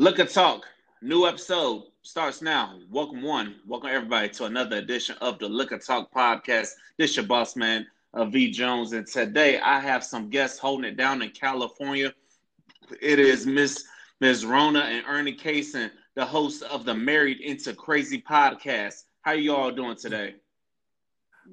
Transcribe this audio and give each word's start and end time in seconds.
Liquor 0.00 0.24
Talk, 0.24 0.64
new 1.02 1.26
episode 1.26 1.82
starts 2.00 2.40
now. 2.40 2.78
Welcome 2.88 3.20
one, 3.20 3.56
welcome 3.66 3.90
everybody 3.90 4.30
to 4.30 4.44
another 4.44 4.78
edition 4.78 5.14
of 5.20 5.38
the 5.38 5.46
Liquor 5.46 5.76
Talk 5.76 6.10
podcast. 6.10 6.70
This 6.96 7.16
your 7.16 7.26
boss 7.26 7.54
man, 7.54 7.86
uh, 8.14 8.24
V 8.24 8.50
Jones, 8.50 8.94
and 8.94 9.06
today 9.06 9.60
I 9.60 9.78
have 9.78 10.02
some 10.02 10.30
guests 10.30 10.58
holding 10.58 10.90
it 10.90 10.96
down 10.96 11.20
in 11.20 11.28
California. 11.32 12.14
It 13.02 13.18
is 13.18 13.44
Miss 13.44 13.84
Miss 14.22 14.42
Rona 14.42 14.80
and 14.80 15.04
Ernie 15.06 15.36
Kaysen, 15.36 15.90
the 16.14 16.24
host 16.24 16.62
of 16.62 16.86
the 16.86 16.94
Married 16.94 17.42
into 17.42 17.74
Crazy 17.74 18.22
podcast. 18.22 19.04
How 19.20 19.32
you 19.32 19.54
all 19.54 19.70
doing 19.70 19.96
today? 19.96 20.36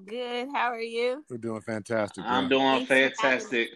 Good. 0.06 0.48
How 0.54 0.70
are 0.70 0.80
you? 0.80 1.26
We're 1.30 1.36
doing 1.36 1.60
fantastic. 1.60 2.24
Bro. 2.24 2.32
I'm 2.32 2.48
doing 2.48 2.86
fantastic. 2.86 3.72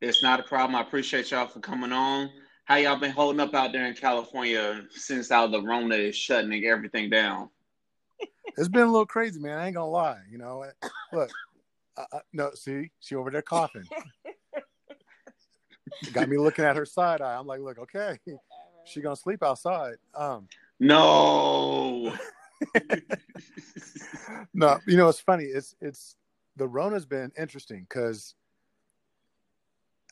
It's 0.00 0.22
not 0.22 0.40
a 0.40 0.44
problem. 0.44 0.76
I 0.76 0.80
appreciate 0.80 1.30
y'all 1.30 1.46
for 1.46 1.60
coming 1.60 1.92
on. 1.92 2.30
How 2.68 2.76
y'all 2.76 2.96
been 2.96 3.12
holding 3.12 3.40
up 3.40 3.54
out 3.54 3.72
there 3.72 3.86
in 3.86 3.94
California 3.94 4.82
since 4.90 5.30
all 5.30 5.48
the 5.48 5.62
Rona 5.62 5.94
is 5.94 6.14
shutting 6.14 6.66
everything 6.66 7.08
down? 7.08 7.48
It's 8.58 8.68
been 8.68 8.82
a 8.82 8.92
little 8.92 9.06
crazy, 9.06 9.40
man. 9.40 9.56
I 9.56 9.68
ain't 9.68 9.74
gonna 9.74 9.88
lie. 9.88 10.20
You 10.30 10.36
know, 10.36 10.66
look, 11.14 11.30
uh, 11.96 12.18
no, 12.34 12.50
see, 12.52 12.90
she 13.00 13.14
over 13.14 13.30
there 13.30 13.40
coughing. 13.40 13.84
Got 16.12 16.28
me 16.28 16.36
looking 16.36 16.66
at 16.66 16.76
her 16.76 16.84
side 16.84 17.22
eye. 17.22 17.36
I'm 17.36 17.46
like, 17.46 17.60
look, 17.60 17.78
okay, 17.78 18.18
she 18.84 19.00
gonna 19.00 19.16
sleep 19.16 19.42
outside. 19.42 19.94
Um, 20.14 20.46
no, 20.78 22.12
no, 24.52 24.78
you 24.86 24.98
know, 24.98 25.08
it's 25.08 25.20
funny. 25.20 25.44
It's 25.44 25.74
it's 25.80 26.16
the 26.56 26.68
Rona's 26.68 27.06
been 27.06 27.32
interesting 27.38 27.86
because 27.88 28.34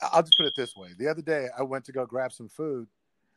I'll 0.01 0.21
just 0.21 0.37
put 0.37 0.45
it 0.45 0.53
this 0.55 0.75
way. 0.75 0.89
The 0.97 1.07
other 1.07 1.21
day, 1.21 1.47
I 1.57 1.63
went 1.63 1.85
to 1.85 1.91
go 1.91 2.05
grab 2.05 2.31
some 2.31 2.49
food. 2.49 2.87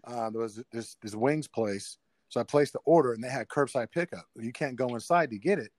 Uh, 0.05 0.31
there 0.31 0.41
was 0.41 0.63
this 0.73 0.97
this 1.03 1.15
wings 1.15 1.49
place, 1.49 1.99
so 2.29 2.41
I 2.41 2.45
placed 2.45 2.73
the 2.73 2.81
order, 2.85 3.13
and 3.13 3.23
they 3.23 3.29
had 3.29 3.49
curbside 3.49 3.91
pickup. 3.91 4.27
You 4.37 4.52
can't 4.52 4.77
go 4.77 4.89
inside 4.89 5.30
to 5.30 5.39
get 5.39 5.59
it, 5.59 5.71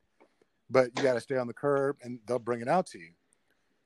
but 0.69 0.89
you 0.97 1.03
got 1.03 1.13
to 1.13 1.21
stay 1.21 1.37
on 1.37 1.47
the 1.47 1.53
curb, 1.53 1.97
and 2.03 2.19
they'll 2.27 2.39
bring 2.39 2.61
it 2.61 2.67
out 2.67 2.85
to 2.87 2.99
you. 2.99 3.11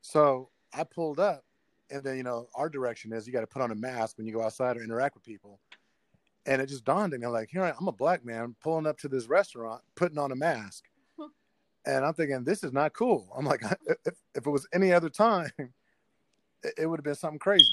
So 0.02 0.50
I 0.74 0.84
pulled 0.84 1.20
up, 1.20 1.44
and 1.90 2.04
then 2.04 2.18
you 2.18 2.24
know 2.24 2.48
our 2.56 2.70
direction 2.70 3.14
is 3.14 3.28
you 3.28 3.34
got 3.34 3.42
to 3.42 3.48
put 3.48 3.62
on 3.62 3.72
a 3.72 3.76
mask 3.76 4.18
when 4.18 4.28
you 4.28 4.34
go 4.34 4.42
outside 4.42 4.78
or 4.78 4.84
interact 4.84 5.16
with 5.16 5.24
people. 5.24 5.60
And 6.48 6.62
it 6.62 6.68
just 6.68 6.86
dawned 6.86 7.12
on 7.16 7.20
me, 7.20 7.26
like, 7.26 7.50
here 7.50 7.64
I, 7.64 7.74
I'm 7.80 7.88
a 7.88 7.92
black 7.92 8.24
man 8.24 8.56
pulling 8.62 8.86
up 8.86 9.00
to 9.00 9.08
this 9.08 9.28
restaurant, 9.28 9.82
putting 9.96 10.20
on 10.20 10.32
a 10.32 10.36
mask, 10.36 10.84
and 11.86 12.06
I'm 12.06 12.14
thinking 12.14 12.44
this 12.44 12.64
is 12.64 12.72
not 12.72 12.94
cool. 12.94 13.28
I'm 13.36 13.46
like, 13.46 13.62
if, 14.06 14.16
if 14.36 14.46
it 14.46 14.50
was 14.50 14.68
any 14.74 14.94
other 14.94 15.10
time 15.10 15.52
it 16.78 16.86
would 16.86 17.00
have 17.00 17.04
been 17.04 17.16
something 17.16 17.40
crazy. 17.40 17.66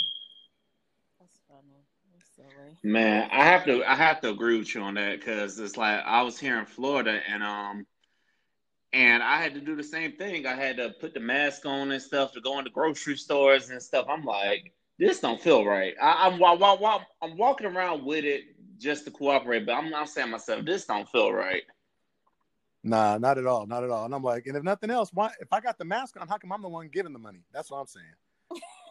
That's 1.21 1.39
funny. 1.49 1.85
That's 2.13 2.31
silly. 2.35 2.77
man, 2.83 3.29
I 3.33 3.45
have 3.45 3.65
to 3.67 3.85
I 3.85 3.95
have 3.95 4.21
to 4.23 4.31
agree 4.31 4.59
with 4.59 4.75
you 4.75 4.83
on 4.83 4.95
that 4.95 5.21
because 5.21 5.59
it's 5.59 5.77
like 5.77 6.03
I 6.05 6.23
was 6.23 6.39
here 6.39 6.59
in 6.59 6.67
Florida 6.67 7.21
and 7.29 7.43
um 7.43 7.87
and 8.93 9.23
I 9.23 9.41
had 9.41 9.55
to 9.55 9.61
do 9.61 9.75
the 9.75 9.83
same 9.83 10.13
thing. 10.13 10.47
I 10.47 10.55
had 10.55 10.77
to 10.77 10.91
put 11.01 11.15
the 11.15 11.21
mask 11.21 11.65
on 11.65 11.93
and 11.93 12.03
stuff 12.03 12.33
to 12.33 12.41
go 12.41 12.59
into 12.59 12.71
grocery 12.71 13.17
stores 13.17 13.71
and 13.71 13.83
stuff. 13.83 14.07
I'm 14.09 14.25
like, 14.25 14.73
this 14.99 15.21
don't 15.21 15.41
feel 15.41 15.65
right. 15.65 15.95
I, 16.01 16.27
am 16.27 16.39
while, 16.39 16.59
while, 16.59 16.79
while, 16.79 17.07
I'm 17.23 17.39
walking 17.39 17.67
around 17.67 18.05
with 18.05 18.25
it 18.25 18.43
just 18.79 19.05
to 19.07 19.11
cooperate, 19.11 19.65
but 19.65 19.73
I'm 19.73 19.89
not 19.89 20.11
saying 20.11 20.31
myself, 20.31 20.65
this 20.67 20.85
don't 20.85 21.09
feel 21.09 21.33
right. 21.33 21.63
Nah, 22.85 23.17
not 23.17 23.39
at 23.39 23.47
all, 23.47 23.67
not 23.67 23.85
at 23.85 23.91
all. 23.91 24.05
And 24.05 24.15
I'm 24.15 24.25
like, 24.25 24.47
and 24.47 24.57
if 24.57 24.63
nothing 24.63 24.91
else, 24.91 25.11
why? 25.13 25.31
If 25.41 25.53
I 25.53 25.61
got 25.61 25.79
the 25.79 25.85
mask 25.85 26.21
on, 26.21 26.27
how 26.27 26.37
come 26.37 26.53
I'm 26.53 26.63
the 26.63 26.69
one 26.69 26.89
giving 26.93 27.13
the 27.13 27.19
money? 27.19 27.45
That's 27.53 27.71
what 27.71 27.79
I'm 27.79 27.87
saying. 27.87 28.07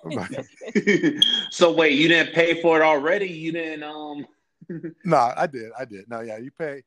so 1.52 1.72
wait, 1.72 1.94
you 1.94 2.08
didn't 2.08 2.34
pay 2.34 2.62
for 2.62 2.80
it 2.80 2.84
already? 2.84 3.28
You 3.28 3.52
didn't 3.52 3.84
um 3.84 4.26
No, 5.06 5.34
I 5.36 5.48
did. 5.48 5.72
I 5.78 5.86
did. 5.86 6.10
No, 6.10 6.22
yeah, 6.22 6.38
you 6.38 6.52
pay. 6.52 6.84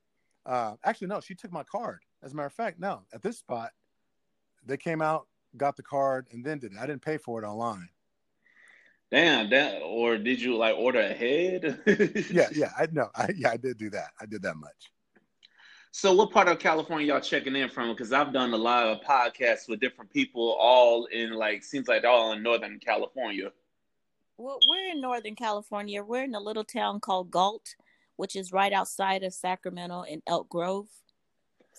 Uh 0.46 0.74
actually 0.84 1.08
no, 1.08 1.20
she 1.20 1.34
took 1.34 1.52
my 1.52 1.62
card. 1.64 2.00
As 2.22 2.32
a 2.32 2.36
matter 2.36 2.46
of 2.46 2.52
fact, 2.52 2.80
no. 2.80 3.02
At 3.12 3.22
this 3.22 3.38
spot, 3.38 3.70
they 4.66 4.76
came 4.76 5.02
out, 5.02 5.26
got 5.56 5.76
the 5.76 5.82
card, 5.82 6.26
and 6.32 6.44
then 6.44 6.58
did 6.58 6.72
it. 6.72 6.78
I 6.78 6.86
didn't 6.86 7.02
pay 7.02 7.18
for 7.18 7.42
it 7.42 7.46
online. 7.46 7.88
Damn, 9.10 9.50
that 9.50 9.80
or 9.82 10.16
did 10.16 10.40
you 10.40 10.56
like 10.56 10.76
order 10.76 11.00
ahead? 11.00 11.82
yeah, 12.30 12.48
yeah, 12.52 12.70
I 12.78 12.88
know. 12.90 13.10
I 13.14 13.28
yeah, 13.36 13.50
I 13.50 13.56
did 13.56 13.78
do 13.78 13.90
that. 13.90 14.08
I 14.20 14.26
did 14.26 14.42
that 14.42 14.56
much. 14.56 14.90
So, 15.96 16.12
what 16.12 16.32
part 16.32 16.48
of 16.48 16.58
California 16.58 17.06
y'all 17.06 17.20
checking 17.20 17.54
in 17.54 17.68
from? 17.68 17.90
Because 17.90 18.12
I've 18.12 18.32
done 18.32 18.52
a 18.52 18.56
lot 18.56 18.88
of 18.88 19.00
podcasts 19.02 19.68
with 19.68 19.78
different 19.78 20.12
people, 20.12 20.56
all 20.58 21.04
in 21.04 21.30
like 21.34 21.62
seems 21.62 21.86
like 21.86 22.02
all 22.02 22.32
in 22.32 22.42
Northern 22.42 22.80
California. 22.80 23.52
Well, 24.36 24.58
we're 24.68 24.90
in 24.90 25.00
Northern 25.00 25.36
California. 25.36 26.02
We're 26.02 26.24
in 26.24 26.34
a 26.34 26.40
little 26.40 26.64
town 26.64 26.98
called 26.98 27.30
Galt, 27.30 27.76
which 28.16 28.34
is 28.34 28.52
right 28.52 28.72
outside 28.72 29.22
of 29.22 29.32
Sacramento 29.32 30.02
in 30.02 30.20
Elk 30.26 30.48
Grove. 30.48 30.88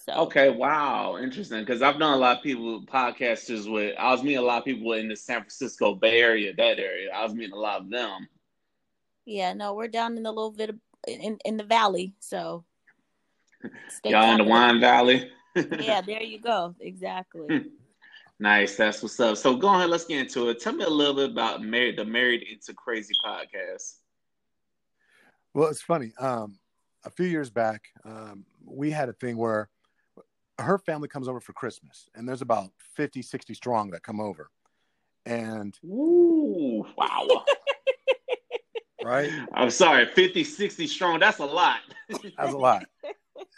So 0.05 0.13
okay, 0.13 0.49
wow, 0.49 1.17
interesting. 1.17 1.59
Because 1.59 1.81
I've 1.81 1.99
done 1.99 2.13
a 2.13 2.17
lot 2.17 2.37
of 2.37 2.43
people 2.43 2.85
podcasters 2.85 3.69
with. 3.69 3.95
I 3.99 4.13
was 4.13 4.23
meeting 4.23 4.37
a 4.37 4.43
lot 4.43 4.59
of 4.59 4.65
people 4.65 4.93
in 4.93 5.09
the 5.09 5.17
San 5.17 5.41
Francisco 5.41 5.93
Bay 5.93 6.21
Area, 6.21 6.53
that 6.55 6.79
area. 6.79 7.11
I 7.13 7.21
was 7.21 7.33
meeting 7.33 7.51
a 7.51 7.59
lot 7.59 7.81
of 7.81 7.89
them. 7.89 8.29
Yeah, 9.25 9.51
no, 9.51 9.73
we're 9.73 9.89
down 9.89 10.15
in 10.15 10.23
the 10.23 10.31
little 10.31 10.51
bit 10.51 10.69
of, 10.69 10.79
in 11.05 11.37
in 11.43 11.57
the 11.57 11.65
valley, 11.65 12.13
so 12.21 12.63
Y'all 14.03 14.31
in 14.31 14.37
the 14.37 14.43
Wine 14.43 14.79
Valley. 14.79 15.29
yeah, 15.55 16.01
there 16.05 16.21
you 16.21 16.39
go. 16.39 16.75
Exactly. 16.79 17.65
nice. 18.39 18.75
That's 18.75 19.01
what's 19.01 19.19
up. 19.19 19.37
So 19.37 19.55
go 19.55 19.73
ahead, 19.73 19.89
let's 19.89 20.05
get 20.05 20.19
into 20.19 20.49
it. 20.49 20.59
Tell 20.59 20.73
me 20.73 20.83
a 20.83 20.89
little 20.89 21.15
bit 21.15 21.31
about 21.31 21.63
married 21.63 21.97
the 21.97 22.05
Married 22.05 22.43
into 22.43 22.73
Crazy 22.73 23.13
podcast. 23.25 23.99
Well, 25.53 25.69
it's 25.69 25.81
funny. 25.81 26.11
Um, 26.19 26.59
a 27.05 27.09
few 27.09 27.27
years 27.27 27.49
back, 27.49 27.83
um, 28.03 28.45
we 28.65 28.91
had 28.91 29.09
a 29.09 29.13
thing 29.13 29.37
where 29.37 29.69
her 30.59 30.77
family 30.77 31.07
comes 31.07 31.27
over 31.27 31.39
for 31.39 31.53
Christmas, 31.53 32.09
and 32.15 32.27
there's 32.27 32.41
about 32.41 32.71
50, 32.95 33.21
60 33.21 33.53
strong 33.53 33.91
that 33.91 34.03
come 34.03 34.19
over. 34.19 34.49
And 35.25 35.77
Ooh, 35.85 36.85
wow. 36.97 37.27
right? 39.03 39.31
I'm 39.53 39.69
sorry, 39.69 40.05
50, 40.07 40.43
60 40.43 40.87
strong. 40.87 41.19
That's 41.19 41.39
a 41.39 41.45
lot. 41.45 41.79
that's 42.37 42.53
a 42.53 42.57
lot 42.57 42.85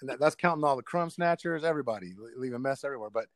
and 0.02 0.09
that, 0.09 0.20
that's 0.20 0.36
counting 0.36 0.64
all 0.64 0.75
the 0.75 0.84
crumb 0.84 1.09
snatchers, 1.09 1.64
everybody 1.64 2.14
leave 2.36 2.53
a 2.53 2.59
mess 2.59 2.84
everywhere. 2.84 3.09
But 3.09 3.28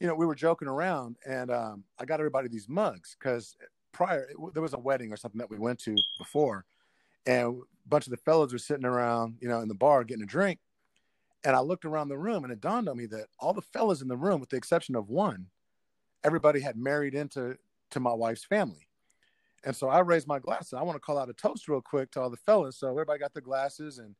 you 0.00 0.06
know, 0.06 0.14
we 0.14 0.26
were 0.26 0.34
joking 0.34 0.68
around, 0.68 1.16
and 1.26 1.50
um, 1.50 1.84
I 1.98 2.04
got 2.04 2.20
everybody 2.20 2.48
these 2.48 2.68
mugs 2.68 3.16
because 3.18 3.56
prior 3.92 4.28
there 4.54 4.62
was 4.62 4.72
a 4.72 4.78
wedding 4.78 5.12
or 5.12 5.16
something 5.16 5.38
that 5.38 5.50
we 5.50 5.58
went 5.58 5.78
to 5.80 5.94
before, 6.18 6.64
and 7.26 7.62
a 7.62 7.88
bunch 7.88 8.06
of 8.06 8.10
the 8.10 8.16
fellows 8.18 8.52
were 8.52 8.58
sitting 8.58 8.86
around, 8.86 9.36
you 9.40 9.48
know, 9.48 9.60
in 9.60 9.68
the 9.68 9.74
bar 9.74 10.04
getting 10.04 10.22
a 10.22 10.26
drink. 10.26 10.58
And 11.44 11.56
I 11.56 11.60
looked 11.60 11.86
around 11.86 12.08
the 12.08 12.18
room, 12.18 12.44
and 12.44 12.52
it 12.52 12.60
dawned 12.60 12.88
on 12.88 12.96
me 12.98 13.06
that 13.06 13.26
all 13.38 13.54
the 13.54 13.62
fellas 13.62 14.02
in 14.02 14.08
the 14.08 14.16
room, 14.16 14.40
with 14.40 14.50
the 14.50 14.56
exception 14.56 14.94
of 14.94 15.08
one, 15.08 15.46
everybody 16.22 16.60
had 16.60 16.76
married 16.76 17.14
into 17.14 17.56
to 17.90 18.00
my 18.00 18.12
wife's 18.12 18.44
family. 18.44 18.88
And 19.64 19.76
so 19.76 19.88
I 19.88 20.00
raised 20.00 20.26
my 20.26 20.38
glasses. 20.38 20.74
I 20.74 20.82
want 20.82 20.96
to 20.96 21.00
call 21.00 21.18
out 21.18 21.28
a 21.28 21.34
toast 21.34 21.68
real 21.68 21.82
quick 21.82 22.10
to 22.12 22.20
all 22.20 22.30
the 22.30 22.36
fellas. 22.36 22.78
So 22.78 22.88
everybody 22.88 23.18
got 23.18 23.34
their 23.34 23.42
glasses 23.42 23.98
and 23.98 24.14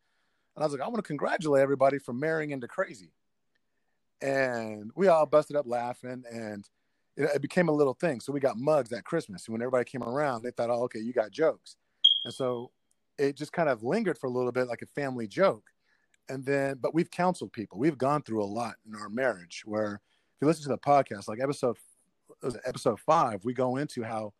and 0.60 0.64
I 0.64 0.66
was 0.66 0.74
like, 0.74 0.82
I 0.82 0.88
want 0.88 1.02
to 1.02 1.08
congratulate 1.08 1.62
everybody 1.62 1.98
for 1.98 2.12
marrying 2.12 2.50
into 2.50 2.68
crazy. 2.68 3.14
And 4.20 4.90
we 4.94 5.08
all 5.08 5.24
busted 5.24 5.56
up 5.56 5.66
laughing 5.66 6.22
and 6.30 6.68
it, 7.16 7.30
it 7.36 7.40
became 7.40 7.70
a 7.70 7.72
little 7.72 7.94
thing. 7.94 8.20
So 8.20 8.30
we 8.30 8.40
got 8.40 8.58
mugs 8.58 8.92
at 8.92 9.04
Christmas. 9.04 9.46
And 9.46 9.54
when 9.54 9.62
everybody 9.62 9.86
came 9.86 10.02
around, 10.02 10.42
they 10.42 10.50
thought, 10.50 10.68
oh, 10.68 10.82
okay, 10.82 10.98
you 10.98 11.14
got 11.14 11.30
jokes. 11.30 11.76
And 12.26 12.34
so 12.34 12.72
it 13.16 13.38
just 13.38 13.54
kind 13.54 13.70
of 13.70 13.82
lingered 13.82 14.18
for 14.18 14.26
a 14.26 14.30
little 14.30 14.52
bit 14.52 14.68
like 14.68 14.82
a 14.82 14.86
family 14.86 15.26
joke. 15.26 15.64
And 16.28 16.44
then, 16.44 16.76
but 16.78 16.92
we've 16.92 17.10
counseled 17.10 17.54
people. 17.54 17.78
We've 17.78 17.96
gone 17.96 18.20
through 18.20 18.42
a 18.42 18.44
lot 18.44 18.74
in 18.86 18.94
our 18.94 19.08
marriage 19.08 19.62
where 19.64 19.94
if 19.94 20.42
you 20.42 20.46
listen 20.46 20.64
to 20.64 20.68
the 20.68 20.76
podcast, 20.76 21.26
like 21.26 21.40
episode, 21.40 21.78
episode 22.66 23.00
five, 23.00 23.46
we 23.46 23.54
go 23.54 23.76
into 23.76 24.02
how 24.02 24.34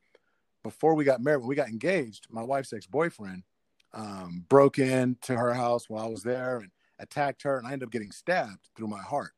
before 0.63 0.95
we 0.95 1.05
got 1.07 1.23
married, 1.23 1.39
when 1.39 1.49
we 1.49 1.55
got 1.55 1.71
engaged, 1.71 2.27
my 2.29 2.43
wife's 2.43 2.75
ex 2.75 2.87
boyfriend 2.87 3.43
um, 3.93 4.45
broke 4.49 4.79
into 4.79 5.37
her 5.37 5.53
house 5.55 5.89
while 5.89 6.05
I 6.05 6.09
was 6.09 6.23
there 6.23 6.59
and 6.59 6.71
attacked 6.99 7.43
her, 7.43 7.59
and 7.59 7.67
I 7.67 7.73
ended 7.73 7.89
up 7.89 7.93
getting 7.93 8.13
stabbed 8.13 8.69
through 8.77 8.89
my 8.89 9.01
heart. 9.01 9.33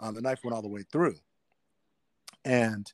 Um, 0.00 0.14
the 0.14 0.22
knife 0.22 0.40
went 0.44 0.54
all 0.54 0.62
the 0.62 0.68
way 0.68 0.82
through. 0.90 1.16
And 2.44 2.90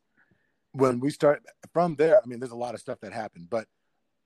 when 0.73 1.01
we 1.01 1.11
start 1.11 1.43
from 1.73 1.97
there, 1.97 2.21
I 2.23 2.27
mean, 2.27 2.41
there's 2.41 2.53
a 2.53 2.57
lot 2.57 2.75
of 2.75 2.81
stuff 2.81 3.01
that 3.01 3.13
happened, 3.13 3.49
but 3.51 3.67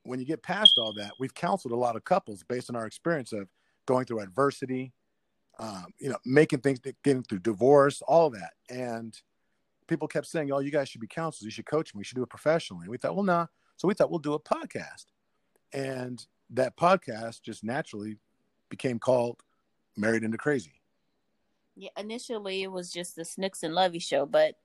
when 0.05 0.20
you 0.20 0.26
get 0.26 0.43
past 0.43 0.78
all 0.78 0.93
that, 0.94 1.12
we've 1.19 1.34
counseled 1.34 1.72
a 1.72 1.76
lot 1.76 1.96
of 1.96 2.05
couples 2.05 2.43
based 2.43 2.69
on 2.69 2.76
our 2.76 2.87
experience 2.87 3.32
of 3.32 3.49
going 3.87 4.05
through 4.05 4.20
adversity, 4.20 4.93
um, 5.58 5.87
you 5.99 6.11
know, 6.11 6.19
making 6.25 6.61
things, 6.61 6.81
getting 7.02 7.22
through 7.22 7.38
divorce, 7.38 8.02
all 8.02 8.31
that. 8.31 8.52
And 8.69 9.19
people 9.87 10.08
kept 10.08 10.26
saying, 10.26 10.52
"Oh, 10.52 10.58
you 10.58 10.70
guys 10.70 10.88
should 10.88 11.00
be 11.00 11.06
counselors. 11.06 11.44
You 11.46 11.50
should 11.50 11.66
coach 11.66 11.94
me. 11.94 12.00
You 12.00 12.05
should 12.05 12.16
do 12.16 12.22
it 12.22 12.28
professionally." 12.28 12.84
And 12.84 12.90
we 12.90 12.99
thought, 12.99 13.14
well, 13.14 13.25
nah. 13.25 13.46
So 13.76 13.88
we 13.88 13.94
thought 13.94 14.11
we'll 14.11 14.19
do 14.19 14.34
a 14.34 14.40
podcast. 14.40 15.06
And 15.72 16.25
that 16.54 16.76
podcast 16.76 17.42
just 17.42 17.64
naturally 17.64 18.16
became 18.68 18.98
called 18.98 19.42
Married 19.96 20.24
into 20.24 20.38
Crazy. 20.38 20.80
Yeah, 21.76 21.90
initially 21.98 22.62
it 22.62 22.70
was 22.70 22.92
just 22.92 23.16
the 23.16 23.24
Snooks 23.24 23.62
and 23.62 23.74
Lovey 23.74 23.98
show, 23.98 24.26
but 24.26 24.56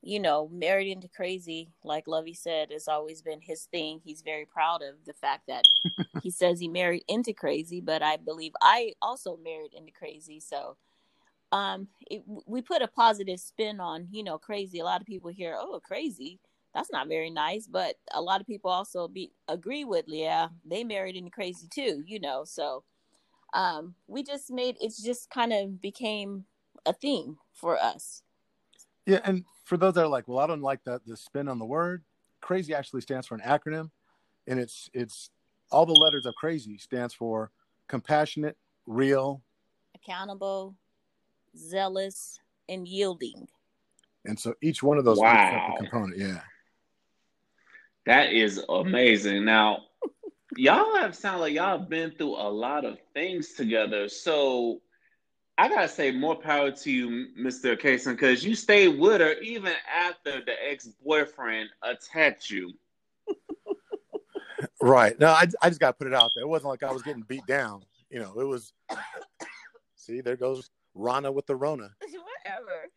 you 0.00 0.20
know, 0.20 0.48
married 0.52 0.90
into 0.90 1.08
crazy, 1.08 1.72
like 1.82 2.06
Lovey 2.06 2.34
said, 2.34 2.70
has 2.70 2.86
always 2.86 3.20
been 3.20 3.40
his 3.40 3.64
thing. 3.64 4.00
He's 4.04 4.22
very 4.22 4.46
proud 4.46 4.80
of 4.80 5.04
the 5.04 5.12
fact 5.12 5.48
that 5.48 5.64
he 6.22 6.30
says 6.30 6.60
he 6.60 6.68
married 6.68 7.02
into 7.08 7.32
crazy, 7.32 7.80
but 7.80 8.02
I 8.02 8.16
believe 8.16 8.52
I 8.62 8.92
also 9.02 9.36
married 9.42 9.74
into 9.74 9.92
crazy. 9.92 10.38
So, 10.38 10.76
um, 11.50 11.88
it, 12.08 12.22
we 12.46 12.62
put 12.62 12.82
a 12.82 12.88
positive 12.88 13.40
spin 13.40 13.80
on, 13.80 14.06
you 14.12 14.22
know, 14.22 14.38
crazy. 14.38 14.78
A 14.78 14.84
lot 14.84 15.00
of 15.00 15.06
people 15.06 15.30
hear, 15.30 15.56
oh, 15.58 15.80
crazy. 15.84 16.38
That's 16.78 16.92
not 16.92 17.08
very 17.08 17.28
nice, 17.28 17.66
but 17.66 17.96
a 18.14 18.22
lot 18.22 18.40
of 18.40 18.46
people 18.46 18.70
also 18.70 19.08
be 19.08 19.32
agree 19.48 19.82
with, 19.82 20.04
yeah, 20.06 20.46
they 20.64 20.84
married 20.84 21.16
into 21.16 21.28
crazy 21.28 21.66
too, 21.68 22.04
you 22.06 22.20
know. 22.20 22.44
So, 22.44 22.84
um, 23.52 23.96
we 24.06 24.22
just 24.22 24.52
made 24.52 24.76
it's 24.80 25.02
just 25.02 25.28
kind 25.28 25.52
of 25.52 25.82
became 25.82 26.44
a 26.86 26.92
theme 26.92 27.36
for 27.52 27.76
us. 27.76 28.22
Yeah, 29.06 29.18
and 29.24 29.44
for 29.64 29.76
those 29.76 29.94
that 29.94 30.04
are 30.04 30.06
like, 30.06 30.28
well, 30.28 30.38
I 30.38 30.46
don't 30.46 30.62
like 30.62 30.84
the 30.84 31.00
the 31.04 31.16
spin 31.16 31.48
on 31.48 31.58
the 31.58 31.64
word. 31.64 32.04
Crazy 32.40 32.72
actually 32.72 33.00
stands 33.00 33.26
for 33.26 33.34
an 33.34 33.40
acronym, 33.40 33.90
and 34.46 34.60
it's 34.60 34.88
it's 34.94 35.30
all 35.72 35.84
the 35.84 35.94
letters 35.94 36.26
of 36.26 36.34
crazy 36.36 36.78
stands 36.78 37.12
for 37.12 37.50
compassionate, 37.88 38.56
real, 38.86 39.42
accountable, 39.96 40.76
zealous, 41.56 42.38
and 42.68 42.86
yielding. 42.86 43.48
And 44.26 44.38
so 44.38 44.54
each 44.62 44.80
one 44.80 44.96
of 44.96 45.04
those 45.04 45.18
wow. 45.18 45.74
component, 45.76 46.16
yeah. 46.16 46.38
That 48.08 48.32
is 48.32 48.58
amazing. 48.70 49.44
Now, 49.44 49.82
y'all 50.56 50.96
have 50.96 51.14
sounded 51.14 51.40
like 51.40 51.52
y'all 51.52 51.78
have 51.78 51.90
been 51.90 52.10
through 52.12 52.36
a 52.36 52.48
lot 52.48 52.86
of 52.86 52.96
things 53.12 53.52
together. 53.52 54.08
So 54.08 54.80
I 55.58 55.68
gotta 55.68 55.88
say 55.88 56.10
more 56.10 56.34
power 56.34 56.70
to 56.70 56.90
you, 56.90 57.26
Mr. 57.38 57.78
Kaysen, 57.78 58.12
because 58.12 58.42
you 58.42 58.54
stayed 58.54 58.98
with 58.98 59.20
her 59.20 59.34
even 59.42 59.74
after 59.94 60.42
the 60.42 60.54
ex-boyfriend 60.70 61.68
attacked 61.82 62.48
you. 62.48 62.72
right. 64.80 65.20
No, 65.20 65.28
I, 65.28 65.46
I 65.60 65.68
just 65.68 65.78
gotta 65.78 65.92
put 65.92 66.06
it 66.06 66.14
out 66.14 66.30
there. 66.34 66.44
It 66.44 66.48
wasn't 66.48 66.70
like 66.70 66.82
I 66.82 66.90
was 66.90 67.02
getting 67.02 67.24
beat 67.28 67.46
down. 67.46 67.82
You 68.08 68.20
know, 68.20 68.40
it 68.40 68.46
was 68.46 68.72
see, 69.96 70.22
there 70.22 70.36
goes 70.36 70.70
Rana 70.94 71.30
with 71.30 71.44
the 71.44 71.56
Rona. 71.56 71.90
Whatever. 72.00 72.88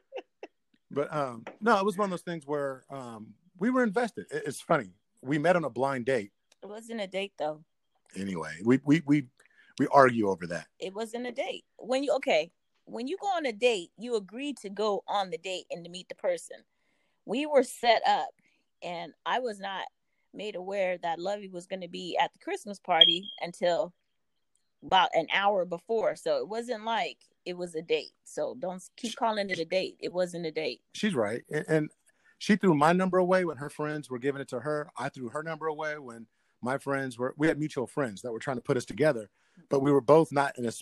but 0.90 1.16
um 1.16 1.46
no, 1.62 1.78
it 1.78 1.84
was 1.86 1.96
one 1.96 2.04
of 2.04 2.10
those 2.10 2.20
things 2.20 2.46
where 2.46 2.84
um 2.90 3.32
we 3.60 3.70
were 3.70 3.84
invested. 3.84 4.26
It's 4.30 4.60
funny. 4.60 4.90
We 5.22 5.38
met 5.38 5.54
on 5.54 5.64
a 5.64 5.70
blind 5.70 6.06
date. 6.06 6.32
It 6.62 6.66
wasn't 6.66 7.00
a 7.00 7.06
date 7.06 7.34
though. 7.38 7.62
Anyway, 8.16 8.56
we 8.64 8.80
we 8.84 9.02
we 9.06 9.26
we 9.78 9.86
argue 9.92 10.28
over 10.28 10.46
that. 10.48 10.66
It 10.80 10.94
wasn't 10.94 11.26
a 11.26 11.32
date. 11.32 11.64
When 11.76 12.02
you 12.02 12.12
okay, 12.14 12.50
when 12.86 13.06
you 13.06 13.16
go 13.20 13.28
on 13.28 13.46
a 13.46 13.52
date, 13.52 13.90
you 13.96 14.16
agree 14.16 14.54
to 14.62 14.70
go 14.70 15.04
on 15.06 15.30
the 15.30 15.38
date 15.38 15.66
and 15.70 15.84
to 15.84 15.90
meet 15.90 16.08
the 16.08 16.16
person. 16.16 16.56
We 17.26 17.46
were 17.46 17.62
set 17.62 18.02
up, 18.08 18.30
and 18.82 19.12
I 19.24 19.38
was 19.38 19.60
not 19.60 19.84
made 20.34 20.56
aware 20.56 20.96
that 20.98 21.20
Lovey 21.20 21.48
was 21.48 21.66
going 21.66 21.82
to 21.82 21.88
be 21.88 22.16
at 22.20 22.32
the 22.32 22.38
Christmas 22.38 22.80
party 22.80 23.28
until 23.40 23.92
about 24.84 25.10
an 25.12 25.26
hour 25.32 25.64
before. 25.64 26.16
So 26.16 26.38
it 26.38 26.48
wasn't 26.48 26.84
like 26.84 27.18
it 27.44 27.56
was 27.56 27.74
a 27.74 27.82
date. 27.82 28.12
So 28.24 28.56
don't 28.58 28.82
keep 28.96 29.16
calling 29.16 29.50
it 29.50 29.58
a 29.58 29.64
date. 29.64 29.96
It 30.00 30.12
wasn't 30.12 30.46
a 30.46 30.50
date. 30.50 30.80
She's 30.94 31.14
right, 31.14 31.42
and, 31.50 31.64
and 31.68 31.90
she 32.40 32.56
threw 32.56 32.74
my 32.74 32.92
number 32.92 33.18
away 33.18 33.44
when 33.44 33.58
her 33.58 33.70
friends 33.70 34.10
were 34.10 34.18
giving 34.18 34.40
it 34.40 34.48
to 34.48 34.58
her. 34.58 34.90
I 34.98 35.10
threw 35.10 35.28
her 35.28 35.44
number 35.44 35.68
away 35.68 35.96
when 35.98 36.26
my 36.60 36.78
friends 36.78 37.16
were. 37.16 37.34
We 37.38 37.46
had 37.46 37.60
mutual 37.60 37.86
friends 37.86 38.22
that 38.22 38.32
were 38.32 38.40
trying 38.40 38.56
to 38.56 38.62
put 38.62 38.76
us 38.76 38.84
together 38.84 39.30
but 39.68 39.80
we 39.80 39.92
were 39.92 40.00
both 40.00 40.32
not 40.32 40.56
in 40.58 40.66
a 40.66 40.72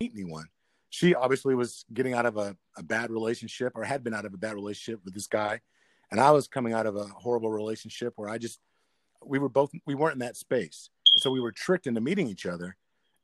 meet 0.00 0.12
anyone. 0.14 0.48
She 0.90 1.14
obviously 1.14 1.54
was 1.54 1.84
getting 1.92 2.14
out 2.14 2.26
of 2.26 2.36
a, 2.36 2.56
a 2.76 2.82
bad 2.82 3.10
relationship 3.10 3.72
or 3.74 3.84
had 3.84 4.02
been 4.02 4.14
out 4.14 4.24
of 4.24 4.32
a 4.32 4.38
bad 4.38 4.54
relationship 4.54 5.04
with 5.04 5.14
this 5.14 5.26
guy. 5.26 5.60
And 6.10 6.18
I 6.18 6.30
was 6.30 6.48
coming 6.48 6.72
out 6.72 6.86
of 6.86 6.96
a 6.96 7.04
horrible 7.04 7.50
relationship 7.50 8.14
where 8.16 8.30
I 8.30 8.38
just, 8.38 8.60
we 9.24 9.38
were 9.38 9.50
both, 9.50 9.70
we 9.84 9.94
weren't 9.94 10.14
in 10.14 10.20
that 10.20 10.36
space. 10.36 10.88
So 11.16 11.30
we 11.30 11.40
were 11.40 11.52
tricked 11.52 11.86
into 11.86 12.00
meeting 12.00 12.28
each 12.28 12.46
other. 12.46 12.76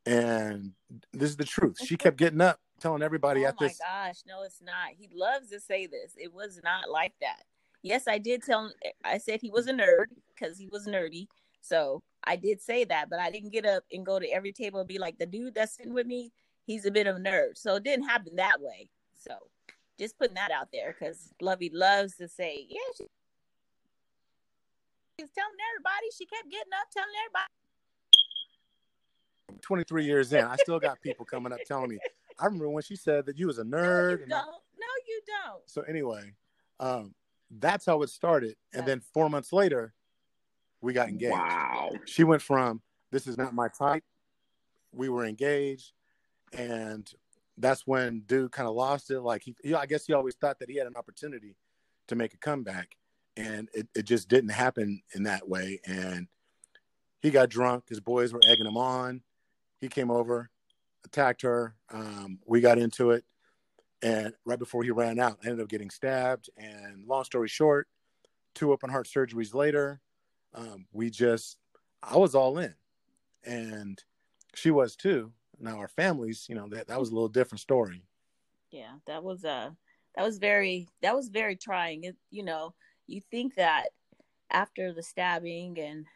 And 0.05 0.73
this 1.13 1.31
is 1.31 1.37
the 1.37 1.45
truth. 1.45 1.79
She 1.83 1.97
kept 1.97 2.19
getting 2.19 2.43
up, 2.43 2.61
telling 2.81 3.03
everybody 3.03 3.45
oh 3.45 3.49
at 3.49 3.59
this. 3.59 3.79
Oh 3.83 3.89
my 3.89 4.09
gosh, 4.09 4.21
no, 4.27 4.43
it's 4.43 4.61
not. 4.63 4.91
He 4.97 5.09
loves 5.15 5.51
to 5.51 5.61
say 5.61 5.87
this. 5.87 6.13
It 6.17 6.33
was 6.33 6.61
not 6.63 6.91
like 6.91 7.15
that. 7.21 7.43
Yes, 7.83 8.09
I 8.09 8.19
did 8.19 8.43
tell 8.43 8.67
him, 8.67 8.73
I 9.05 9.19
said 9.19 9.41
he 9.41 9.51
was 9.51 9.67
a 9.67 9.73
nerd 9.73 10.07
because 10.35 10.59
he 10.59 10.69
was 10.69 10.87
nerdy. 10.87 11.27
So 11.61 12.03
I 12.25 12.37
did 12.37 12.61
say 12.61 12.85
that, 12.85 13.11
but 13.11 13.19
I 13.19 13.31
didn't 13.31 13.53
get 13.53 13.67
up 13.67 13.85
and 13.93 14.05
go 14.05 14.19
to 14.19 14.27
every 14.29 14.53
table 14.53 14.81
and 14.81 14.89
be 14.89 14.99
like, 14.99 15.19
the 15.19 15.27
dude 15.27 15.55
that's 15.55 15.77
sitting 15.77 15.95
with 15.95 16.07
me, 16.07 16.33
he's 16.67 16.87
a 16.87 16.91
bit 16.91 17.07
of 17.07 17.17
a 17.17 17.21
nerd. 17.21 17.57
So 17.57 17.77
it 17.77 17.85
didn't 17.85 18.07
happen 18.07 18.37
that 18.37 18.61
way. 18.61 18.89
So 19.19 19.35
just 19.99 20.19
putting 20.19 20.35
that 20.35 20.51
out 20.51 20.69
there 20.73 20.95
because 20.99 21.31
Lovey 21.41 21.71
loves 21.73 22.17
to 22.17 22.29
say, 22.29 22.67
yeah, 22.69 22.79
she, 22.97 23.05
she's 25.19 25.31
telling 25.35 25.57
everybody. 25.73 26.07
She 26.17 26.27
kept 26.27 26.51
getting 26.51 26.73
up, 26.73 26.89
telling 26.93 27.09
everybody. 27.25 27.51
23 29.61 30.05
years 30.05 30.33
in, 30.33 30.45
I 30.45 30.57
still 30.57 30.81
got 30.81 31.01
people 31.01 31.25
coming 31.25 31.53
up 31.53 31.61
telling 31.67 31.91
me. 31.91 31.99
I 32.39 32.47
remember 32.47 32.69
when 32.69 32.83
she 32.83 32.97
said 32.97 33.27
that 33.27 33.39
you 33.39 33.47
was 33.47 33.59
a 33.59 33.65
nerd. 33.65 33.73
No, 33.73 34.25
you 34.25 34.27
don't. 34.27 34.33
I, 34.33 34.45
no, 34.45 34.87
you 35.09 35.21
don't. 35.27 35.63
So 35.67 35.83
anyway, 35.83 36.33
um, 36.81 37.15
that's 37.51 37.87
how 37.87 38.03
it 38.03 38.11
started. 38.11 38.57
And 38.73 38.87
then 38.87 39.01
four 39.01 39.29
months 39.31 39.53
later, 39.53 39.95
we 40.81 40.93
got 40.93 41.09
engaged. 41.09 41.33
Wow. 41.33 41.93
She 42.05 42.25
went 42.25 42.43
from 42.43 42.83
this 43.11 43.27
is 43.27 43.39
not 43.39 43.55
my 43.55 43.69
type. 43.69 44.05
We 44.93 45.09
were 45.09 45.25
engaged, 45.25 45.93
and 46.53 47.11
that's 47.59 47.87
when 47.87 48.23
dude 48.27 48.53
kind 48.53 48.69
of 48.69 48.75
lost 48.75 49.11
it. 49.11 49.21
Like 49.21 49.43
he, 49.43 49.55
he, 49.63 49.75
I 49.75 49.87
guess 49.87 50.07
he 50.07 50.13
always 50.13 50.35
thought 50.35 50.59
that 50.59 50.69
he 50.69 50.77
had 50.77 50.87
an 50.87 50.97
opportunity 50.97 51.57
to 52.09 52.17
make 52.17 52.35
a 52.35 52.39
comeback, 52.39 52.97
and 53.37 53.69
it, 53.73 53.89
it 53.95 54.05
just 54.05 54.29
didn't 54.29 54.51
happen 54.51 55.03
in 55.15 55.25
that 55.25 55.49
way. 55.49 55.81
And 55.87 56.29
he 57.21 57.31
got 57.31 57.49
drunk. 57.49 57.85
His 57.89 58.01
boys 58.01 58.33
were 58.33 58.43
egging 58.47 58.67
him 58.67 58.77
on. 58.77 59.23
He 59.81 59.89
came 59.89 60.11
over, 60.11 60.51
attacked 61.05 61.43
her. 61.43 61.75
Um, 61.91 62.39
we 62.47 62.61
got 62.61 62.79
into 62.79 63.11
it, 63.11 63.25
and 64.03 64.35
right 64.45 64.59
before 64.59 64.83
he 64.83 64.91
ran 64.91 65.19
out, 65.19 65.39
I 65.43 65.49
ended 65.49 65.63
up 65.63 65.69
getting 65.69 65.91
stabbed. 65.91 66.51
And 66.57 67.07
long 67.07 67.25
story 67.25 67.49
short, 67.49 67.89
two 68.55 68.73
open 68.73 68.91
heart 68.91 69.07
surgeries 69.07 69.55
later, 69.55 70.01
um, 70.55 70.87
we 70.93 71.11
just 71.11 71.59
I 72.03 72.17
was 72.17 72.35
all 72.35 72.59
in, 72.59 72.75
and 73.45 74.03
she 74.55 74.71
was 74.71 74.97
too. 74.97 75.33
Now 75.59 75.79
our 75.79 75.89
families, 75.89 76.47
you 76.49 76.55
know, 76.55 76.69
that 76.69 76.89
that 76.89 77.01
was 77.01 77.11
a 77.11 77.15
little 77.15 77.29
different 77.29 77.61
story. 77.61 78.03
Yeah, 78.71 78.95
that 79.07 79.23
was 79.23 79.45
uh 79.45 79.71
that 80.17 80.25
was 80.25 80.39
very 80.39 80.89
that 81.03 81.15
was 81.15 81.29
very 81.29 81.57
trying. 81.57 82.05
It, 82.05 82.17
you 82.31 82.45
know, 82.45 82.75
you 83.07 83.21
think 83.31 83.55
that 83.57 83.89
after 84.51 84.93
the 84.93 85.03
stabbing 85.03 85.79
and 85.79 86.07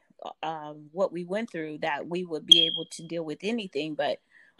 um, 0.43 0.89
what 0.93 1.13
we 1.13 1.25
went 1.25 1.51
through 1.51 1.79
that 1.79 2.09
we 2.09 2.25
would 2.25 2.45
be 2.45 2.67
able 2.67 2.87
to 2.87 3.07
deal 3.07 3.25
with 3.25 3.39
anything, 3.43 3.95
but 3.95 4.19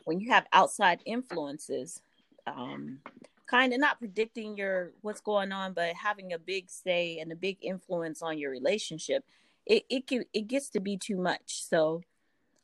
when 0.09 0.21
you 0.21 0.31
have 0.31 0.47
outside 0.55 1.03
influences, 1.05 2.01
um, 2.47 3.01
kind 3.47 3.75
of 3.75 3.79
not 3.79 3.99
predicting 3.99 4.57
your 4.57 4.93
what's 5.03 5.21
going 5.21 5.53
on, 5.53 5.75
but 5.75 5.93
having 5.95 6.33
a 6.33 6.39
big 6.39 6.71
say 6.71 7.19
and 7.19 7.31
a 7.31 7.37
big 7.37 7.59
influence 7.61 8.23
on 8.23 8.39
your 8.39 8.51
relationship, 8.51 9.23
it 9.67 9.85
it 9.91 10.07
can, 10.07 10.25
it 10.33 10.49
gets 10.49 10.71
to 10.71 10.81
be 10.81 10.97
too 10.97 11.19
much. 11.19 11.63
So 11.63 12.01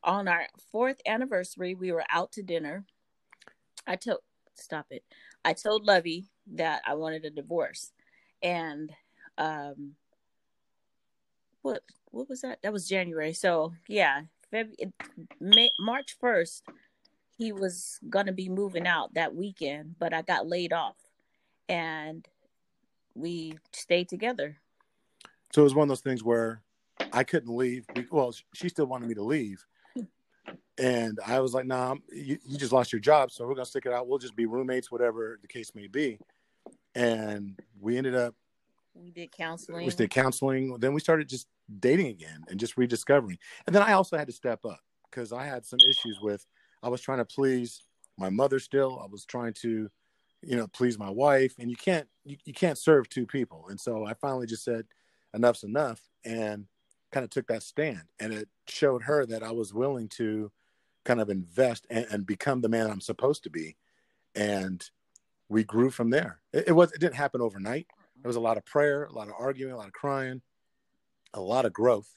on 0.03 0.27
our 0.27 0.47
fourth 0.73 1.03
anniversary, 1.05 1.75
we 1.75 1.93
were 1.93 2.05
out 2.09 2.33
to 2.33 2.43
dinner. 2.43 2.87
I 3.87 3.97
told 3.97 4.21
stop 4.55 4.87
it. 4.89 5.05
I 5.45 5.53
told 5.53 5.85
Lovey 5.85 6.25
that 6.55 6.81
I 6.87 6.95
wanted 6.95 7.27
a 7.27 7.31
divorce, 7.31 7.93
and 8.43 8.91
um, 9.37 9.97
what 11.61 11.83
what 12.11 12.27
was 12.27 12.41
that? 12.41 12.63
That 12.63 12.73
was 12.73 12.89
January. 12.89 13.35
So 13.35 13.75
yeah, 13.87 14.23
February, 14.51 14.95
May, 15.41 15.71
March 15.79 16.17
first, 16.19 16.63
he 17.37 17.53
was 17.53 17.99
gonna 18.09 18.33
be 18.33 18.49
moving 18.49 18.87
out 18.87 19.15
that 19.15 19.35
weekend, 19.35 19.97
but 19.99 20.15
I 20.15 20.23
got 20.23 20.47
laid 20.47 20.73
off, 20.73 20.97
and 21.69 22.27
we 23.15 23.59
stayed 23.73 24.09
together. 24.09 24.59
So 25.53 25.63
it 25.63 25.65
was 25.65 25.75
one 25.75 25.85
of 25.85 25.89
those 25.89 26.01
things 26.01 26.25
where 26.25 26.63
I 27.13 27.23
couldn't 27.25 27.55
leave. 27.55 27.87
Well, 28.11 28.35
she 28.55 28.69
still 28.69 28.87
wanted 28.87 29.09
me 29.09 29.15
to 29.15 29.23
leave. 29.23 29.65
And 30.77 31.21
I 31.25 31.39
was 31.39 31.55
like, 31.55 31.67
nah, 31.67 31.95
you, 32.13 32.37
you 32.45 32.59
just 32.59 32.73
lost 32.73 32.93
your 32.93 32.99
job. 32.99 33.31
So 33.31 33.45
we're 33.45 33.55
going 33.55 33.65
to 33.65 33.71
stick 33.71 33.87
it 33.87 33.93
out. 33.93 34.09
We'll 34.09 34.19
just 34.19 34.35
be 34.35 34.45
roommates, 34.45 34.91
whatever 34.91 35.39
the 35.41 35.47
case 35.47 35.73
may 35.73 35.87
be. 35.87 36.19
And 36.97 37.57
we 37.81 37.97
ended 37.97 38.17
up. 38.17 38.35
We 38.93 39.13
did 39.13 39.31
counseling. 39.31 39.87
We 39.87 39.93
did 39.93 40.11
counseling. 40.11 40.77
Then 40.81 40.93
we 40.93 40.99
started 40.99 41.29
just 41.29 41.47
dating 41.79 42.09
again 42.09 42.45
and 42.49 42.59
just 42.59 42.77
rediscovering. 42.77 43.39
And 43.69 43.77
then 43.77 43.83
I 43.83 43.93
also 43.93 44.19
had 44.19 44.27
to 44.27 44.33
step 44.33 44.65
up 44.65 44.81
because 45.09 45.33
I 45.33 45.45
had 45.45 45.65
some 45.65 45.79
issues 45.89 46.19
with, 46.21 46.45
I 46.85 46.89
was 46.89 47.01
trying 47.01 47.19
to 47.19 47.25
please 47.25 47.83
my 48.19 48.31
mother 48.31 48.59
still. 48.61 49.01
I 49.03 49.07
was 49.11 49.25
trying 49.25 49.55
to, 49.55 49.91
you 50.43 50.57
know, 50.57 50.69
please 50.69 50.99
my 50.99 51.11
wife. 51.11 51.55
And 51.59 51.71
you 51.71 51.77
can't, 51.77 52.07
you, 52.25 52.37
you 52.45 52.53
can't 52.53 52.79
serve 52.79 53.09
two 53.09 53.27
people. 53.27 53.67
And 53.69 53.81
so 53.81 54.07
I 54.07 54.15
finally 54.15 54.47
just 54.47 54.65
said, 54.65 54.85
enough's 55.35 55.65
enough. 55.65 56.01
And 56.25 56.67
kind 57.15 57.25
of 57.25 57.31
took 57.31 57.47
that 57.47 57.63
stand 57.63 58.03
and 58.19 58.35
it 58.35 58.49
showed 58.67 59.05
her 59.05 59.25
that 59.25 59.45
I 59.45 59.53
was 59.53 59.73
willing 59.73 60.09
to 60.09 60.51
kind 61.05 61.21
of 61.21 61.31
invest 61.31 61.87
and, 61.89 62.07
and 62.11 62.27
become 62.27 62.61
the 62.61 62.69
man 62.69 62.91
I'm 62.91 63.01
supposed 63.01 63.45
to 63.45 63.51
be. 63.51 63.77
And 64.35 64.85
we 65.49 65.63
grew 65.63 65.91
from 65.91 66.11
there. 66.11 66.41
It, 66.53 66.65
it 66.69 66.73
was 66.73 66.93
it 66.93 67.01
didn't 67.01 67.15
happen 67.15 67.41
overnight. 67.41 67.87
There 68.21 68.29
was 68.29 68.37
a 68.37 68.41
lot 68.41 68.57
of 68.57 68.65
prayer, 68.65 69.05
a 69.05 69.13
lot 69.13 69.29
of 69.29 69.35
arguing, 69.39 69.73
a 69.73 69.77
lot 69.77 69.87
of 69.87 69.93
crying, 69.93 70.43
a 71.33 71.41
lot 71.41 71.67
of 71.67 71.73
growth 71.73 72.09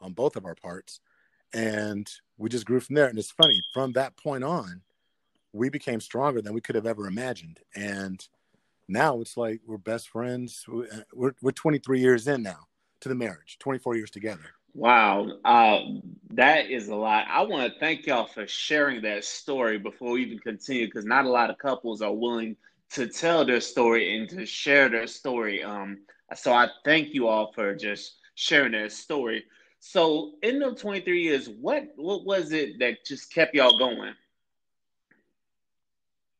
on 0.00 0.14
both 0.14 0.34
of 0.34 0.44
our 0.44 0.56
parts, 0.56 0.98
and 1.52 2.10
we 2.38 2.48
just 2.48 2.66
grew 2.66 2.80
from 2.80 2.96
there. 2.96 3.08
And 3.08 3.18
it's 3.18 3.30
funny 3.30 3.62
from 3.72 3.92
that 3.92 4.16
point 4.16 4.44
on, 4.44 4.82
we 5.52 5.68
became 5.68 6.00
stronger 6.00 6.40
than 6.40 6.54
we 6.54 6.60
could 6.60 6.74
have 6.74 6.86
ever 6.86 7.06
imagined. 7.06 7.60
And 7.74 8.26
now 8.88 9.20
it's 9.20 9.36
like 9.36 9.60
we're 9.66 9.78
best 9.78 10.08
friends. 10.08 10.64
We're 11.12 11.34
we're 11.40 11.52
23 11.52 12.00
years 12.00 12.26
in 12.28 12.42
now 12.42 12.66
to 13.00 13.08
the 13.08 13.14
marriage, 13.14 13.58
24 13.60 13.96
years 13.96 14.10
together. 14.10 14.44
Wow, 14.72 15.26
uh, 15.44 15.80
that 16.30 16.70
is 16.70 16.88
a 16.88 16.94
lot. 16.94 17.26
I 17.28 17.42
want 17.42 17.72
to 17.72 17.80
thank 17.80 18.06
y'all 18.06 18.26
for 18.26 18.46
sharing 18.46 19.02
that 19.02 19.24
story 19.24 19.78
before 19.78 20.12
we 20.12 20.22
even 20.22 20.38
continue, 20.38 20.86
because 20.86 21.04
not 21.04 21.24
a 21.24 21.30
lot 21.30 21.50
of 21.50 21.58
couples 21.58 22.02
are 22.02 22.14
willing 22.14 22.56
to 22.90 23.08
tell 23.08 23.44
their 23.44 23.60
story 23.60 24.16
and 24.16 24.28
to 24.30 24.46
share 24.46 24.88
their 24.88 25.08
story. 25.08 25.62
Um, 25.62 25.98
so 26.36 26.52
I 26.52 26.68
thank 26.84 27.14
you 27.14 27.26
all 27.26 27.52
for 27.52 27.74
just 27.74 28.16
sharing 28.36 28.72
that 28.72 28.92
story. 28.92 29.44
So 29.80 30.32
in 30.42 30.58
the 30.58 30.74
23 30.74 31.22
years, 31.22 31.48
what 31.48 31.88
what 31.96 32.24
was 32.24 32.52
it 32.52 32.78
that 32.78 33.04
just 33.04 33.32
kept 33.32 33.54
y'all 33.54 33.78
going? 33.78 34.14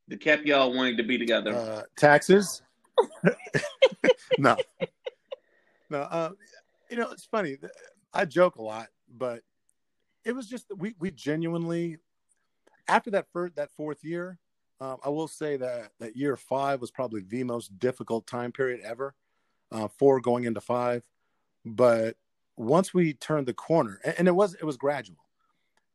That 0.09 0.21
kept 0.21 0.45
y'all 0.45 0.75
wanting 0.75 0.99
to 0.99 1.03
be 1.03 1.17
together? 1.17 1.55
Uh, 1.55 1.83
taxes? 1.97 2.63
no, 4.39 4.57
no. 5.89 6.01
Uh, 6.03 6.31
you 6.91 6.99
know, 6.99 7.11
it's 7.11 7.25
funny. 7.25 7.57
I 8.13 8.27
joke 8.27 8.57
a 8.57 8.63
lot, 8.63 8.89
but 9.09 9.43
it 10.25 10.33
was 10.33 10.47
just 10.47 10.67
we 10.77 10.95
we 10.99 11.11
genuinely 11.11 11.97
after 12.89 13.11
that 13.13 13.27
first 13.33 13.57
that 13.57 13.71
fourth 13.71 14.05
year, 14.05 14.39
um, 14.83 14.99
I 15.03 15.09
will 15.09 15.29
say 15.29 15.57
that 15.57 15.93
that 15.99 16.15
year 16.15 16.37
five 16.37 16.83
was 16.83 16.91
probably 16.91 17.23
the 17.23 17.45
most 17.45 17.79
difficult 17.79 18.27
time 18.27 18.53
period 18.53 18.81
ever, 18.85 19.15
uh, 19.73 19.89
four 19.89 20.21
going 20.21 20.45
into 20.45 20.61
five. 20.61 21.03
But 21.65 22.17
once 22.61 22.93
we 22.93 23.15
turned 23.15 23.47
the 23.47 23.55
corner, 23.55 23.99
and, 24.05 24.15
and 24.19 24.29
it 24.29 24.33
was 24.33 24.55
it 24.55 24.65
was 24.65 24.77
gradual, 24.77 25.17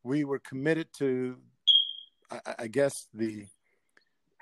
we 0.04 0.24
were 0.24 0.40
committed 0.40 0.88
to, 0.98 1.38
I, 2.32 2.40
I 2.60 2.68
guess 2.68 3.08
the 3.14 3.46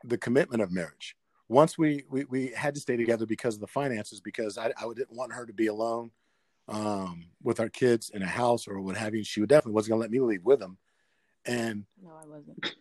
the 0.06 0.18
commitment 0.18 0.62
of 0.62 0.72
marriage. 0.72 1.16
Once 1.50 1.78
we, 1.78 2.04
we 2.10 2.24
we 2.26 2.48
had 2.56 2.74
to 2.76 2.80
stay 2.80 2.96
together 2.96 3.26
because 3.26 3.56
of 3.56 3.62
the 3.62 3.68
finances, 3.68 4.22
because 4.22 4.58
I, 4.58 4.68
I 4.68 4.86
didn't 4.96 5.16
want 5.16 5.34
her 5.34 5.46
to 5.46 5.54
be 5.54 5.68
alone 5.68 6.12
um, 6.70 7.26
with 7.42 7.60
our 7.60 7.70
kids 7.70 8.10
in 8.10 8.22
a 8.22 8.28
house 8.28 8.68
or 8.68 8.80
what 8.80 8.96
have 8.96 9.14
you. 9.14 9.24
She 9.24 9.42
definitely 9.42 9.74
wasn't 9.74 9.92
gonna 9.92 10.02
let 10.02 10.12
me 10.12 10.22
leave 10.22 10.46
with 10.46 10.60
them. 10.60 10.78
And 11.46 11.86
no, 12.02 12.12
I 12.12 12.26
wasn't. 12.26 12.76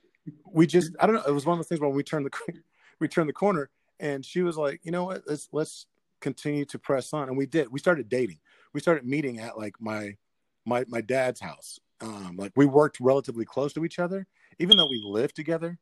We 0.53 0.69
just 0.69 0.93
I 1.01 1.07
don't 1.07 1.17
know. 1.17 1.25
It 1.27 1.33
was 1.33 1.47
one 1.47 1.55
of 1.55 1.59
those 1.59 1.69
things 1.69 1.81
when 1.81 1.93
we 1.93 2.05
turned 2.05 2.27
the 2.27 2.55
we 3.01 3.09
turned 3.09 3.29
the 3.29 3.35
corner, 3.35 3.71
and 3.99 4.25
she 4.25 4.43
was 4.43 4.57
like, 4.57 4.81
you 4.85 4.93
know 4.93 5.05
what? 5.05 5.23
Let's 5.27 5.49
let's 5.51 5.87
continue 6.21 6.65
to 6.67 6.79
press 6.79 7.13
on, 7.13 7.29
and 7.29 7.37
we 7.37 7.47
did. 7.47 7.73
We 7.73 7.81
started 7.81 8.09
dating. 8.09 8.39
We 8.73 8.81
started 8.81 9.07
meeting 9.07 9.39
at 9.39 9.59
like 9.59 9.81
my 9.81 10.17
my 10.65 10.85
my 10.89 11.01
dad's 11.01 11.41
house. 11.41 11.79
Um, 12.01 12.37
like 12.37 12.53
we 12.57 12.67
worked 12.67 12.99
relatively 13.01 13.45
close 13.45 13.73
to 13.75 13.85
each 13.85 13.99
other, 13.99 14.27
even 14.59 14.77
though 14.77 14.89
we 14.89 15.01
lived 15.05 15.37
together. 15.37 15.79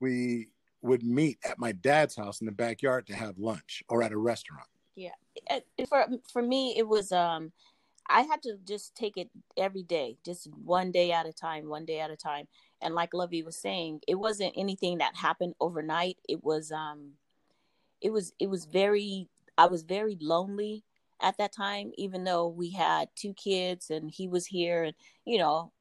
We 0.00 0.48
would 0.82 1.02
meet 1.04 1.38
at 1.44 1.58
my 1.58 1.72
dad's 1.72 2.16
house 2.16 2.40
in 2.40 2.46
the 2.46 2.52
backyard 2.52 3.06
to 3.06 3.14
have 3.14 3.38
lunch 3.38 3.82
or 3.88 4.02
at 4.02 4.12
a 4.12 4.18
restaurant. 4.18 4.66
Yeah. 4.94 5.14
For 5.88 6.06
for 6.30 6.42
me 6.42 6.74
it 6.76 6.86
was 6.86 7.12
um 7.12 7.52
i 8.08 8.22
had 8.22 8.42
to 8.42 8.58
just 8.66 8.94
take 8.96 9.16
it 9.16 9.30
every 9.56 9.84
day 9.84 10.18
just 10.26 10.48
one 10.64 10.90
day 10.90 11.12
at 11.12 11.24
a 11.24 11.32
time 11.32 11.68
one 11.68 11.84
day 11.84 12.00
at 12.00 12.10
a 12.10 12.16
time. 12.16 12.46
And 12.80 12.94
like 12.94 13.14
lovey 13.14 13.42
was 13.42 13.56
saying 13.56 14.00
it 14.08 14.16
wasn't 14.16 14.54
anything 14.56 14.98
that 14.98 15.16
happened 15.16 15.54
overnight. 15.60 16.18
It 16.28 16.42
was 16.42 16.72
um 16.72 17.12
it 18.02 18.12
was 18.12 18.32
it 18.38 18.50
was 18.50 18.64
very 18.64 19.28
i 19.56 19.66
was 19.66 19.82
very 19.82 20.18
lonely 20.20 20.84
at 21.22 21.38
that 21.38 21.52
time 21.52 21.92
even 21.96 22.24
though 22.24 22.48
we 22.48 22.70
had 22.70 23.08
two 23.14 23.32
kids 23.34 23.90
and 23.90 24.10
he 24.10 24.28
was 24.28 24.46
here 24.46 24.84
and 24.84 24.94
you 25.24 25.38
know 25.38 25.72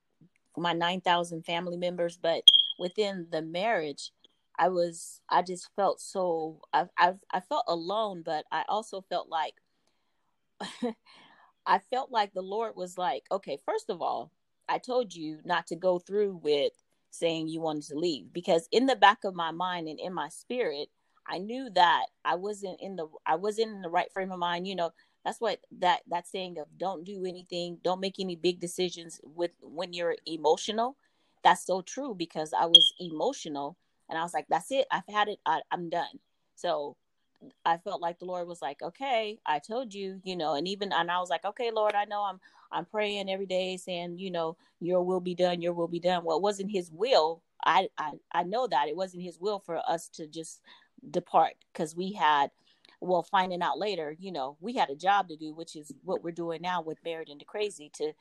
my 0.58 0.74
9000 0.74 1.44
family 1.46 1.78
members 1.78 2.18
but 2.22 2.44
within 2.78 3.28
the 3.32 3.42
marriage 3.42 4.12
I 4.62 4.70
was 4.70 5.22
I 5.30 5.42
just 5.42 5.70
felt 5.76 6.00
so 6.00 6.62
I 6.72 6.86
I 6.98 7.14
I 7.32 7.40
felt 7.40 7.66
alone, 7.68 8.22
but 8.24 8.46
I 8.52 8.64
also 8.70 9.02
felt 9.02 9.28
like 9.28 9.56
I 11.66 11.80
felt 11.80 12.12
like 12.12 12.34
the 12.34 12.42
Lord 12.42 12.74
was 12.76 12.98
like, 12.98 13.24
okay, 13.32 13.58
first 13.66 13.90
of 13.90 14.02
all, 14.02 14.32
I 14.70 14.78
told 14.78 15.16
you 15.16 15.40
not 15.46 15.68
to 15.68 15.76
go 15.76 16.00
through 16.00 16.40
with 16.44 16.74
saying 17.10 17.48
you 17.48 17.60
wanted 17.62 17.86
to 17.90 17.96
leave 17.98 18.32
because 18.32 18.68
in 18.72 18.86
the 18.86 18.96
back 18.96 19.24
of 19.24 19.36
my 19.36 19.52
mind 19.52 19.88
and 19.88 20.00
in 20.00 20.14
my 20.14 20.30
spirit, 20.30 20.90
I 21.28 21.40
knew 21.40 21.70
that 21.72 22.06
I 22.24 22.36
wasn't 22.36 22.80
in 22.82 22.96
the 22.96 23.08
I 23.26 23.36
wasn't 23.36 23.72
in 23.72 23.82
the 23.82 23.90
right 23.90 24.12
frame 24.14 24.32
of 24.32 24.40
mind. 24.40 24.68
You 24.68 24.76
know, 24.76 24.92
that's 25.26 25.40
what 25.40 25.60
that 25.80 26.02
that 26.08 26.28
saying 26.28 26.58
of 26.58 26.68
don't 26.78 27.04
do 27.04 27.26
anything, 27.26 27.80
don't 27.84 28.00
make 28.00 28.20
any 28.20 28.36
big 28.36 28.60
decisions 28.60 29.20
with 29.24 29.52
when 29.62 29.94
you're 29.94 30.16
emotional. 30.26 30.98
That's 31.44 31.66
so 31.66 31.82
true 31.82 32.16
because 32.16 32.54
I 32.54 32.66
was 32.66 32.94
emotional 33.00 33.78
and 34.10 34.18
I 34.18 34.24
was 34.24 34.34
like, 34.34 34.46
that's 34.50 34.72
it. 34.72 34.88
I've 34.92 35.08
had 35.08 35.28
it. 35.28 35.40
I, 35.46 35.62
I'm 35.72 35.90
done. 35.90 36.20
So 36.56 36.98
I 37.66 37.78
felt 37.78 38.02
like 38.02 38.20
the 38.20 38.26
Lord 38.26 38.48
was 38.48 38.62
like, 38.62 38.82
okay, 38.82 39.40
I 39.46 39.60
told 39.60 39.94
you, 39.94 40.22
you 40.24 40.36
know, 40.36 40.54
and 40.56 40.68
even, 40.68 40.92
and 40.94 41.10
I 41.10 41.20
was 41.20 41.30
like, 41.30 41.46
okay, 41.46 41.72
Lord, 41.72 41.96
I 41.96 42.06
know 42.06 42.24
I'm, 42.24 42.40
I'm 42.72 42.86
praying 42.86 43.30
every 43.30 43.48
day 43.48 43.78
saying, 43.78 44.20
you 44.20 44.30
know, 44.30 44.58
your 44.80 45.04
will 45.04 45.20
be 45.20 45.34
done, 45.34 45.62
your 45.62 45.74
will 45.74 45.88
be 45.88 46.00
done. 46.00 46.24
Well, 46.24 46.38
it 46.38 46.44
wasn't 46.44 46.72
his 46.72 46.92
will. 46.92 47.42
I, 47.66 47.90
I, 47.98 48.12
I 48.32 48.44
know 48.44 48.68
that 48.68 48.88
it 48.88 48.96
wasn't 48.96 49.24
his 49.24 49.40
will 49.40 49.60
for 49.60 49.78
us 49.90 50.08
to 50.10 50.28
just 50.28 50.62
depart 51.10 51.54
because 51.74 51.96
we 51.96 52.12
had, 52.14 52.52
well, 53.02 53.24
finding 53.24 53.62
out 53.62 53.80
later, 53.80 54.16
you 54.20 54.32
know, 54.32 54.58
we 54.62 54.76
had 54.76 54.90
a 54.90 54.96
job 54.96 55.28
to 55.30 55.36
do, 55.36 55.54
which 55.54 55.76
is 55.76 55.92
what 56.04 56.24
we're 56.24 56.32
doing 56.32 56.62
now 56.62 56.82
with 56.82 57.04
Married 57.04 57.30
into 57.30 57.46
Crazy 57.46 57.92
to 57.96 58.14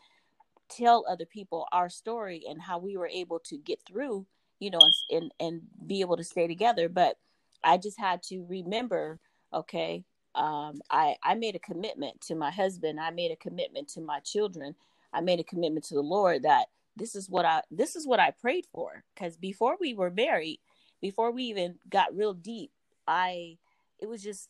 tell 0.69 1.05
other 1.09 1.27
people 1.27 1.67
our 1.73 1.89
story 1.89 2.45
and 2.49 2.63
how 2.63 2.79
we 2.79 2.97
were 2.97 3.09
able 3.09 3.39
to 3.41 3.59
get 3.59 3.81
through 3.87 4.27
you 4.61 4.71
know, 4.71 4.81
and 5.11 5.33
and 5.41 5.63
be 5.87 6.01
able 6.03 6.17
to 6.17 6.25
stay 6.25 6.47
together. 6.47 6.89
But 6.89 7.17
I 7.65 7.79
just 7.79 7.99
had 7.99 8.23
to 8.25 8.45
remember, 8.49 9.19
okay, 9.53 10.05
um, 10.35 10.81
I 10.91 11.17
I 11.25 11.35
made 11.35 11.57
a 11.57 11.61
commitment 11.61 12.21
to 12.23 12.35
my 12.37 12.51
husband. 12.51 13.01
I 13.01 13.11
made 13.11 13.33
a 13.33 13.37
commitment 13.37 13.89
to 13.91 14.01
my 14.01 14.21
children. 14.21 14.77
I 15.13 15.21
made 15.23 15.41
a 15.41 15.45
commitment 15.45 15.87
to 15.87 15.95
the 15.95 16.03
Lord 16.03 16.45
that 16.45 16.67
this 16.95 17.17
is 17.17 17.29
what 17.29 17.45
I 17.45 17.63
this 17.71 17.97
is 17.97 18.07
what 18.07 18.21
I 18.21 18.31
prayed 18.31 18.67
for. 18.73 19.03
Because 19.15 19.37
before 19.37 19.77
we 19.81 19.95
were 19.95 20.11
married, 20.11 20.61
before 21.01 21.33
we 21.33 21.45
even 21.45 21.77
got 21.89 22.15
real 22.15 22.35
deep, 22.35 22.71
I 23.09 23.57
it 23.99 24.09
was 24.09 24.23
just 24.23 24.49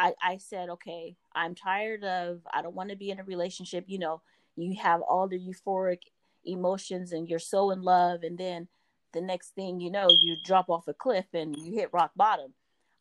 I 0.00 0.14
I 0.22 0.36
said, 0.38 0.70
okay, 0.70 1.16
I'm 1.34 1.54
tired 1.54 2.04
of 2.04 2.40
I 2.52 2.62
don't 2.62 2.74
want 2.74 2.90
to 2.90 2.96
be 2.96 3.10
in 3.10 3.20
a 3.20 3.24
relationship. 3.24 3.84
You 3.86 3.98
know, 3.98 4.22
you 4.56 4.76
have 4.80 5.02
all 5.02 5.28
the 5.28 5.38
euphoric 5.38 6.00
emotions 6.44 7.12
and 7.12 7.28
you're 7.28 7.38
so 7.38 7.70
in 7.70 7.82
love, 7.82 8.22
and 8.22 8.38
then 8.38 8.68
the 9.12 9.20
next 9.20 9.54
thing 9.54 9.80
you 9.80 9.90
know, 9.90 10.08
you 10.08 10.36
drop 10.44 10.70
off 10.70 10.88
a 10.88 10.94
cliff 10.94 11.26
and 11.34 11.56
you 11.56 11.74
hit 11.74 11.90
rock 11.92 12.12
bottom. 12.16 12.54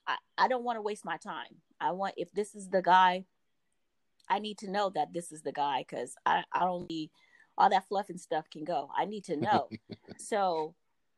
I, 0.07 0.17
I 0.37 0.47
don't 0.47 0.63
want 0.63 0.77
to 0.77 0.81
waste 0.81 1.05
my 1.05 1.17
time. 1.17 1.61
I 1.79 1.91
want, 1.91 2.15
if 2.17 2.31
this 2.33 2.55
is 2.55 2.69
the 2.69 2.81
guy, 2.81 3.25
I 4.27 4.39
need 4.39 4.57
to 4.59 4.71
know 4.71 4.89
that 4.95 5.13
this 5.13 5.31
is 5.31 5.43
the 5.43 5.51
guy 5.51 5.85
because 5.87 6.15
I, 6.25 6.43
I 6.51 6.61
don't 6.61 6.89
need 6.89 7.11
all 7.57 7.69
that 7.69 7.87
fluff 7.87 8.09
and 8.09 8.19
stuff 8.19 8.49
can 8.49 8.63
go. 8.63 8.89
I 8.97 9.05
need 9.05 9.23
to 9.25 9.37
know. 9.37 9.69
so 10.17 10.73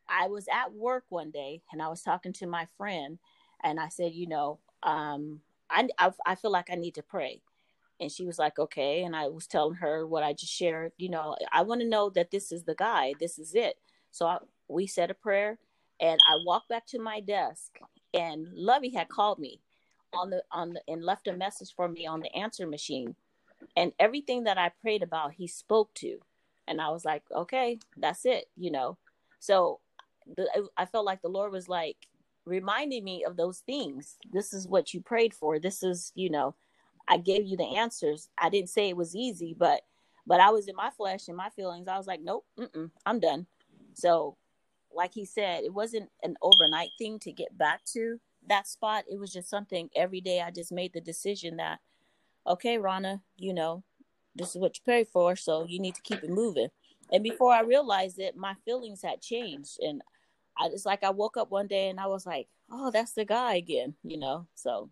I 0.09 0.27
was 0.27 0.47
at 0.53 0.73
work 0.73 1.05
one 1.09 1.31
day 1.31 1.61
and 1.71 1.81
I 1.81 1.87
was 1.87 2.01
talking 2.01 2.33
to 2.33 2.47
my 2.47 2.67
friend 2.77 3.17
and 3.63 3.79
I 3.79 3.89
said, 3.89 4.13
you 4.13 4.27
know, 4.27 4.59
um, 4.83 5.39
I, 5.71 5.87
I, 5.97 6.11
I 6.25 6.35
feel 6.35 6.51
like 6.51 6.69
I 6.69 6.75
need 6.75 6.95
to 6.95 7.03
pray. 7.03 7.41
And 7.99 8.11
she 8.11 8.25
was 8.25 8.39
like, 8.39 8.57
okay. 8.59 9.03
And 9.03 9.15
I 9.15 9.27
was 9.27 9.47
telling 9.47 9.75
her 9.75 10.07
what 10.07 10.23
I 10.23 10.33
just 10.33 10.51
shared. 10.51 10.91
You 10.97 11.09
know, 11.09 11.35
I 11.51 11.61
want 11.61 11.81
to 11.81 11.87
know 11.87 12.09
that 12.11 12.31
this 12.31 12.51
is 12.51 12.63
the 12.63 12.75
guy. 12.75 13.13
This 13.19 13.37
is 13.39 13.53
it. 13.55 13.77
So 14.11 14.25
I, 14.25 14.37
we 14.67 14.87
said 14.87 15.11
a 15.11 15.13
prayer, 15.13 15.59
and 15.99 16.19
I 16.27 16.37
walked 16.45 16.69
back 16.69 16.85
to 16.87 16.99
my 16.99 17.19
desk, 17.19 17.79
and 18.13 18.47
Lovey 18.53 18.89
had 18.89 19.09
called 19.09 19.39
me 19.39 19.61
on 20.13 20.29
the 20.29 20.43
on 20.51 20.73
the 20.73 20.81
and 20.87 21.03
left 21.03 21.27
a 21.27 21.33
message 21.33 21.73
for 21.73 21.87
me 21.87 22.05
on 22.05 22.19
the 22.21 22.35
answer 22.35 22.67
machine, 22.67 23.15
and 23.77 23.93
everything 23.99 24.43
that 24.43 24.57
I 24.57 24.69
prayed 24.81 25.03
about, 25.03 25.33
he 25.33 25.47
spoke 25.47 25.93
to, 25.95 26.19
and 26.67 26.81
I 26.81 26.89
was 26.89 27.05
like, 27.05 27.23
okay, 27.31 27.79
that's 27.97 28.25
it, 28.25 28.49
you 28.57 28.71
know. 28.71 28.97
So 29.39 29.79
the, 30.35 30.67
I 30.77 30.85
felt 30.85 31.05
like 31.05 31.21
the 31.21 31.29
Lord 31.29 31.51
was 31.51 31.69
like 31.69 31.97
reminding 32.45 33.03
me 33.03 33.23
of 33.23 33.37
those 33.37 33.59
things. 33.59 34.17
This 34.31 34.53
is 34.53 34.67
what 34.67 34.93
you 34.93 35.01
prayed 35.01 35.33
for. 35.33 35.59
This 35.59 35.83
is, 35.83 36.11
you 36.15 36.29
know, 36.29 36.55
I 37.07 37.17
gave 37.17 37.45
you 37.45 37.57
the 37.57 37.77
answers. 37.77 38.29
I 38.37 38.49
didn't 38.49 38.69
say 38.69 38.89
it 38.89 38.97
was 38.97 39.15
easy, 39.15 39.55
but 39.57 39.81
but 40.27 40.39
I 40.39 40.51
was 40.51 40.67
in 40.67 40.75
my 40.75 40.91
flesh 40.91 41.27
and 41.27 41.35
my 41.35 41.49
feelings. 41.49 41.87
I 41.87 41.97
was 41.97 42.07
like, 42.07 42.21
nope, 42.21 42.45
I'm 43.05 43.19
done. 43.19 43.47
So 43.93 44.37
like 44.93 45.13
he 45.13 45.25
said, 45.25 45.63
it 45.63 45.73
wasn't 45.73 46.09
an 46.23 46.35
overnight 46.41 46.89
thing 46.97 47.19
to 47.19 47.31
get 47.31 47.57
back 47.57 47.83
to 47.93 48.19
that 48.47 48.67
spot. 48.67 49.05
It 49.09 49.19
was 49.19 49.33
just 49.33 49.49
something 49.49 49.89
every 49.95 50.21
day 50.21 50.41
I 50.41 50.51
just 50.51 50.71
made 50.71 50.93
the 50.93 51.01
decision 51.01 51.57
that, 51.57 51.79
okay, 52.45 52.77
Rana, 52.77 53.21
you 53.37 53.53
know, 53.53 53.83
this 54.35 54.55
is 54.55 54.61
what 54.61 54.77
you 54.77 54.81
prayed 54.83 55.07
for, 55.07 55.35
so 55.35 55.65
you 55.67 55.79
need 55.79 55.95
to 55.95 56.01
keep 56.01 56.23
it 56.23 56.29
moving. 56.29 56.69
And 57.11 57.23
before 57.23 57.51
I 57.51 57.61
realized 57.61 58.19
it, 58.19 58.37
my 58.37 58.55
feelings 58.63 59.01
had 59.01 59.21
changed. 59.21 59.77
And 59.81 60.01
I, 60.57 60.67
it's 60.67 60.85
like 60.85 61.03
I 61.03 61.09
woke 61.09 61.37
up 61.37 61.51
one 61.51 61.67
day 61.67 61.89
and 61.89 61.99
I 61.99 62.07
was 62.07 62.25
like, 62.25 62.47
oh, 62.71 62.91
that's 62.91 63.13
the 63.13 63.25
guy 63.25 63.55
again, 63.55 63.95
you 64.03 64.17
know. 64.17 64.47
So 64.55 64.89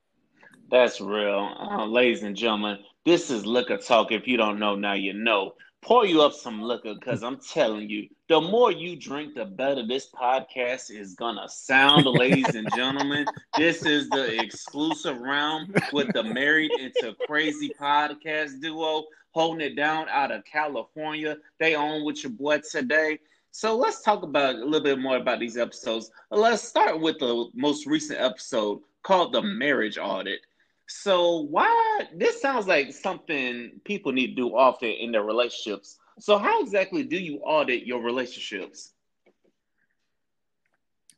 that's 0.70 1.02
real, 1.02 1.56
uh, 1.60 1.86
ladies 1.86 2.24
and 2.24 2.36
gentlemen. 2.36 2.80
This 3.06 3.30
is 3.30 3.46
liquor 3.46 3.78
talk. 3.78 4.12
If 4.12 4.28
you 4.28 4.38
don't 4.38 4.60
know 4.60 4.76
now, 4.76 4.94
you 4.94 5.14
know. 5.14 5.54
Pour 5.82 6.06
you 6.06 6.22
up 6.22 6.34
some 6.34 6.62
liquor, 6.62 6.94
because 6.94 7.24
I'm 7.24 7.40
telling 7.40 7.90
you, 7.90 8.10
the 8.28 8.42
more 8.42 8.70
you 8.70 8.98
drink, 8.98 9.34
the 9.34 9.46
better 9.46 9.88
this 9.88 10.10
podcast 10.12 10.92
is 10.92 11.16
gonna 11.16 11.48
sound, 11.48 12.06
ladies 12.06 12.54
and 12.54 12.68
gentlemen. 12.76 13.26
This 13.58 13.86
is 13.86 14.10
the 14.10 14.42
exclusive 14.42 15.20
round 15.20 15.82
with 15.94 16.12
the 16.14 16.24
Married 16.24 16.72
into 16.80 17.16
Crazy 17.28 17.72
podcast 17.80 18.62
duo 18.62 19.06
holding 19.32 19.62
it 19.62 19.76
down 19.76 20.08
out 20.10 20.32
of 20.32 20.44
California. 20.46 21.38
They 21.60 21.76
own 21.76 22.06
with 22.06 22.24
your 22.24 22.32
boy 22.32 22.60
today. 22.70 23.20
So 23.52 23.76
let's 23.76 24.02
talk 24.02 24.24
about 24.24 24.56
a 24.56 24.66
little 24.66 24.82
bit 24.82 25.00
more 25.00 25.18
about 25.18 25.40
these 25.40 25.58
episodes. 25.58 26.12
Let's 26.30 26.62
start 26.62 27.00
with 27.00 27.20
the 27.20 27.50
most 27.54 27.86
recent 27.86 28.20
episode 28.20 28.82
called 29.04 29.34
the 29.34 29.42
marriage 29.42 29.98
audit. 29.98 30.42
So 30.88 31.42
why 31.42 32.08
this 32.16 32.42
sounds 32.42 32.68
like 32.68 32.94
something 32.94 33.72
people 33.84 34.12
need 34.12 34.28
to 34.30 34.36
do 34.36 34.56
often 34.56 34.90
in 34.90 35.12
their 35.12 35.24
relationships. 35.24 35.98
So 36.20 36.38
how 36.38 36.62
exactly 36.62 37.04
do 37.04 37.18
you 37.18 37.38
audit 37.38 37.86
your 37.86 38.02
relationships? 38.02 38.94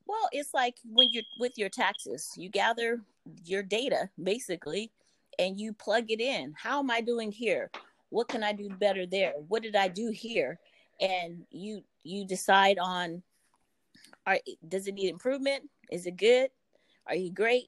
Well, 0.06 0.28
it's 0.32 0.54
like 0.54 0.76
when 0.86 1.10
you're 1.12 1.24
with 1.40 1.58
your 1.58 1.70
taxes, 1.70 2.32
you 2.36 2.50
gather 2.50 3.02
your 3.46 3.64
data 3.64 4.10
basically 4.22 4.92
and 5.40 5.60
you 5.60 5.74
plug 5.74 6.12
it 6.12 6.20
in. 6.20 6.54
How 6.58 6.80
am 6.80 6.92
I 6.92 7.02
doing 7.02 7.32
here? 7.32 7.72
What 8.10 8.28
can 8.28 8.44
I 8.44 8.52
do 8.52 8.70
better 8.70 9.06
there? 9.06 9.34
What 9.48 9.64
did 9.64 9.76
I 9.76 9.88
do 9.88 10.12
here? 10.12 10.60
And 11.02 11.46
you 11.50 11.84
you 12.04 12.26
decide 12.26 12.78
on 12.80 13.24
are 14.26 14.40
does 14.68 14.88
it 14.88 14.94
need 14.94 15.10
improvement? 15.10 15.70
Is 15.92 16.06
it 16.06 16.18
good? 16.18 16.50
Are 17.08 17.16
you 17.16 17.32
great? 17.32 17.66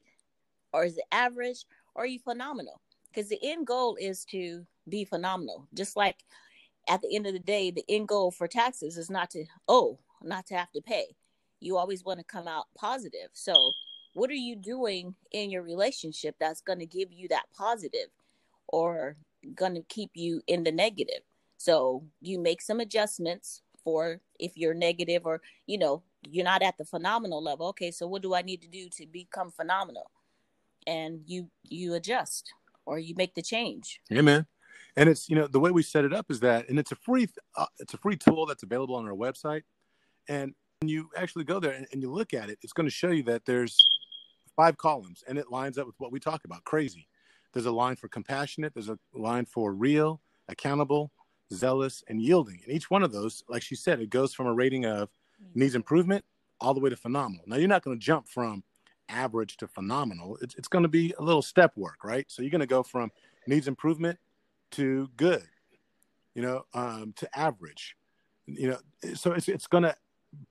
Or 0.71 0.85
is 0.85 0.97
it 0.97 1.05
average? 1.11 1.65
Or 1.95 2.03
are 2.03 2.07
you 2.07 2.19
phenomenal? 2.19 2.81
Because 3.11 3.29
the 3.29 3.39
end 3.43 3.67
goal 3.67 3.97
is 3.99 4.25
to 4.25 4.65
be 4.89 5.05
phenomenal. 5.05 5.67
Just 5.73 5.95
like 5.95 6.17
at 6.89 7.01
the 7.01 7.15
end 7.15 7.27
of 7.27 7.33
the 7.33 7.39
day, 7.39 7.71
the 7.71 7.85
end 7.89 8.07
goal 8.07 8.31
for 8.31 8.47
taxes 8.47 8.97
is 8.97 9.09
not 9.09 9.29
to 9.31 9.45
oh, 9.67 9.99
not 10.21 10.45
to 10.47 10.55
have 10.55 10.71
to 10.71 10.81
pay. 10.81 11.15
You 11.59 11.77
always 11.77 12.03
want 12.03 12.19
to 12.19 12.25
come 12.25 12.47
out 12.47 12.65
positive. 12.77 13.29
So 13.33 13.53
what 14.13 14.29
are 14.29 14.35
you 14.35 14.55
doing 14.55 15.15
in 15.31 15.49
your 15.49 15.63
relationship 15.63 16.35
that's 16.39 16.61
going 16.61 16.79
to 16.79 16.85
give 16.85 17.11
you 17.11 17.27
that 17.29 17.45
positive 17.55 18.09
or 18.67 19.15
going 19.55 19.75
to 19.75 19.83
keep 19.83 20.11
you 20.13 20.41
in 20.47 20.63
the 20.63 20.71
negative? 20.71 21.21
So 21.63 22.03
you 22.19 22.39
make 22.39 22.61
some 22.61 22.81
adjustments 22.81 23.61
for 23.85 24.19
if 24.37 24.57
you're 24.57 24.73
negative 24.73 25.25
or 25.25 25.39
you 25.65 25.77
know 25.77 26.03
you're 26.29 26.43
not 26.43 26.61
at 26.61 26.77
the 26.77 26.83
phenomenal 26.83 27.41
level. 27.41 27.67
Okay 27.67 27.89
so 27.89 28.05
what 28.05 28.21
do 28.21 28.33
i 28.35 28.41
need 28.41 28.61
to 28.63 28.67
do 28.67 28.89
to 28.97 29.05
become 29.05 29.49
phenomenal? 29.49 30.11
And 30.85 31.21
you 31.25 31.47
you 31.63 31.93
adjust 31.93 32.53
or 32.85 32.99
you 32.99 33.15
make 33.15 33.33
the 33.33 33.41
change. 33.41 34.01
Man. 34.11 34.45
And 34.97 35.07
it's 35.07 35.29
you 35.29 35.37
know 35.37 35.47
the 35.47 35.61
way 35.61 35.71
we 35.71 35.83
set 35.83 36.03
it 36.03 36.11
up 36.11 36.25
is 36.29 36.41
that 36.41 36.67
and 36.67 36.77
it's 36.77 36.91
a 36.91 36.97
free 36.97 37.27
uh, 37.55 37.67
it's 37.79 37.93
a 37.93 37.97
free 37.97 38.17
tool 38.17 38.45
that's 38.45 38.63
available 38.63 38.95
on 38.95 39.05
our 39.05 39.15
website. 39.15 39.63
And 40.27 40.53
when 40.81 40.89
you 40.89 41.11
actually 41.15 41.45
go 41.45 41.61
there 41.61 41.71
and, 41.71 41.87
and 41.93 42.01
you 42.01 42.11
look 42.11 42.33
at 42.33 42.49
it 42.49 42.59
it's 42.61 42.73
going 42.73 42.87
to 42.87 42.93
show 42.93 43.11
you 43.11 43.23
that 43.23 43.45
there's 43.45 43.77
five 44.57 44.75
columns 44.75 45.23
and 45.29 45.37
it 45.37 45.49
lines 45.49 45.77
up 45.77 45.87
with 45.87 45.95
what 45.97 46.11
we 46.11 46.19
talk 46.19 46.43
about 46.43 46.65
crazy. 46.65 47.07
There's 47.53 47.67
a 47.67 47.71
line 47.71 47.95
for 47.95 48.09
compassionate 48.09 48.73
there's 48.73 48.89
a 48.89 48.99
line 49.13 49.45
for 49.45 49.73
real 49.73 50.19
accountable 50.49 51.13
zealous, 51.53 52.03
and 52.07 52.21
yielding. 52.21 52.61
And 52.63 52.73
each 52.73 52.89
one 52.89 53.03
of 53.03 53.11
those, 53.11 53.43
like 53.47 53.63
she 53.63 53.75
said, 53.75 53.99
it 53.99 54.09
goes 54.09 54.33
from 54.33 54.47
a 54.47 54.53
rating 54.53 54.85
of 54.85 55.09
needs 55.55 55.75
improvement 55.75 56.25
all 56.59 56.73
the 56.73 56.79
way 56.79 56.89
to 56.89 56.95
phenomenal. 56.95 57.43
Now, 57.47 57.57
you're 57.57 57.67
not 57.67 57.83
going 57.83 57.99
to 57.99 58.05
jump 58.05 58.27
from 58.27 58.63
average 59.09 59.57
to 59.57 59.67
phenomenal. 59.67 60.37
It's, 60.41 60.55
it's 60.55 60.67
going 60.67 60.83
to 60.83 60.89
be 60.89 61.13
a 61.19 61.23
little 61.23 61.41
step 61.41 61.75
work, 61.75 62.03
right? 62.03 62.25
So 62.29 62.41
you're 62.41 62.51
going 62.51 62.61
to 62.61 62.67
go 62.67 62.83
from 62.83 63.11
needs 63.47 63.67
improvement 63.67 64.17
to 64.71 65.09
good, 65.17 65.43
you 66.33 66.41
know, 66.41 66.65
um, 66.73 67.13
to 67.17 67.37
average, 67.37 67.95
you 68.45 68.69
know. 68.69 68.79
So 69.13 69.33
it's 69.33 69.47
it's 69.47 69.67
going 69.67 69.83
to 69.83 69.95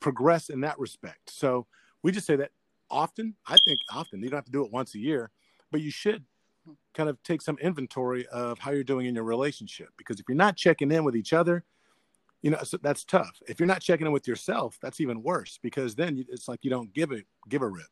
progress 0.01 0.49
in 0.49 0.61
that 0.61 0.79
respect. 0.79 1.31
So 1.31 1.67
we 2.03 2.13
just 2.13 2.27
say 2.27 2.37
that 2.37 2.51
often. 2.91 3.35
I 3.47 3.57
think 3.67 3.81
often 3.91 4.23
you 4.23 4.29
don't 4.29 4.37
have 4.37 4.45
to 4.45 4.53
do 4.53 4.65
it 4.65 4.73
once 4.73 4.95
a 4.95 4.99
year, 4.99 5.31
but 5.71 5.81
you 5.81 5.91
should 5.91 6.25
kind 6.95 7.09
of 7.09 7.23
take 7.23 7.43
some 7.43 7.59
inventory 7.59 8.27
of 8.29 8.59
how 8.59 8.71
you're 8.71 8.85
doing 8.85 9.07
in 9.07 9.15
your 9.15 9.25
relationship 9.25 9.89
because 9.97 10.21
if 10.21 10.27
you're 10.29 10.37
not 10.37 10.57
checking 10.57 10.91
in 10.91 11.05
with 11.05 11.17
each 11.17 11.33
other 11.33 11.65
you 12.43 12.51
know 12.51 12.59
so 12.65 12.77
that's 12.77 13.05
tough. 13.05 13.41
If 13.49 13.59
you're 13.59 13.69
not 13.69 13.81
checking 13.81 14.07
in 14.07 14.13
with 14.13 14.29
yourself 14.29 14.79
that's 14.83 15.01
even 15.01 15.23
worse 15.23 15.59
because 15.63 15.95
then 15.95 16.25
it's 16.29 16.49
like 16.49 16.61
you 16.63 16.71
don't 16.71 16.93
give 16.93 17.13
it 17.13 17.25
give 17.49 17.63
a 17.63 17.69
rip. 17.69 17.87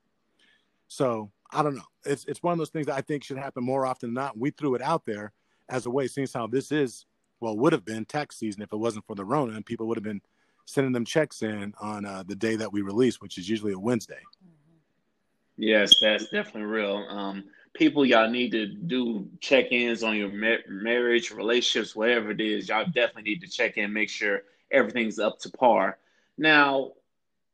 So 0.89 1.31
i 1.53 1.63
don't 1.63 1.77
know. 1.77 1.83
It's 2.05 2.25
it's 2.27 2.43
one 2.43 2.53
of 2.53 2.59
those 2.59 2.71
things 2.71 2.87
that 2.87 2.97
i 2.97 3.01
think 3.01 3.25
should 3.25 3.39
happen 3.39 3.65
more 3.65 3.87
often 3.87 4.09
than 4.09 4.15
not. 4.15 4.37
We 4.37 4.51
threw 4.51 4.75
it 4.75 4.83
out 4.83 5.07
there 5.07 5.33
as 5.69 5.87
a 5.87 5.91
way 5.91 6.09
seeing 6.09 6.27
how 6.35 6.49
this 6.49 6.73
is 6.73 7.07
well 7.39 7.57
would 7.57 7.73
have 7.73 7.85
been 7.85 8.05
tax 8.05 8.39
season 8.39 8.63
if 8.63 8.73
it 8.73 8.77
wasn't 8.77 9.07
for 9.07 9.15
the 9.15 9.25
rona 9.25 9.55
and 9.55 9.65
people 9.65 9.87
would 9.87 9.97
have 9.97 10.05
been 10.05 10.21
sending 10.67 10.93
them 10.93 11.05
checks 11.05 11.43
in 11.43 11.73
on 11.81 12.05
uh, 12.05 12.23
the 12.27 12.37
day 12.37 12.57
that 12.57 12.73
we 12.73 12.83
release 12.83 13.21
which 13.21 13.39
is 13.39 13.49
usually 13.49 13.73
a 13.73 13.79
wednesday. 13.79 14.21
Yes 15.57 15.95
that's 16.01 16.25
definitely 16.25 16.65
real. 16.65 17.07
Um 17.09 17.45
people 17.75 18.05
y'all 18.05 18.29
need 18.29 18.51
to 18.51 18.67
do 18.67 19.29
check-ins 19.41 20.03
on 20.03 20.17
your 20.17 20.31
ma- 20.31 20.65
marriage 20.69 21.31
relationships 21.31 21.95
whatever 21.95 22.31
it 22.31 22.41
is 22.41 22.69
y'all 22.69 22.85
definitely 22.85 23.23
need 23.23 23.41
to 23.41 23.49
check 23.49 23.77
in 23.77 23.93
make 23.93 24.09
sure 24.09 24.43
everything's 24.71 25.19
up 25.19 25.39
to 25.39 25.51
par. 25.51 25.99
Now 26.37 26.93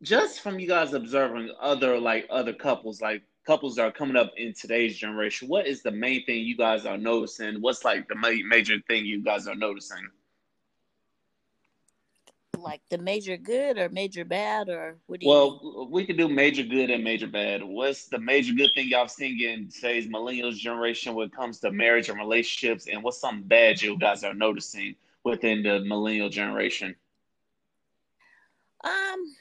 just 0.03 0.41
from 0.41 0.59
you 0.59 0.69
guys 0.69 0.93
observing 0.93 1.51
other 1.61 1.99
like 1.99 2.27
other 2.31 2.53
couples 2.53 3.01
like 3.01 3.23
couples 3.47 3.77
that 3.77 3.83
are 3.83 3.93
coming 3.93 4.17
up 4.17 4.33
in 4.37 4.53
today's 4.53 4.97
generation 4.97 5.49
what 5.49 5.67
is 5.67 5.83
the 5.83 5.91
main 5.91 6.25
thing 6.27 6.45
you 6.45 6.57
guys 6.57 6.87
are 6.87 6.99
noticing? 6.99 7.61
What's 7.61 7.85
like 7.85 8.09
the 8.09 8.15
ma- 8.15 8.31
major 8.47 8.77
thing 8.89 9.05
you 9.05 9.23
guys 9.23 9.47
are 9.47 9.55
noticing 9.55 10.07
like 12.61 12.81
the 12.91 12.99
major 12.99 13.37
good 13.37 13.79
or 13.79 13.89
major 13.89 14.25
bad 14.25 14.69
or 14.69 14.97
what 15.07 15.21
do 15.21 15.27
you 15.27 15.33
well 15.33 15.61
mean? 15.63 15.91
we 15.91 16.07
could 16.07 16.17
do 16.17 16.29
major 16.29 16.63
good 16.63 16.91
and 16.91 17.03
major 17.03 17.27
bad. 17.27 17.63
What's 17.63 18.07
the 18.07 18.19
major 18.19 18.53
good 18.53 18.71
thing 18.75 18.89
y'all 18.89 19.09
seen 19.09 19.41
in 19.41 19.69
today's 19.69 20.07
millennials 20.09 20.57
generation 20.57 21.15
when 21.15 21.27
it 21.27 21.35
comes 21.35 21.61
to 21.61 21.71
marriage 21.71 22.09
and 22.09 22.19
relationships 22.19 22.87
and 22.91 23.03
what's 23.03 23.19
some 23.19 23.43
bad 23.43 23.81
you 23.81 23.99
guys 23.99 24.25
are 24.25 24.35
noticing 24.35 24.95
within 25.25 25.63
the 25.63 25.81
millennial 25.81 26.29
generation? 26.29 26.95
Um 28.85 29.35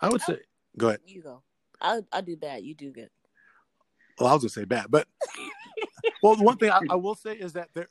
i 0.00 0.08
would 0.08 0.22
say 0.22 0.38
go 0.76 0.88
ahead. 0.88 1.00
You 1.06 1.22
go. 1.22 1.42
I'll, 1.80 2.06
I'll 2.12 2.22
do 2.22 2.36
bad 2.36 2.62
you 2.62 2.74
do 2.74 2.90
good. 2.90 3.10
Well 4.18 4.28
i 4.28 4.32
was 4.32 4.42
gonna 4.42 4.50
say 4.50 4.64
bad 4.64 4.86
but 4.90 5.06
well 6.22 6.36
the 6.36 6.44
one 6.44 6.56
thing 6.56 6.70
I, 6.70 6.80
I 6.90 6.94
will 6.94 7.14
say 7.14 7.34
is 7.34 7.52
that 7.54 7.68
they're 7.74 7.88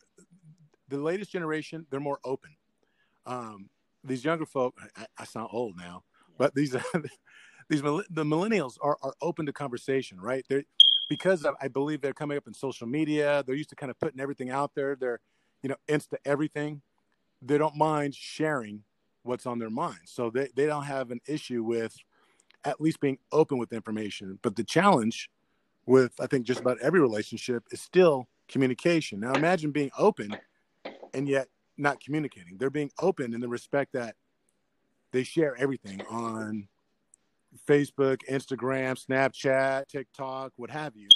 the 0.93 0.97
latest 0.97 1.31
generation 1.31 1.85
they're 1.89 1.99
more 1.99 2.19
open. 2.23 2.51
Um, 3.25 3.69
these 4.03 4.23
younger 4.25 4.45
folk, 4.45 4.75
I, 4.95 5.05
I 5.17 5.23
sound 5.25 5.49
old 5.51 5.77
now, 5.77 6.03
but 6.37 6.53
these 6.55 6.71
these 7.69 7.81
the 7.81 8.23
millennials 8.23 8.77
are, 8.81 8.97
are 9.01 9.13
open 9.21 9.45
to 9.45 9.53
conversation, 9.53 10.19
right? 10.19 10.45
They're 10.49 10.63
because 11.09 11.45
I 11.61 11.67
believe 11.67 12.01
they're 12.01 12.13
coming 12.13 12.37
up 12.37 12.47
in 12.47 12.53
social 12.53 12.87
media. 12.87 13.43
They're 13.45 13.55
used 13.55 13.69
to 13.69 13.75
kind 13.75 13.89
of 13.89 13.99
putting 13.99 14.19
everything 14.19 14.49
out 14.49 14.71
there. 14.75 14.95
They're 14.95 15.19
you 15.61 15.69
know 15.69 15.75
insta 15.87 16.15
everything. 16.25 16.81
They 17.41 17.57
don't 17.57 17.75
mind 17.75 18.15
sharing 18.15 18.83
what's 19.23 19.45
on 19.45 19.59
their 19.59 19.69
mind, 19.69 19.99
so 20.05 20.29
they 20.29 20.49
they 20.55 20.65
don't 20.65 20.83
have 20.83 21.11
an 21.11 21.21
issue 21.27 21.63
with 21.63 21.95
at 22.65 22.79
least 22.79 22.99
being 22.99 23.17
open 23.31 23.57
with 23.57 23.73
information. 23.73 24.39
But 24.41 24.55
the 24.55 24.63
challenge 24.63 25.29
with 25.85 26.13
I 26.19 26.27
think 26.27 26.45
just 26.45 26.61
about 26.61 26.79
every 26.81 26.99
relationship 26.99 27.63
is 27.71 27.81
still 27.81 28.27
communication. 28.47 29.19
Now 29.19 29.33
imagine 29.33 29.71
being 29.71 29.91
open 29.97 30.35
and 31.13 31.27
yet 31.27 31.47
not 31.77 31.99
communicating. 31.99 32.57
They're 32.57 32.69
being 32.69 32.91
open 32.99 33.33
in 33.33 33.41
the 33.41 33.47
respect 33.47 33.93
that 33.93 34.15
they 35.11 35.23
share 35.23 35.55
everything 35.57 36.01
on 36.09 36.67
Facebook, 37.67 38.17
Instagram, 38.29 38.97
Snapchat, 39.03 39.87
TikTok, 39.87 40.53
what 40.55 40.69
have 40.69 40.95
you. 40.95 41.07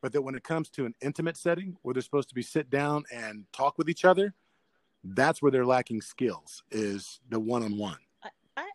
But 0.00 0.12
that 0.12 0.22
when 0.22 0.34
it 0.34 0.44
comes 0.44 0.68
to 0.70 0.84
an 0.84 0.94
intimate 1.00 1.36
setting 1.36 1.76
where 1.82 1.94
they're 1.94 2.02
supposed 2.02 2.28
to 2.28 2.34
be 2.34 2.42
sit 2.42 2.70
down 2.70 3.04
and 3.12 3.44
talk 3.52 3.78
with 3.78 3.88
each 3.88 4.04
other, 4.04 4.34
that's 5.04 5.40
where 5.40 5.50
they're 5.50 5.66
lacking 5.66 6.00
skills 6.00 6.62
is 6.70 7.20
the 7.28 7.40
one 7.40 7.62
on 7.62 7.76
one. 7.76 7.98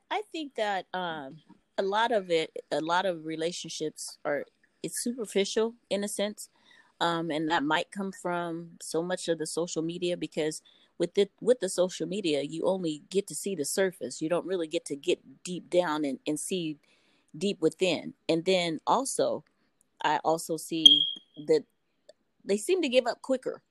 I, 0.09 0.21
think 0.31 0.55
that 0.55 0.85
um, 0.93 1.37
a 1.77 1.83
lot 1.83 2.11
of 2.11 2.31
it, 2.31 2.51
a 2.71 2.81
lot 2.81 3.05
of 3.05 3.25
relationships 3.25 4.17
are 4.25 4.45
it's 4.83 5.03
superficial 5.03 5.75
in 5.89 6.03
a 6.03 6.07
sense. 6.07 6.49
Um, 6.99 7.29
and 7.29 7.49
that 7.51 7.63
might 7.63 7.91
come 7.91 8.11
from 8.11 8.71
so 8.81 9.03
much 9.03 9.27
of 9.27 9.37
the 9.37 9.45
social 9.45 9.81
media 9.81 10.17
because 10.17 10.61
with 10.99 11.13
the 11.13 11.29
with 11.41 11.59
the 11.59 11.69
social 11.69 12.07
media 12.07 12.41
you 12.41 12.63
only 12.65 13.03
get 13.09 13.27
to 13.27 13.35
see 13.35 13.55
the 13.55 13.65
surface 13.65 14.21
you 14.21 14.29
don't 14.29 14.45
really 14.45 14.67
get 14.67 14.85
to 14.85 14.95
get 14.95 15.19
deep 15.43 15.69
down 15.69 16.05
and, 16.05 16.19
and 16.27 16.39
see 16.39 16.77
deep 17.37 17.61
within 17.61 18.13
and 18.29 18.45
then 18.45 18.79
also 18.87 19.43
i 20.03 20.19
also 20.23 20.57
see 20.57 21.03
that 21.47 21.63
they 22.45 22.57
seem 22.57 22.81
to 22.81 22.89
give 22.89 23.05
up 23.05 23.21
quicker 23.21 23.61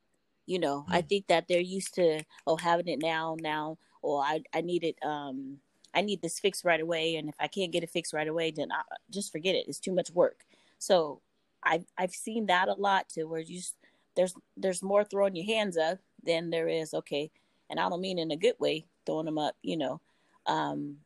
you 0.47 0.59
know 0.59 0.85
mm. 0.89 0.95
i 0.95 1.01
think 1.01 1.27
that 1.27 1.47
they're 1.49 1.61
used 1.61 1.95
to 1.95 2.23
oh 2.47 2.57
having 2.57 2.89
it 2.89 3.01
now 3.01 3.37
now 3.41 3.77
or 4.03 4.23
i 4.23 4.41
i 4.55 4.61
need 4.61 4.85
it 4.85 4.97
um 5.05 5.59
I 5.97 6.03
need 6.03 6.21
this 6.21 6.39
fixed 6.39 6.65
right 6.65 6.81
away, 6.81 7.17
and 7.17 7.29
if 7.31 7.35
I 7.41 7.49
can't 7.49 7.73
get 7.73 7.83
it 7.83 7.89
fixed 7.89 8.13
right 8.13 8.29
away, 8.29 8.51
then 8.51 8.71
I, 8.71 8.83
just 9.11 9.33
forget 9.33 9.55
it. 9.55 9.65
It's 9.67 9.81
too 9.81 9.95
much 9.95 10.11
work. 10.11 10.45
So 10.79 11.23
I've 11.63 11.87
I've 11.97 12.13
seen 12.13 12.47
that 12.47 12.69
a 12.69 12.75
lot 12.75 13.09
too, 13.09 13.27
where 13.27 13.41
you 13.41 13.57
just, 13.57 13.77
there's 14.17 14.35
there's 14.57 14.83
more 14.83 15.05
throwing 15.05 15.37
your 15.37 15.47
hands 15.47 15.77
up 15.77 15.99
than 16.25 16.51
there 16.51 16.69
is 16.69 16.95
okay, 16.95 17.31
and 17.71 17.79
I 17.79 17.89
don't 17.89 18.01
mean 18.01 18.19
in 18.19 18.31
a 18.31 18.37
good 18.37 18.57
way 18.59 18.87
throwing 19.05 19.27
them 19.27 19.39
up, 19.39 19.55
you 19.63 19.77
know, 19.77 20.01
um, 20.47 20.97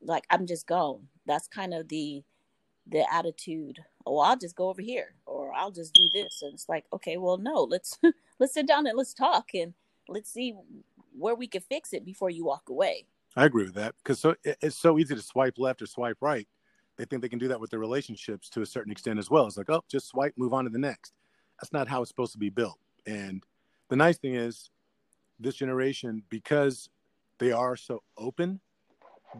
like 0.00 0.24
I'm 0.30 0.46
just 0.46 0.66
gone. 0.66 1.08
That's 1.26 1.48
kind 1.48 1.74
of 1.74 1.88
the 1.88 2.22
the 2.86 3.04
attitude. 3.12 3.78
Oh, 4.06 4.18
I'll 4.18 4.38
just 4.38 4.56
go 4.56 4.68
over 4.68 4.80
here, 4.80 5.14
or 5.26 5.52
I'll 5.52 5.70
just 5.70 5.94
do 5.94 6.08
this, 6.12 6.42
and 6.42 6.54
it's 6.54 6.68
like, 6.68 6.86
okay, 6.92 7.18
well, 7.18 7.36
no, 7.36 7.64
let's 7.64 7.98
let's 8.38 8.54
sit 8.54 8.66
down 8.66 8.86
and 8.86 8.96
let's 8.96 9.14
talk, 9.14 9.50
and 9.54 9.74
let's 10.08 10.32
see 10.32 10.54
where 11.16 11.34
we 11.34 11.46
can 11.46 11.60
fix 11.60 11.92
it 11.92 12.04
before 12.04 12.30
you 12.30 12.44
walk 12.44 12.68
away. 12.68 13.06
I 13.36 13.44
agree 13.44 13.64
with 13.64 13.74
that 13.74 13.94
because 14.02 14.18
so 14.18 14.34
it's 14.44 14.76
so 14.76 14.98
easy 14.98 15.14
to 15.14 15.22
swipe 15.22 15.58
left 15.58 15.82
or 15.82 15.86
swipe 15.86 16.18
right. 16.20 16.48
They 16.96 17.04
think 17.04 17.22
they 17.22 17.28
can 17.28 17.38
do 17.38 17.48
that 17.48 17.60
with 17.60 17.70
their 17.70 17.78
relationships 17.78 18.50
to 18.50 18.62
a 18.62 18.66
certain 18.66 18.92
extent 18.92 19.18
as 19.18 19.30
well. 19.30 19.46
It's 19.46 19.56
like, 19.56 19.70
oh, 19.70 19.82
just 19.88 20.08
swipe, 20.08 20.34
move 20.36 20.52
on 20.52 20.64
to 20.64 20.70
the 20.70 20.78
next. 20.78 21.14
That's 21.60 21.72
not 21.72 21.88
how 21.88 22.02
it's 22.02 22.10
supposed 22.10 22.32
to 22.32 22.38
be 22.38 22.50
built. 22.50 22.78
And 23.06 23.42
the 23.88 23.96
nice 23.96 24.18
thing 24.18 24.34
is, 24.34 24.70
this 25.38 25.54
generation, 25.54 26.22
because 26.28 26.88
they 27.38 27.52
are 27.52 27.76
so 27.76 28.02
open, 28.16 28.60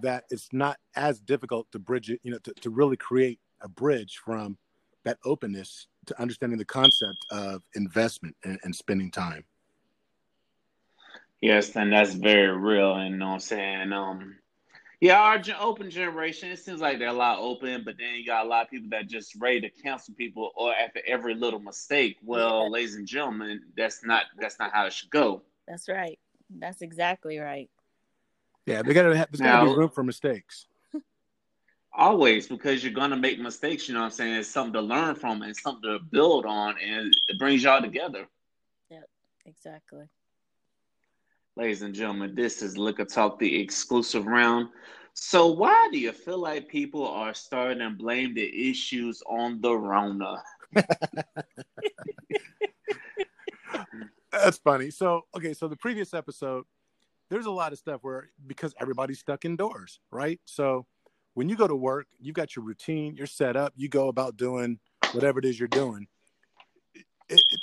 that 0.03 0.25
it's 0.31 0.49
not 0.53 0.79
as 0.95 1.21
difficult 1.21 1.71
to 1.73 1.79
bridge 1.79 2.11
it, 2.11 2.21
you 2.23 2.31
know, 2.31 2.39
to, 2.39 2.53
to 2.55 2.71
really 2.71 2.97
create 2.97 3.41
a 3.61 3.69
bridge 3.69 4.21
from 4.25 4.57
that 5.05 5.19
openness 5.25 5.87
to 6.07 6.21
understanding 6.21 6.59
the 6.59 6.65
concept 6.65 7.19
of 7.31 7.63
investment 7.75 8.37
and, 8.45 8.59
and 8.65 8.75
spending 8.75 9.11
time. 9.11 9.45
Yes, 11.41 11.75
and 11.75 11.93
that's 11.93 12.15
very 12.15 12.57
real. 12.57 12.95
And 12.95 13.13
you 13.13 13.17
know 13.17 13.29
I'm 13.29 13.41
saying? 13.41 13.93
Um, 13.93 14.37
yeah, 15.01 15.19
our 15.19 15.41
open 15.59 15.89
generation, 15.89 16.51
it 16.51 16.59
seems 16.59 16.81
like 16.81 16.99
they're 16.99 17.09
a 17.09 17.13
lot 17.13 17.39
open, 17.39 17.83
but 17.85 17.97
then 17.99 18.17
you 18.17 18.27
got 18.27 18.45
a 18.45 18.49
lot 18.49 18.65
of 18.65 18.71
people 18.71 18.91
that 18.91 19.09
just 19.09 19.35
ready 19.37 19.61
to 19.63 19.71
cancel 19.71 20.15
people 20.15 20.51
or 20.55 20.75
after 20.75 21.01
every 21.07 21.35
little 21.35 21.59
mistake. 21.59 22.19
Well, 22.23 22.65
yeah. 22.65 22.69
ladies 22.69 22.97
and 22.97 23.07
gentlemen, 23.07 23.63
that's 23.77 24.05
not 24.05 24.25
that's 24.39 24.59
not 24.59 24.73
how 24.75 24.85
it 24.85 24.93
should 24.93 25.11
go. 25.11 25.43
That's 25.67 25.89
right. 25.89 26.19
That's 26.51 26.83
exactly 26.83 27.39
right. 27.39 27.71
Yeah, 28.67 28.83
they 28.83 28.93
gotta 28.93 29.17
have 29.17 29.29
there's 29.33 29.41
gotta 29.41 29.71
be 29.71 29.77
room 29.77 29.89
for 29.89 30.05
mistakes. 30.05 30.67
Always, 31.95 32.47
because 32.47 32.85
you're 32.85 32.93
gonna 32.93 33.17
make 33.17 33.41
mistakes, 33.41 33.89
you 33.89 33.95
know 33.95 34.01
what 34.01 34.07
I'm 34.07 34.13
saying? 34.13 34.35
It's 34.35 34.49
something 34.49 34.75
to 34.75 34.83
learn 34.83 35.15
from 35.15 35.41
and 35.41 35.57
something 35.57 35.91
to 35.91 35.99
build 35.99 36.45
on 36.45 36.75
and 36.79 37.17
it 37.29 37.39
brings 37.39 37.63
y'all 37.63 37.81
together. 37.81 38.29
Yep, 38.91 39.09
exactly. 39.47 40.11
Ladies 41.57 41.83
and 41.83 41.93
gentlemen, 41.93 42.35
this 42.37 42.63
is 42.63 42.79
Liquor 42.79 43.05
Talk, 43.05 43.41
the 43.41 43.61
exclusive 43.61 44.27
round. 44.27 44.69
So, 45.15 45.49
why 45.49 45.89
do 45.91 45.99
you 45.99 46.13
feel 46.13 46.39
like 46.39 46.69
people 46.69 47.05
are 47.07 47.35
starting 47.35 47.81
to 47.81 47.91
blame 47.91 48.35
the 48.35 48.71
issues 48.71 49.21
on 49.27 49.61
the 49.61 49.77
Rona? 49.77 50.41
That's 54.33 54.59
funny. 54.59 54.91
So, 54.91 55.23
okay, 55.37 55.53
so 55.53 55.67
the 55.67 55.75
previous 55.77 56.15
episode, 56.15 56.67
there's 57.31 57.47
a 57.47 57.51
lot 57.51 57.73
of 57.73 57.79
stuff 57.79 57.99
where 58.03 58.31
because 58.47 58.73
everybody's 58.81 59.19
stuck 59.19 59.45
indoors, 59.45 59.99
right? 60.13 60.41
So, 60.45 60.87
when 61.35 61.49
you 61.49 61.57
go 61.57 61.67
to 61.67 61.75
work, 61.75 62.07
you've 62.21 62.37
got 62.37 62.55
your 62.55 62.65
routine, 62.65 63.17
you're 63.17 63.27
set 63.27 63.57
up, 63.57 63.73
you 63.75 63.89
go 63.89 64.07
about 64.07 64.37
doing 64.37 64.79
whatever 65.13 65.41
it 65.41 65.45
is 65.45 65.59
you're 65.59 65.67
doing. 65.69 66.07
It, 66.95 67.05
it, 67.29 67.61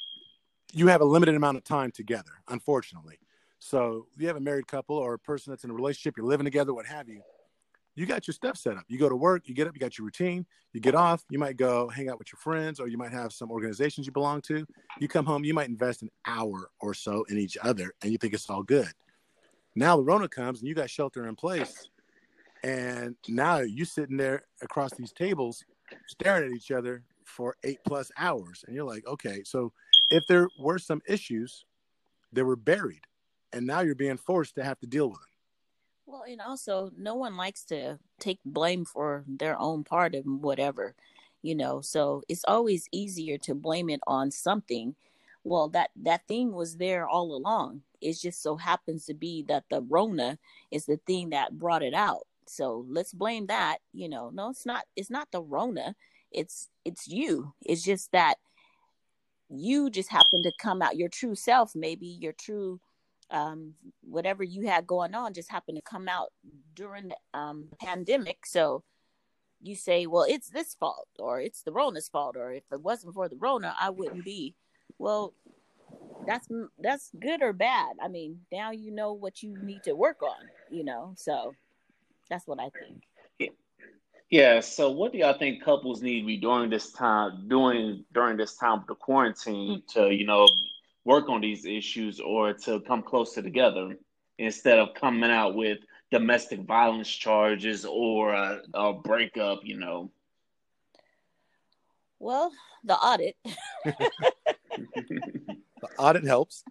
you 0.73 0.87
have 0.87 0.99
a 0.99 1.05
limited 1.05 1.35
amount 1.35 1.55
of 1.55 1.63
time 1.63 1.91
together, 1.91 2.31
unfortunately. 2.49 3.17
So 3.59 4.07
you 4.17 4.27
have 4.27 4.37
a 4.37 4.41
married 4.41 4.67
couple 4.67 4.97
or 4.97 5.13
a 5.13 5.19
person 5.19 5.51
that's 5.51 5.63
in 5.63 5.71
a 5.71 5.73
relationship, 5.73 6.15
you're 6.17 6.25
living 6.25 6.45
together, 6.45 6.73
what 6.73 6.85
have 6.85 7.09
you. 7.09 7.21
You 7.95 8.05
got 8.05 8.27
your 8.27 8.33
stuff 8.35 8.57
set 8.57 8.77
up. 8.77 8.83
You 8.87 8.99
go 8.99 9.09
to 9.09 9.15
work, 9.15 9.47
you 9.47 9.55
get 9.55 9.67
up, 9.67 9.73
you 9.73 9.79
got 9.79 9.97
your 9.97 10.05
routine, 10.05 10.45
you 10.71 10.79
get 10.79 10.93
off, 10.93 11.23
you 11.31 11.39
might 11.39 11.57
go 11.57 11.89
hang 11.89 12.09
out 12.09 12.19
with 12.19 12.31
your 12.31 12.37
friends, 12.37 12.79
or 12.79 12.87
you 12.87 12.97
might 12.97 13.11
have 13.11 13.33
some 13.33 13.49
organizations 13.49 14.05
you 14.05 14.13
belong 14.13 14.41
to. 14.41 14.67
You 14.99 15.07
come 15.07 15.25
home, 15.25 15.43
you 15.43 15.55
might 15.55 15.67
invest 15.67 16.03
an 16.03 16.11
hour 16.27 16.69
or 16.79 16.93
so 16.93 17.23
in 17.29 17.39
each 17.39 17.57
other, 17.63 17.91
and 18.03 18.11
you 18.11 18.19
think 18.19 18.35
it's 18.35 18.49
all 18.51 18.61
good. 18.61 18.91
Now 19.75 19.97
the 19.97 20.03
Rona 20.03 20.27
comes 20.27 20.59
and 20.59 20.67
you 20.67 20.75
got 20.75 20.91
shelter 20.91 21.27
in 21.27 21.35
place. 21.35 21.89
And 22.63 23.15
now 23.27 23.59
you're 23.59 23.85
sitting 23.85 24.17
there 24.17 24.43
across 24.61 24.91
these 24.93 25.11
tables 25.11 25.63
staring 26.07 26.51
at 26.51 26.55
each 26.55 26.71
other 26.71 27.03
for 27.23 27.55
eight 27.63 27.79
plus 27.85 28.11
hours. 28.17 28.63
And 28.65 28.75
you're 28.75 28.85
like, 28.85 29.05
okay, 29.07 29.43
so 29.43 29.71
if 30.09 30.25
there 30.27 30.47
were 30.59 30.79
some 30.79 31.01
issues, 31.07 31.65
they 32.31 32.43
were 32.43 32.55
buried 32.55 33.01
and 33.53 33.65
now 33.65 33.81
you're 33.81 33.95
being 33.95 34.17
forced 34.17 34.55
to 34.55 34.63
have 34.63 34.79
to 34.79 34.87
deal 34.87 35.09
with 35.09 35.19
them. 35.19 35.27
Well, 36.05 36.23
and 36.27 36.39
also, 36.39 36.91
no 36.97 37.15
one 37.15 37.35
likes 37.35 37.63
to 37.65 37.99
take 38.19 38.39
blame 38.45 38.85
for 38.85 39.25
their 39.27 39.59
own 39.59 39.83
part 39.83 40.15
of 40.15 40.23
whatever, 40.25 40.95
you 41.41 41.53
know. 41.53 41.81
So 41.81 42.23
it's 42.29 42.45
always 42.47 42.87
easier 42.93 43.37
to 43.39 43.53
blame 43.53 43.89
it 43.89 43.99
on 44.07 44.31
something. 44.31 44.95
Well, 45.43 45.67
that 45.69 45.91
that 45.97 46.25
thing 46.27 46.53
was 46.53 46.77
there 46.77 47.07
all 47.07 47.35
along. 47.35 47.81
It 47.99 48.13
just 48.13 48.41
so 48.41 48.55
happens 48.55 49.05
to 49.05 49.13
be 49.13 49.43
that 49.49 49.65
the 49.69 49.81
Rona 49.81 50.39
is 50.71 50.85
the 50.85 50.99
thing 51.05 51.31
that 51.31 51.57
brought 51.57 51.83
it 51.83 51.93
out. 51.93 52.25
So 52.45 52.85
let's 52.87 53.13
blame 53.13 53.47
that. 53.47 53.79
You 53.93 54.07
know, 54.07 54.29
no, 54.33 54.49
it's 54.49 54.65
not. 54.65 54.85
It's 54.95 55.09
not 55.09 55.27
the 55.31 55.41
Rona. 55.41 55.95
It's 56.31 56.69
it's 56.85 57.07
you. 57.07 57.53
It's 57.65 57.83
just 57.83 58.13
that 58.13 58.35
you 59.49 59.89
just 59.89 60.09
happen 60.09 60.43
to 60.43 60.51
come 60.59 60.81
out 60.81 60.97
your 60.97 61.09
true 61.09 61.35
self. 61.35 61.75
Maybe 61.75 62.07
your 62.07 62.33
true 62.33 62.79
um, 63.31 63.73
whatever 64.01 64.43
you 64.43 64.67
had 64.67 64.87
going 64.87 65.13
on 65.13 65.33
just 65.33 65.51
happened 65.51 65.77
to 65.77 65.81
come 65.81 66.07
out 66.07 66.31
during 66.75 67.09
the 67.09 67.17
um, 67.33 67.69
pandemic. 67.79 68.45
So 68.45 68.83
you 69.61 69.75
say, 69.75 70.05
well, 70.05 70.25
it's 70.27 70.49
this 70.49 70.75
fault 70.75 71.07
or 71.19 71.41
it's 71.41 71.63
the 71.63 71.71
Rona's 71.71 72.07
fault, 72.07 72.35
or 72.37 72.51
if 72.51 72.63
it 72.71 72.81
wasn't 72.81 73.13
for 73.13 73.27
the 73.27 73.35
Rona, 73.35 73.75
I 73.79 73.89
wouldn't 73.89 74.23
be. 74.23 74.55
Well, 74.97 75.33
that's 76.25 76.47
that's 76.79 77.11
good 77.19 77.41
or 77.41 77.53
bad. 77.53 77.95
I 78.01 78.07
mean, 78.07 78.41
now 78.51 78.71
you 78.71 78.91
know 78.91 79.13
what 79.13 79.41
you 79.41 79.57
need 79.63 79.83
to 79.83 79.93
work 79.93 80.21
on. 80.21 80.47
You 80.69 80.83
know, 80.83 81.13
so 81.15 81.53
that's 82.29 82.47
what 82.47 82.59
I 82.59 82.69
think. 82.69 83.03
Yeah. 84.29 84.59
So, 84.59 84.91
what 84.91 85.13
do 85.13 85.19
y'all 85.19 85.37
think 85.37 85.63
couples 85.63 86.01
need 86.01 86.21
to 86.21 86.27
be 86.27 86.37
doing 86.37 86.69
this 86.69 86.91
time, 86.91 87.47
doing 87.47 88.03
during 88.13 88.37
this 88.37 88.55
time 88.57 88.79
of 88.79 88.87
the 88.87 88.95
quarantine 88.95 89.83
to, 89.93 90.13
you 90.13 90.25
know, 90.25 90.47
work 91.07 91.29
on 91.29 91.39
these 91.39 91.65
issues 91.65 92.19
or 92.19 92.51
to 92.51 92.81
come 92.81 93.01
closer 93.01 93.41
together 93.41 93.95
instead 94.39 94.77
of 94.77 94.93
coming 94.93 95.31
out 95.31 95.55
with 95.55 95.77
domestic 96.11 96.59
violence 96.59 97.07
charges 97.07 97.85
or 97.85 98.33
a, 98.33 98.59
a 98.73 98.91
breakup, 98.91 99.59
you 99.63 99.79
know? 99.79 100.11
Well, 102.19 102.51
the 102.83 102.95
audit. 102.95 103.37
the 103.85 104.09
audit 105.97 106.25
helps. 106.25 106.65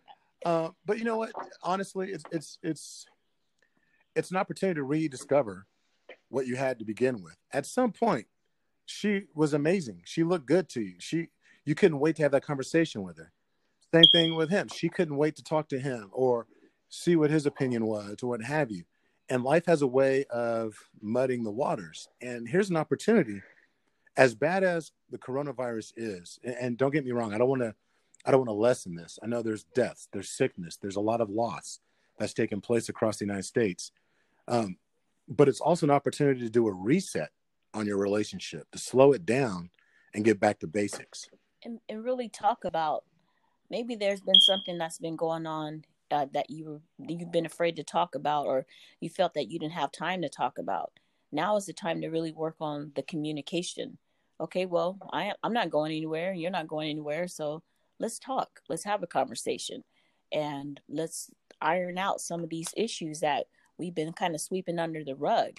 Uh, 0.45 0.69
but 0.85 0.99
you 0.99 1.05
know 1.05 1.17
what? 1.17 1.33
Honestly, 1.63 2.11
it's 2.11 2.25
it's 2.31 2.59
it's 2.63 3.07
it's 4.15 4.31
an 4.31 4.37
opportunity 4.37 4.77
to 4.77 4.85
rediscover 4.85 5.67
what 6.29 6.47
you 6.47 6.57
had 6.57 6.79
to 6.79 6.85
begin 6.85 7.23
with. 7.23 7.37
At 7.53 7.65
some 7.65 7.91
point, 7.91 8.27
she 8.85 9.23
was 9.35 9.55
amazing. 9.55 10.03
She 10.05 10.25
looked 10.25 10.47
good 10.47 10.69
to 10.71 10.83
you. 10.83 10.97
She 10.99 11.29
you 11.65 11.75
couldn't 11.75 12.01
wait 12.01 12.17
to 12.17 12.23
have 12.23 12.33
that 12.33 12.45
conversation 12.45 13.03
with 13.03 13.17
her. 13.17 13.33
Same 14.03 14.11
thing 14.11 14.35
with 14.35 14.51
him. 14.51 14.69
She 14.69 14.89
couldn't 14.89 15.17
wait 15.17 15.37
to 15.37 15.43
talk 15.43 15.69
to 15.69 15.79
him 15.79 16.11
or 16.13 16.47
see 16.89 17.17
what 17.17 17.31
his 17.31 17.47
opinion 17.47 17.87
was 17.87 18.17
or 18.23 18.29
what 18.29 18.43
have 18.43 18.71
you. 18.71 18.85
And 19.29 19.43
life 19.43 19.67
has 19.67 19.83
a 19.83 19.87
way 19.87 20.25
of 20.31 20.77
mudding 21.01 21.43
the 21.43 21.51
waters. 21.51 22.09
And 22.21 22.47
here's 22.49 22.71
an 22.71 22.77
opportunity. 22.77 23.43
As 24.17 24.35
bad 24.35 24.65
as 24.65 24.93
the 25.11 25.19
coronavirus 25.19 25.93
is, 25.97 26.39
and 26.45 26.77
don't 26.77 26.93
get 26.93 27.05
me 27.05 27.13
wrong, 27.13 27.35
I 27.35 27.39
don't 27.39 27.49
want 27.49 27.63
to 27.63 27.75
I 28.25 28.33
don't 28.33 28.41
want 28.41 28.49
to 28.49 28.55
lessen 28.55 28.97
this. 28.97 29.19
I 29.23 29.27
know 29.27 29.41
there's 29.41 29.63
deaths, 29.63 30.09
there's 30.13 30.31
sickness, 30.31 30.77
there's 30.77 30.97
a 30.97 31.01
lot 31.01 31.21
of 31.21 31.31
loss 31.31 31.79
that's 32.19 32.35
taken 32.35 32.61
place 32.61 32.89
across 32.89 33.19
the 33.19 33.25
United 33.25 33.45
States. 33.45 33.93
Um, 34.49 34.79
but 35.29 35.49
it's 35.49 35.61
also 35.61 35.87
an 35.87 35.91
opportunity 35.91 36.41
to 36.41 36.51
do 36.51 36.67
a 36.67 36.73
reset 36.73 37.31
on 37.73 37.87
your 37.87 37.99
relationship, 37.99 38.69
to 38.73 38.79
slow 38.79 39.13
it 39.13 39.25
down 39.25 39.71
and 40.13 40.25
get 40.25 40.41
back 40.41 40.59
to 40.61 40.67
basics. 40.67 41.29
And, 41.63 41.79
and 41.89 42.05
really 42.05 42.29
talk 42.29 42.65
about 42.65 43.05
maybe 43.71 43.97
there's 43.97 44.21
been 44.21 44.41
something 44.41 44.79
that's 44.79 44.99
been 44.99 45.17
going 45.17 45.47
on 45.47 45.85
uh, 46.11 46.27
that 46.33 46.51
you 46.51 46.81
you've 46.99 47.33
been 47.33 47.47
afraid 47.47 47.77
to 47.77 47.85
talk 47.85 48.15
about 48.15 48.47
or 48.47 48.67
you 49.01 49.11
felt 49.11 49.35
that 49.35 49.51
you 49.51 49.59
didn't 49.59 49.73
have 49.73 49.91
time 49.93 50.23
to 50.23 50.29
talk 50.29 50.59
about. 50.59 50.93
Now 51.33 51.57
is 51.57 51.67
the 51.67 51.73
time 51.73 52.01
to 52.03 52.09
really 52.09 52.33
work 52.33 52.57
on 52.61 52.93
the 52.95 53.03
communication. 53.03 53.99
Okay 54.39 54.67
well 54.67 54.99
i 55.13 55.33
i'm 55.43 55.55
not 55.55 55.71
going 55.71 55.93
anywhere 55.93 56.35
you're 56.35 56.51
not 56.51 56.69
going 56.69 56.91
anywhere 56.91 57.27
so 57.27 57.63
let's 57.99 58.19
talk. 58.19 58.61
Let's 58.69 58.85
have 58.85 59.03
a 59.03 59.07
conversation. 59.07 59.85
And 60.33 60.81
let's 60.89 61.31
iron 61.61 61.99
out 61.99 62.21
some 62.21 62.43
of 62.43 62.51
these 62.51 62.69
issues 62.77 63.21
that 63.21 63.47
we've 63.79 63.95
been 63.95 64.13
kind 64.13 64.35
of 64.35 64.41
sweeping 64.41 64.79
under 64.79 65.05
the 65.05 65.15
rug 65.15 65.53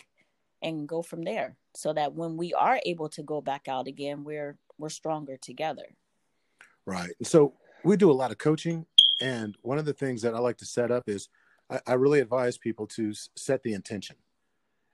and 0.62 0.88
go 0.88 1.02
from 1.02 1.24
there 1.24 1.56
so 1.76 1.94
that 1.94 2.14
when 2.14 2.36
we 2.38 2.54
are 2.54 2.80
able 2.86 3.10
to 3.10 3.24
go 3.24 3.42
back 3.42 3.68
out 3.68 3.88
again 3.88 4.24
we're 4.24 4.58
we're 4.78 4.90
stronger 4.90 5.38
together. 5.38 5.96
Right. 6.86 7.12
So 7.24 7.54
we 7.84 7.98
do 7.98 8.12
a 8.12 8.14
lot 8.14 8.32
of 8.32 8.38
coaching, 8.38 8.86
and 9.22 9.56
one 9.62 9.78
of 9.78 9.86
the 9.86 9.94
things 9.94 10.22
that 10.22 10.34
I 10.34 10.40
like 10.40 10.58
to 10.58 10.66
set 10.66 10.92
up 10.92 11.04
is 11.08 11.30
I, 11.70 11.80
I 11.88 11.94
really 11.94 12.20
advise 12.20 12.58
people 12.58 12.88
to 12.88 13.14
set 13.36 13.64
the 13.64 13.74
intention. 13.74 14.16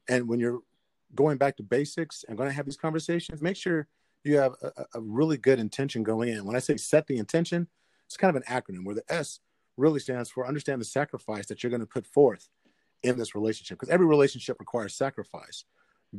And 0.10 0.28
when 0.28 0.40
you're 0.40 0.60
going 1.16 1.38
back 1.38 1.58
to 1.58 1.64
basics 1.64 2.26
and 2.28 2.38
going 2.38 2.50
to 2.50 2.56
have 2.56 2.66
these 2.66 2.78
conversations, 2.78 3.42
make 3.42 3.56
sure 3.56 3.88
you 4.24 4.38
have 4.38 4.54
a, 4.62 4.86
a 4.96 5.02
really 5.02 5.38
good 5.38 5.60
intention 5.60 6.04
going 6.04 6.30
in. 6.30 6.46
When 6.46 6.56
I 6.56 6.60
say 6.60 6.78
set 6.78 7.08
the 7.08 7.18
intention, 7.18 7.68
it's 8.06 8.18
kind 8.18 8.36
of 8.36 8.42
an 8.42 8.48
acronym 8.50 8.86
where 8.86 8.96
the 8.96 9.04
S 9.10 9.40
really 9.78 10.00
stands 10.00 10.30
for 10.30 10.48
understand 10.48 10.80
the 10.80 10.86
sacrifice 10.86 11.48
that 11.48 11.64
you're 11.64 11.70
going 11.70 11.80
to 11.80 11.88
put 11.88 12.06
forth 12.06 12.50
in 13.02 13.18
this 13.18 13.36
relationship 13.36 13.80
because 13.80 13.90
every 13.90 14.06
relationship 14.06 14.60
requires 14.60 14.96
sacrifice. 14.96 15.66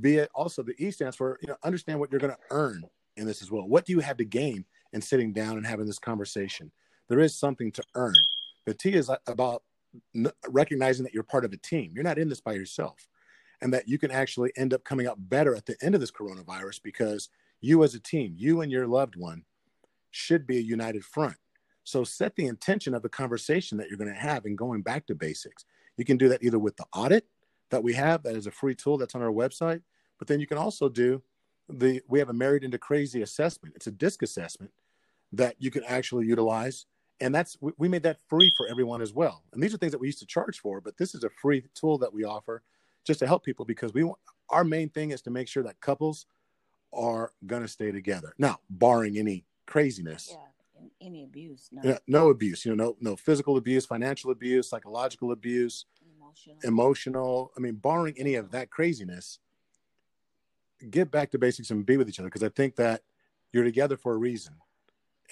Be 0.00 0.16
it 0.16 0.30
also 0.34 0.62
the 0.62 0.74
E 0.78 0.90
stands 0.90 1.16
for 1.16 1.38
you 1.40 1.48
know 1.48 1.56
understand 1.62 2.00
what 2.00 2.10
you're 2.10 2.20
going 2.20 2.32
to 2.32 2.38
earn 2.50 2.82
in 3.16 3.26
this 3.26 3.42
as 3.42 3.50
well. 3.50 3.66
What 3.66 3.86
do 3.86 3.92
you 3.92 4.00
have 4.00 4.16
to 4.18 4.24
gain 4.24 4.64
in 4.94 5.02
sitting 5.02 5.32
down 5.32 5.58
and 5.58 5.66
having 5.66 5.86
this 5.86 5.98
conversation? 5.98 6.72
There 7.08 7.20
is 7.20 7.34
something 7.34 7.70
to 7.72 7.82
earn. 7.94 8.14
The 8.64 8.72
T 8.74 8.94
is 8.94 9.10
about 9.26 9.62
recognizing 10.48 11.04
that 11.04 11.12
you're 11.12 11.22
part 11.22 11.44
of 11.44 11.52
a 11.52 11.56
team. 11.58 11.92
You're 11.94 12.04
not 12.04 12.18
in 12.18 12.28
this 12.28 12.40
by 12.40 12.54
yourself, 12.54 13.08
and 13.60 13.72
that 13.74 13.88
you 13.88 13.98
can 13.98 14.10
actually 14.10 14.52
end 14.56 14.72
up 14.72 14.84
coming 14.84 15.06
out 15.06 15.28
better 15.28 15.54
at 15.54 15.66
the 15.66 15.76
end 15.82 15.94
of 15.94 16.00
this 16.00 16.10
coronavirus 16.10 16.82
because 16.82 17.28
you 17.60 17.84
as 17.84 17.94
a 17.94 18.00
team, 18.00 18.34
you 18.36 18.60
and 18.60 18.72
your 18.72 18.86
loved 18.86 19.16
one, 19.16 19.44
should 20.10 20.46
be 20.46 20.58
a 20.58 20.62
united 20.62 21.04
front. 21.04 21.36
So 21.82 22.04
set 22.04 22.36
the 22.36 22.46
intention 22.46 22.94
of 22.94 23.02
the 23.02 23.08
conversation 23.08 23.76
that 23.78 23.88
you're 23.88 23.98
going 23.98 24.12
to 24.12 24.18
have 24.18 24.46
and 24.46 24.56
going 24.56 24.82
back 24.82 25.06
to 25.06 25.14
basics. 25.14 25.64
You 25.96 26.04
can 26.04 26.16
do 26.16 26.28
that 26.28 26.42
either 26.42 26.58
with 26.58 26.76
the 26.76 26.86
audit 26.94 27.26
that 27.70 27.82
we 27.82 27.92
have, 27.94 28.22
that 28.22 28.36
is 28.36 28.46
a 28.46 28.50
free 28.50 28.74
tool 28.74 28.96
that's 28.96 29.14
on 29.14 29.22
our 29.22 29.32
website, 29.32 29.82
but 30.18 30.28
then 30.28 30.40
you 30.40 30.46
can 30.46 30.58
also 30.58 30.88
do 30.88 31.22
the 31.68 32.00
we 32.08 32.18
have 32.18 32.28
a 32.28 32.34
married 32.34 32.64
into 32.64 32.78
crazy 32.78 33.22
assessment. 33.22 33.74
It's 33.74 33.86
a 33.86 33.90
disc 33.90 34.22
assessment 34.22 34.70
that 35.36 35.56
you 35.58 35.70
can 35.70 35.84
actually 35.84 36.26
utilize. 36.26 36.86
And 37.20 37.34
that's 37.34 37.56
we 37.78 37.88
made 37.88 38.02
that 38.02 38.18
free 38.28 38.52
for 38.56 38.66
everyone 38.68 39.00
as 39.00 39.12
well. 39.12 39.44
And 39.52 39.62
these 39.62 39.72
are 39.72 39.78
things 39.78 39.92
that 39.92 40.00
we 40.00 40.08
used 40.08 40.18
to 40.18 40.26
charge 40.26 40.58
for, 40.58 40.80
but 40.80 40.96
this 40.96 41.14
is 41.14 41.24
a 41.24 41.30
free 41.30 41.64
tool 41.74 41.98
that 41.98 42.12
we 42.12 42.24
offer 42.24 42.62
just 43.04 43.20
to 43.20 43.26
help 43.26 43.44
people 43.44 43.64
because 43.64 43.94
we 43.94 44.02
want 44.02 44.18
our 44.50 44.64
main 44.64 44.88
thing 44.88 45.10
is 45.10 45.22
to 45.22 45.30
make 45.30 45.48
sure 45.48 45.62
that 45.62 45.80
couples 45.80 46.26
are 46.92 47.32
going 47.46 47.62
to 47.62 47.68
stay 47.68 47.92
together. 47.92 48.34
Now, 48.38 48.58
barring 48.68 49.16
any 49.16 49.44
craziness. 49.66 50.28
Yeah 50.32 50.38
any 51.00 51.24
abuse. 51.24 51.68
No. 51.72 51.82
Yeah, 51.84 51.98
no 52.06 52.30
abuse. 52.30 52.64
You 52.64 52.74
know, 52.74 52.84
no 52.84 52.96
no 53.00 53.16
physical 53.16 53.56
abuse, 53.56 53.86
financial 53.86 54.30
abuse, 54.30 54.68
psychological 54.68 55.32
abuse, 55.32 55.86
emotional. 56.16 56.58
emotional. 56.64 57.52
I 57.56 57.60
mean, 57.60 57.74
barring 57.74 58.14
any 58.18 58.34
of 58.34 58.50
that 58.52 58.70
craziness, 58.70 59.38
get 60.90 61.10
back 61.10 61.30
to 61.32 61.38
basics 61.38 61.70
and 61.70 61.84
be 61.84 61.96
with 61.96 62.08
each 62.08 62.18
other 62.18 62.28
because 62.28 62.42
I 62.42 62.48
think 62.48 62.76
that 62.76 63.02
you're 63.52 63.64
together 63.64 63.96
for 63.96 64.14
a 64.14 64.18
reason, 64.18 64.54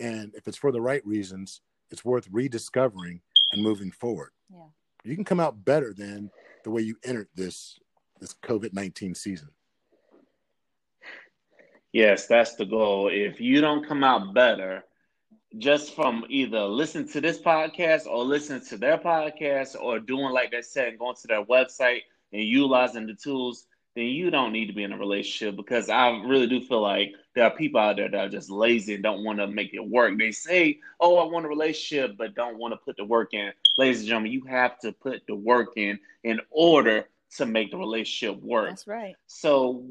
and 0.03 0.35
if 0.35 0.49
it's 0.49 0.59
for 0.59 0.73
the 0.73 0.81
right 0.81 1.05
reasons, 1.07 1.61
it's 1.91 2.05
worth 2.05 2.29
rediscovering 2.31 3.21
and 3.53 3.63
moving 3.63 3.93
forward. 3.93 4.31
Yeah, 4.51 4.67
you 5.05 5.15
can 5.15 5.25
come 5.25 5.41
out 5.41 5.65
better 5.65 5.95
than 5.97 6.31
the 6.65 6.71
way 6.71 6.83
you 6.83 6.97
entered 7.05 7.29
this 7.35 7.79
this 8.21 8.35
COVID 8.45 8.73
nineteen 8.73 9.15
season. 9.15 9.49
Yes, 11.93 12.27
that's 12.27 12.55
the 12.57 12.65
goal. 12.65 13.09
If 13.13 13.41
you 13.41 13.61
don't 13.61 13.87
come 13.87 14.03
out 14.03 14.35
better, 14.35 14.83
just 15.59 15.95
from 15.95 16.25
either 16.29 16.65
listening 16.65 17.09
to 17.11 17.21
this 17.21 17.39
podcast 17.39 18.07
or 18.07 18.25
listening 18.25 18.65
to 18.67 18.79
their 18.79 18.99
podcast 18.99 19.77
or 19.81 20.01
doing 20.01 20.33
like 20.33 20.55
I 20.55 20.63
said, 20.63 20.99
going 20.99 21.17
to 21.21 21.27
their 21.29 21.45
website 21.45 22.01
and 22.33 22.43
utilizing 22.43 23.07
the 23.07 23.15
tools, 23.15 23.67
then 23.95 24.07
you 24.07 24.31
don't 24.31 24.53
need 24.53 24.67
to 24.67 24.73
be 24.73 24.85
in 24.85 24.93
a 24.93 24.99
relationship 24.99 25.57
because 25.57 25.91
I 25.91 26.11
really 26.25 26.47
do 26.47 26.61
feel 26.63 26.81
like 26.81 27.13
there 27.35 27.45
are 27.45 27.51
people 27.51 27.81
out 27.81 27.97
there 27.97 28.09
that 28.09 28.27
are 28.27 28.29
just 28.29 28.51
lazy 28.51 28.95
and 28.95 29.03
don't 29.03 29.25
want 29.25 29.39
to 29.39 29.47
make 29.47 29.75
it 29.75 29.87
work. 29.87 30.19
They 30.19 30.33
say, 30.33 30.81
Oh, 30.99 31.19
I 31.19 31.31
want 31.31 31.45
a 31.45 31.49
relationship, 31.49 32.17
but 32.17 32.35
don't 32.35 32.59
want 32.59 32.73
to 32.73 32.79
put 32.79 32.97
the 32.97 33.05
work 33.05 33.35
in. 33.35 33.53
Ladies 33.77 34.01
and 34.01 34.09
gentlemen, 34.09 34.33
you 34.33 34.45
have 34.47 34.79
to 34.81 34.93
put 34.93 35.23
the 35.27 35.35
work 35.35 35.77
in 35.77 35.99
in 36.25 36.41
order 36.51 37.07
to 37.37 37.47
make 37.47 37.71
the 37.71 37.77
relationship 37.77 38.43
work. 38.43 38.71
That's 38.71 38.87
right. 38.87 39.15
So 39.27 39.85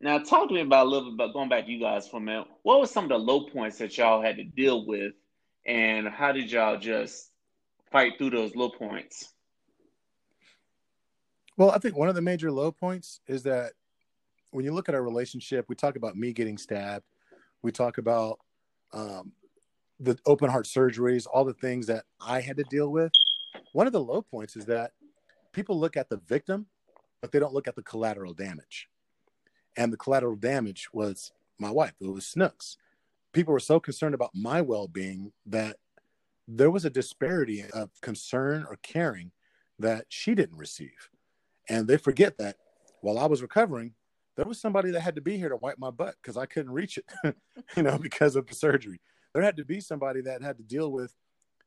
now, 0.00 0.18
talk 0.18 0.48
to 0.48 0.54
me 0.54 0.60
about 0.60 0.86
a 0.86 0.88
little 0.88 1.10
bit 1.10 1.14
about 1.14 1.32
going 1.32 1.48
back 1.48 1.66
to 1.66 1.72
you 1.72 1.80
guys 1.80 2.08
for 2.08 2.18
a 2.18 2.20
minute. 2.20 2.46
What 2.62 2.80
were 2.80 2.86
some 2.86 3.04
of 3.04 3.10
the 3.10 3.18
low 3.18 3.48
points 3.48 3.78
that 3.78 3.96
y'all 3.96 4.22
had 4.22 4.36
to 4.36 4.44
deal 4.44 4.84
with, 4.86 5.14
and 5.66 6.08
how 6.08 6.32
did 6.32 6.50
y'all 6.50 6.78
just 6.78 7.30
fight 7.90 8.18
through 8.18 8.30
those 8.30 8.54
low 8.54 8.68
points? 8.68 9.32
Well, 11.56 11.70
I 11.70 11.78
think 11.78 11.96
one 11.96 12.08
of 12.08 12.14
the 12.14 12.22
major 12.22 12.50
low 12.50 12.72
points 12.72 13.20
is 13.26 13.42
that 13.44 13.72
when 14.50 14.64
you 14.64 14.72
look 14.72 14.88
at 14.88 14.94
our 14.94 15.02
relationship, 15.02 15.66
we 15.68 15.74
talk 15.74 15.96
about 15.96 16.16
me 16.16 16.32
getting 16.32 16.58
stabbed, 16.58 17.04
we 17.62 17.72
talk 17.72 17.98
about 17.98 18.38
um, 18.92 19.32
the 20.00 20.18
open 20.26 20.50
heart 20.50 20.66
surgeries, 20.66 21.26
all 21.32 21.44
the 21.44 21.54
things 21.54 21.86
that 21.86 22.04
I 22.20 22.40
had 22.40 22.56
to 22.56 22.64
deal 22.64 22.90
with. 22.90 23.12
One 23.72 23.86
of 23.86 23.92
the 23.92 24.02
low 24.02 24.22
points 24.22 24.56
is 24.56 24.66
that 24.66 24.92
people 25.52 25.78
look 25.78 25.96
at 25.96 26.08
the 26.08 26.18
victim, 26.28 26.66
but 27.20 27.32
they 27.32 27.38
don't 27.38 27.54
look 27.54 27.68
at 27.68 27.76
the 27.76 27.82
collateral 27.82 28.34
damage 28.34 28.88
and 29.76 29.92
the 29.92 29.96
collateral 29.96 30.36
damage 30.36 30.88
was 30.92 31.32
my 31.58 31.70
wife. 31.70 31.94
It 32.00 32.08
was 32.08 32.26
Snooks. 32.26 32.76
People 33.32 33.52
were 33.52 33.60
so 33.60 33.80
concerned 33.80 34.14
about 34.14 34.30
my 34.34 34.60
well-being 34.60 35.32
that 35.46 35.76
there 36.46 36.70
was 36.70 36.84
a 36.84 36.90
disparity 36.90 37.64
of 37.72 37.90
concern 38.00 38.64
or 38.68 38.78
caring 38.82 39.32
that 39.78 40.06
she 40.08 40.34
didn't 40.34 40.58
receive, 40.58 41.10
and 41.68 41.86
they 41.86 41.96
forget 41.96 42.38
that 42.38 42.56
while 43.00 43.18
I 43.18 43.26
was 43.26 43.42
recovering, 43.42 43.94
there 44.36 44.46
was 44.46 44.60
somebody 44.60 44.90
that 44.90 45.00
had 45.00 45.14
to 45.14 45.20
be 45.20 45.36
here 45.36 45.48
to 45.48 45.56
wipe 45.56 45.78
my 45.78 45.90
butt 45.90 46.16
because 46.20 46.36
I 46.36 46.46
couldn't 46.46 46.72
reach 46.72 46.98
it, 46.98 47.36
you 47.76 47.82
know, 47.82 47.98
because 47.98 48.36
of 48.36 48.46
the 48.46 48.54
surgery. 48.54 49.00
There 49.32 49.42
had 49.42 49.56
to 49.56 49.64
be 49.64 49.80
somebody 49.80 50.20
that 50.22 50.42
had 50.42 50.56
to 50.58 50.64
deal 50.64 50.90
with, 50.90 51.14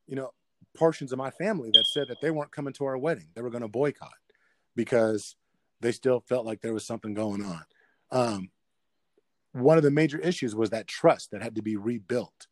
you 0.07 0.15
know, 0.15 0.31
portions 0.75 1.11
of 1.11 1.17
my 1.17 1.31
family 1.31 1.69
that 1.73 1.85
said 1.93 2.07
that 2.09 2.17
they 2.21 2.31
weren't 2.31 2.51
coming 2.51 2.73
to 2.73 2.85
our 2.85 2.97
wedding. 2.97 3.27
They 3.35 3.41
were 3.41 3.49
going 3.49 3.61
to 3.61 3.67
boycott 3.67 4.13
because 4.75 5.35
they 5.79 5.91
still 5.91 6.19
felt 6.19 6.45
like 6.45 6.61
there 6.61 6.73
was 6.73 6.85
something 6.85 7.13
going 7.13 7.43
on 7.43 7.63
um, 8.11 8.49
one 9.51 9.77
of 9.77 9.83
the 9.83 9.91
major 9.91 10.19
issues 10.19 10.55
was 10.55 10.69
that 10.69 10.87
trust 10.87 11.31
that 11.31 11.41
had 11.41 11.55
to 11.55 11.61
be 11.61 11.75
rebuilt 11.75 12.47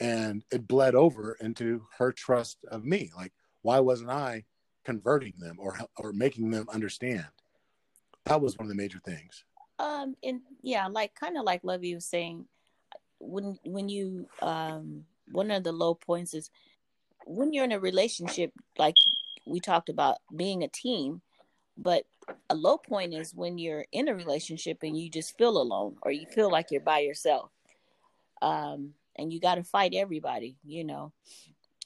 and 0.00 0.44
it 0.50 0.66
bled 0.66 0.94
over 0.94 1.36
into 1.40 1.82
her 1.98 2.12
trust 2.12 2.58
of 2.70 2.84
me 2.84 3.10
like 3.16 3.32
why 3.62 3.80
wasn't 3.80 4.08
i 4.08 4.44
converting 4.84 5.34
them 5.38 5.56
or 5.58 5.78
or 5.96 6.12
making 6.12 6.50
them 6.50 6.66
understand 6.72 7.26
that 8.24 8.40
was 8.40 8.56
one 8.56 8.64
of 8.64 8.68
the 8.68 8.74
major 8.74 9.00
things 9.04 9.44
um 9.78 10.14
and 10.22 10.40
yeah 10.62 10.86
like 10.86 11.14
kind 11.14 11.36
of 11.36 11.44
like 11.44 11.62
lovey 11.64 11.94
was 11.94 12.06
saying 12.06 12.44
when 13.18 13.58
when 13.64 13.88
you 13.88 14.26
um 14.42 15.04
one 15.32 15.50
of 15.50 15.64
the 15.64 15.72
low 15.72 15.94
points 15.94 16.34
is 16.34 16.50
when 17.26 17.52
you're 17.52 17.64
in 17.64 17.72
a 17.72 17.80
relationship 17.80 18.52
like 18.78 18.94
we 19.46 19.60
talked 19.60 19.88
about 19.88 20.18
being 20.34 20.62
a 20.62 20.68
team 20.68 21.20
but 21.78 22.04
a 22.50 22.54
low 22.54 22.76
point 22.76 23.14
is 23.14 23.34
when 23.34 23.56
you're 23.56 23.84
in 23.92 24.08
a 24.08 24.14
relationship 24.14 24.78
and 24.82 24.98
you 24.98 25.08
just 25.08 25.38
feel 25.38 25.56
alone 25.56 25.96
or 26.02 26.10
you 26.10 26.26
feel 26.26 26.50
like 26.50 26.70
you're 26.70 26.80
by 26.80 26.98
yourself. 26.98 27.50
Um, 28.42 28.94
and 29.16 29.32
you 29.32 29.40
got 29.40 29.56
to 29.56 29.64
fight 29.64 29.94
everybody, 29.94 30.56
you 30.64 30.84
know. 30.84 31.12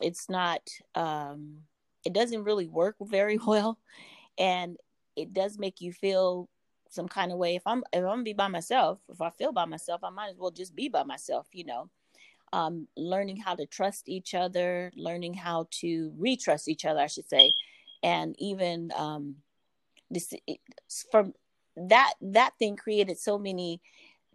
It's 0.01 0.29
not, 0.29 0.63
um, 0.95 1.59
it 2.05 2.13
doesn't 2.13 2.45
really 2.45 2.67
work 2.67 2.97
very 3.01 3.39
well. 3.47 3.79
And 4.39 4.77
it 5.17 5.33
does 5.33 5.59
make 5.59 5.81
you 5.81 5.93
feel 5.93 6.49
some 6.89 7.09
kind 7.09 7.33
of 7.33 7.39
way. 7.39 7.57
If 7.57 7.63
I'm, 7.67 7.85
if 7.93 7.99
I'm 7.99 8.05
gonna 8.05 8.23
be 8.23 8.33
by 8.33 8.49
myself, 8.49 9.01
if 9.09 9.21
I 9.21 9.31
feel 9.31 9.53
by 9.53 9.65
myself, 9.65 10.03
I 10.05 10.11
might 10.11 10.31
as 10.31 10.39
well 10.39 10.51
just 10.51 10.75
be 10.75 10.89
by 10.89 11.05
myself, 11.05 11.49
you 11.53 11.65
know. 11.65 11.91
Um, 12.55 12.87
learning 12.99 13.39
how 13.39 13.55
to 13.55 13.65
trust 13.65 14.11
each 14.11 14.35
other, 14.35 14.93
learning 14.95 15.33
how 15.33 15.69
to 15.81 16.13
retrust 16.19 16.69
each 16.69 16.85
other, 16.85 17.01
I 17.01 17.07
should 17.07 17.27
say, 17.27 17.51
and 18.03 18.35
even 18.39 18.93
um, 18.95 19.37
this 20.11 20.35
from 21.11 21.33
that 21.77 22.13
that 22.21 22.53
thing 22.59 22.77
created 22.77 23.19
so 23.19 23.39
many 23.39 23.81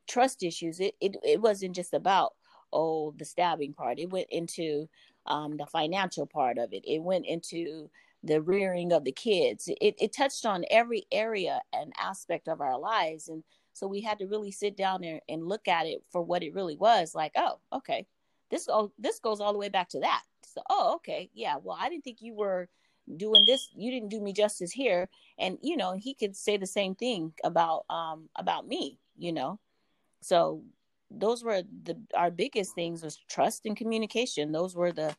trust 0.08 0.44
issues 0.44 0.80
it, 0.80 0.96
it 1.00 1.16
it 1.24 1.42
wasn't 1.42 1.76
just 1.76 1.94
about 1.94 2.34
oh 2.74 3.14
the 3.18 3.26
stabbing 3.26 3.74
part 3.74 4.00
it 4.00 4.10
went 4.10 4.28
into 4.32 4.88
um, 5.28 5.58
the 5.58 5.66
financial 5.66 6.26
part 6.26 6.58
of 6.58 6.74
it. 6.74 6.84
It 6.86 7.02
went 7.02 7.26
into 7.26 7.90
the 8.24 8.42
rearing 8.42 8.92
of 8.92 9.04
the 9.04 9.12
kids. 9.12 9.70
It, 9.82 9.96
it 10.00 10.14
touched 10.14 10.46
on 10.46 10.66
every 10.72 11.06
area 11.12 11.62
and 11.72 11.94
aspect 12.00 12.48
of 12.48 12.62
our 12.62 12.78
lives. 12.78 13.28
And 13.28 13.44
so 13.74 13.88
we 13.88 14.02
had 14.02 14.20
to 14.20 14.26
really 14.26 14.52
sit 14.52 14.76
down 14.76 15.02
there 15.02 15.22
and 15.30 15.48
look 15.48 15.68
at 15.68 15.86
it 15.86 16.04
for 16.12 16.22
what 16.22 16.42
it 16.44 16.54
really 16.56 16.76
was 16.76 17.14
like 17.14 17.32
oh 17.36 17.60
okay 17.72 18.08
this 18.50 18.68
oh 18.70 18.92
this 18.98 19.20
goes 19.20 19.40
all 19.40 19.54
the 19.54 19.60
way 19.60 19.70
back 19.70 19.90
to 19.90 20.00
that. 20.00 20.24
So 20.44 20.62
oh 20.70 20.96
okay 20.96 21.30
yeah 21.34 21.58
well 21.62 21.78
i 21.80 21.88
didn't 21.90 22.04
think 22.04 22.18
you 22.22 22.34
were 22.34 22.70
doing 23.16 23.46
this. 23.46 23.70
You 23.74 23.92
didn't 23.92 24.10
do 24.10 24.20
me 24.20 24.34
justice 24.34 24.72
here. 24.72 25.10
And 25.38 25.58
you 25.62 25.78
know 25.78 25.94
he 25.94 26.14
could 26.14 26.36
say 26.36 26.58
the 26.58 26.68
same 26.68 26.96
thing 26.96 27.34
about 27.44 27.86
um 27.90 28.30
about 28.36 28.68
me 28.68 29.00
you 29.18 29.34
know? 29.34 29.60
So 30.22 30.64
those 31.10 31.44
were 31.44 31.64
the 31.84 31.98
our 32.14 32.32
biggest 32.32 32.76
things 32.76 33.04
was 33.04 33.18
trust 33.30 33.66
and 33.66 33.78
communication. 33.78 34.52
Those 34.52 34.76
were 34.76 34.92
the 34.92 35.16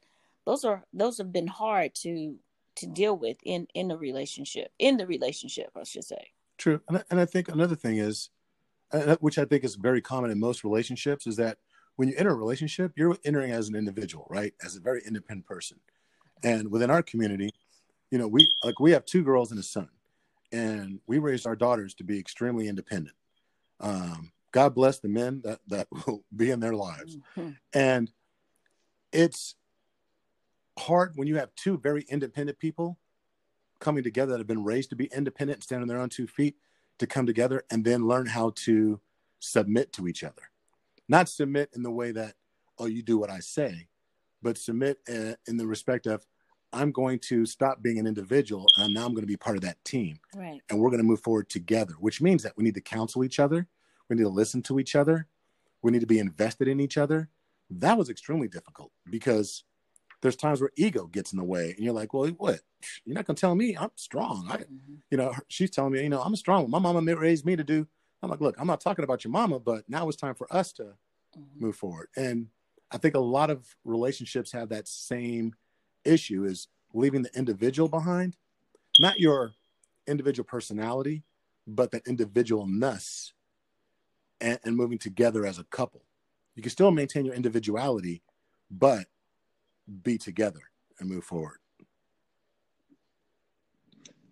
those 0.46 0.64
are 0.64 0.84
those 0.92 1.18
have 1.18 1.32
been 1.32 1.46
hard 1.46 1.94
to 1.96 2.36
to 2.76 2.86
deal 2.86 3.16
with 3.16 3.38
in 3.44 3.66
in 3.74 3.90
a 3.90 3.96
relationship 3.96 4.70
in 4.78 4.96
the 4.96 5.06
relationship 5.06 5.70
i 5.76 5.82
should 5.82 6.04
say. 6.04 6.32
True. 6.58 6.80
And 6.88 6.98
I, 6.98 7.02
and 7.10 7.20
I 7.20 7.24
think 7.24 7.48
another 7.48 7.74
thing 7.74 7.98
is 7.98 8.30
uh, 8.92 9.16
which 9.20 9.36
i 9.38 9.44
think 9.44 9.64
is 9.64 9.74
very 9.74 10.00
common 10.00 10.30
in 10.30 10.38
most 10.38 10.62
relationships 10.62 11.26
is 11.26 11.36
that 11.36 11.58
when 11.96 12.08
you 12.08 12.14
enter 12.16 12.30
a 12.30 12.36
relationship 12.36 12.92
you're 12.94 13.16
entering 13.24 13.50
as 13.50 13.68
an 13.68 13.74
individual 13.74 14.26
right? 14.30 14.54
As 14.64 14.76
a 14.76 14.80
very 14.80 15.02
independent 15.06 15.46
person. 15.46 15.80
And 16.44 16.70
within 16.70 16.88
our 16.88 17.02
community 17.02 17.52
you 18.10 18.18
know, 18.18 18.28
we 18.28 18.50
like 18.64 18.80
we 18.80 18.92
have 18.92 19.04
two 19.04 19.22
girls 19.22 19.50
and 19.50 19.60
a 19.60 19.62
son, 19.62 19.88
and 20.52 21.00
we 21.06 21.18
raised 21.18 21.46
our 21.46 21.56
daughters 21.56 21.94
to 21.94 22.04
be 22.04 22.18
extremely 22.18 22.68
independent. 22.68 23.14
Um, 23.80 24.32
God 24.58 24.74
bless 24.74 24.98
the 24.98 25.08
men 25.08 25.40
that 25.44 25.60
that 25.68 25.86
will 26.06 26.24
be 26.34 26.50
in 26.50 26.58
their 26.58 26.72
lives, 26.74 27.16
Mhm. 27.36 27.56
and 27.72 28.10
it's 29.12 29.54
hard 30.80 31.12
when 31.14 31.28
you 31.28 31.36
have 31.36 31.54
two 31.54 31.78
very 31.78 32.04
independent 32.08 32.58
people 32.58 32.98
coming 33.78 34.02
together 34.02 34.32
that 34.32 34.38
have 34.38 34.48
been 34.48 34.64
raised 34.64 34.90
to 34.90 34.96
be 34.96 35.08
independent 35.14 35.58
and 35.58 35.62
stand 35.62 35.82
on 35.82 35.86
their 35.88 36.00
own 36.00 36.08
two 36.08 36.26
feet 36.26 36.56
to 36.98 37.06
come 37.06 37.24
together 37.24 37.62
and 37.70 37.84
then 37.84 38.08
learn 38.08 38.26
how 38.26 38.50
to 38.56 39.00
submit 39.38 39.92
to 39.92 40.08
each 40.08 40.24
other. 40.24 40.50
Not 41.08 41.28
submit 41.28 41.70
in 41.74 41.84
the 41.84 41.92
way 41.92 42.10
that, 42.10 42.34
oh, 42.78 42.86
you 42.86 43.02
do 43.04 43.16
what 43.16 43.30
I 43.30 43.38
say, 43.38 43.86
but 44.42 44.58
submit 44.58 44.98
uh, 45.08 45.34
in 45.46 45.56
the 45.56 45.66
respect 45.68 46.06
of, 46.08 46.26
I'm 46.72 46.90
going 46.90 47.20
to 47.30 47.46
stop 47.46 47.80
being 47.80 47.98
an 48.00 48.06
individual 48.08 48.66
and 48.76 48.92
now 48.92 49.06
I'm 49.06 49.12
going 49.14 49.22
to 49.22 49.26
be 49.34 49.36
part 49.36 49.56
of 49.56 49.62
that 49.62 49.82
team 49.84 50.18
Right. 50.34 50.60
and 50.68 50.80
we're 50.80 50.90
going 50.90 51.00
to 51.02 51.06
move 51.12 51.20
forward 51.22 51.48
together, 51.48 51.94
which 52.00 52.20
means 52.20 52.42
that 52.42 52.56
we 52.56 52.64
need 52.64 52.74
to 52.74 52.80
counsel 52.80 53.22
each 53.24 53.38
other. 53.38 53.68
We 54.08 54.16
need 54.16 54.22
to 54.22 54.28
listen 54.28 54.62
to 54.64 54.78
each 54.78 54.94
other. 54.96 55.26
We 55.82 55.92
need 55.92 56.00
to 56.00 56.06
be 56.06 56.18
invested 56.18 56.68
in 56.68 56.80
each 56.80 56.96
other. 56.96 57.28
That 57.70 57.98
was 57.98 58.08
extremely 58.08 58.48
difficult 58.48 58.92
because 59.08 59.64
there's 60.22 60.36
times 60.36 60.60
where 60.60 60.70
ego 60.76 61.06
gets 61.06 61.32
in 61.32 61.38
the 61.38 61.44
way 61.44 61.70
and 61.76 61.80
you're 61.84 61.92
like, 61.92 62.12
well, 62.12 62.28
what? 62.30 62.60
You're 63.04 63.14
not 63.14 63.26
going 63.26 63.36
to 63.36 63.40
tell 63.40 63.54
me 63.54 63.76
I'm 63.76 63.90
strong. 63.94 64.46
I, 64.48 64.58
Mhm. 64.58 65.02
you 65.10 65.18
know, 65.18 65.34
she's 65.48 65.70
telling 65.70 65.92
me, 65.92 66.02
you 66.02 66.08
know, 66.08 66.22
I'm 66.22 66.34
strong. 66.36 66.70
My 66.70 66.78
mama 66.78 67.14
raised 67.16 67.44
me 67.44 67.56
to 67.56 67.64
do. 67.64 67.86
I'm 68.22 68.30
like, 68.30 68.40
look, 68.40 68.56
I'm 68.58 68.66
not 68.66 68.80
talking 68.80 69.04
about 69.04 69.22
your 69.22 69.30
mama, 69.30 69.60
but 69.60 69.88
now 69.88 70.08
it's 70.08 70.16
time 70.16 70.34
for 70.34 70.52
us 70.52 70.72
to 70.74 70.96
Mhm. 71.36 71.60
move 71.60 71.76
forward. 71.76 72.08
And 72.16 72.48
I 72.90 72.98
think 72.98 73.14
a 73.14 73.20
lot 73.20 73.50
of 73.50 73.76
relationships 73.84 74.50
have 74.52 74.70
that 74.70 74.88
same 74.88 75.54
issue 76.04 76.44
is 76.44 76.68
leaving 76.94 77.22
the 77.22 77.36
individual 77.38 77.88
behind, 77.88 78.36
not 78.98 79.20
your 79.20 79.54
individual 80.06 80.46
personality, 80.46 81.22
but 81.66 81.90
that 81.90 82.04
individualness 82.06 83.32
and, 84.40 84.58
and 84.64 84.76
moving 84.76 84.98
together 84.98 85.46
as 85.46 85.58
a 85.58 85.64
couple. 85.64 86.02
You 86.54 86.62
can 86.62 86.70
still 86.70 86.90
maintain 86.90 87.24
your 87.24 87.34
individuality, 87.34 88.22
but 88.70 89.06
be 90.02 90.18
together 90.18 90.60
and 90.98 91.08
move 91.08 91.24
forward. 91.24 91.58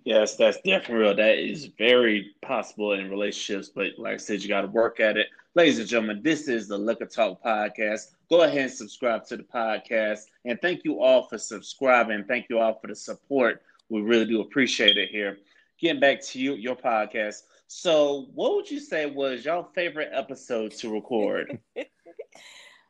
Yes, 0.05 0.37
that's 0.37 0.59
definitely 0.59 0.95
real. 0.95 1.16
That 1.16 1.38
is 1.38 1.71
very 1.79 2.35
possible 2.40 2.92
in 2.92 3.11
relationships, 3.11 3.73
but 3.75 3.99
like 3.99 4.14
I 4.14 4.16
said, 4.19 4.40
you 4.40 4.49
got 4.49 4.61
to 4.61 4.69
work 4.69 5.01
at 5.01 5.16
it. 5.16 5.27
Ladies 5.57 5.81
and 5.81 5.88
gentlemen, 5.88 6.21
this 6.23 6.47
is 6.47 6.69
the 6.69 6.79
Liquor 6.79 7.07
Talk 7.07 7.42
podcast. 7.42 8.12
Go 8.31 8.42
ahead 8.42 8.59
and 8.59 8.71
subscribe 8.71 9.25
to 9.27 9.37
the 9.37 9.42
podcast. 9.42 10.21
And 10.45 10.61
thank 10.61 10.85
you 10.85 11.01
all 11.01 11.27
for 11.27 11.38
subscribing. 11.38 12.25
Thank 12.25 12.47
you 12.49 12.61
all 12.61 12.79
for 12.79 12.87
the 12.87 12.95
support. 12.95 13.62
We 13.88 14.01
really 14.01 14.27
do 14.27 14.42
appreciate 14.42 14.97
it 14.97 15.09
here. 15.09 15.38
Getting 15.81 16.01
back 16.01 16.23
to 16.23 16.40
you, 16.40 16.55
your 16.55 16.77
podcast. 16.77 17.42
So, 17.69 18.29
what 18.35 18.55
would 18.55 18.71
you 18.71 18.79
say 18.81 19.07
was 19.07 19.45
your 19.45 19.69
favorite 19.75 20.11
episode 20.13 20.73
to 20.73 20.93
record? 20.93 21.59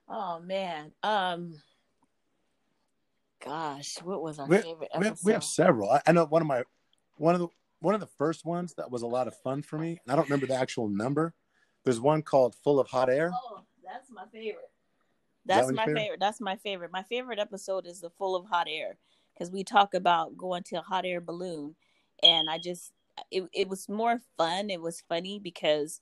Oh 0.09 0.39
man. 0.39 0.93
Um. 1.03 1.55
Gosh, 3.45 3.97
what 4.03 4.23
was 4.23 4.39
our 4.39 4.47
We- 4.47 4.59
favorite 4.59 4.91
We 4.99 5.07
have, 5.07 5.19
we 5.25 5.33
have 5.33 5.45
several. 5.45 5.91
I, 5.91 6.01
I 6.07 6.13
know 6.13 6.27
one 6.27 6.43
of 6.43 6.49
my 6.49 6.63
one 7.17 7.35
of 7.35 7.41
the 7.41 7.49
one 7.81 7.95
of 7.95 8.01
the 8.01 8.07
first 8.07 8.45
ones 8.45 8.75
that 8.77 8.91
was 8.91 9.03
a 9.03 9.07
lot 9.07 9.27
of 9.27 9.37
fun 9.41 9.63
for 9.63 9.79
me, 9.79 10.01
and 10.05 10.13
I 10.13 10.17
don't 10.17 10.27
remember 10.29 10.47
the 10.47 10.55
actual 10.55 10.89
number. 10.89 11.35
There's 11.85 12.01
one 12.01 12.23
called 12.23 12.55
"Full 12.55 12.79
of 12.79 12.87
Hot 12.89 13.11
Air." 13.11 13.33
Oh, 13.35 13.63
that's 13.85 14.11
my 14.11 14.25
favorite. 14.33 14.71
That's 15.45 15.65
one 15.65 15.75
your 15.75 15.77
my 15.77 15.85
favorite? 15.87 16.01
favorite? 16.01 16.21
That's 16.21 16.41
my 16.41 16.57
favorite. 16.57 16.93
My 16.93 17.03
favorite 17.03 17.39
episode 17.39 17.87
is 17.87 18.01
the 18.01 18.11
full 18.11 18.37
of 18.37 18.47
hot 18.47 18.69
air 18.71 18.99
because 19.35 19.51
we 19.51 19.65
talk 19.65 19.95
about 19.95 20.37
going 20.37 20.63
to 20.65 20.77
a 20.79 20.83
hot 20.83 21.05
air 21.05 21.21
balloon, 21.21 21.75
and 22.23 22.49
I 22.49 22.59
just 22.59 22.93
it 23.31 23.45
it 23.53 23.69
was 23.69 23.89
more 23.89 24.21
fun. 24.37 24.71
It 24.71 24.81
was 24.81 25.03
funny 25.09 25.39
because 25.39 26.01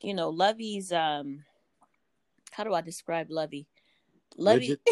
you 0.00 0.14
know 0.14 0.30
Lovey's 0.30 0.92
um 0.92 1.44
how 2.52 2.64
do 2.64 2.74
I 2.74 2.80
describe 2.80 3.30
Lovey? 3.30 3.66
Lovey. 4.36 4.60
Rigid. 4.60 4.80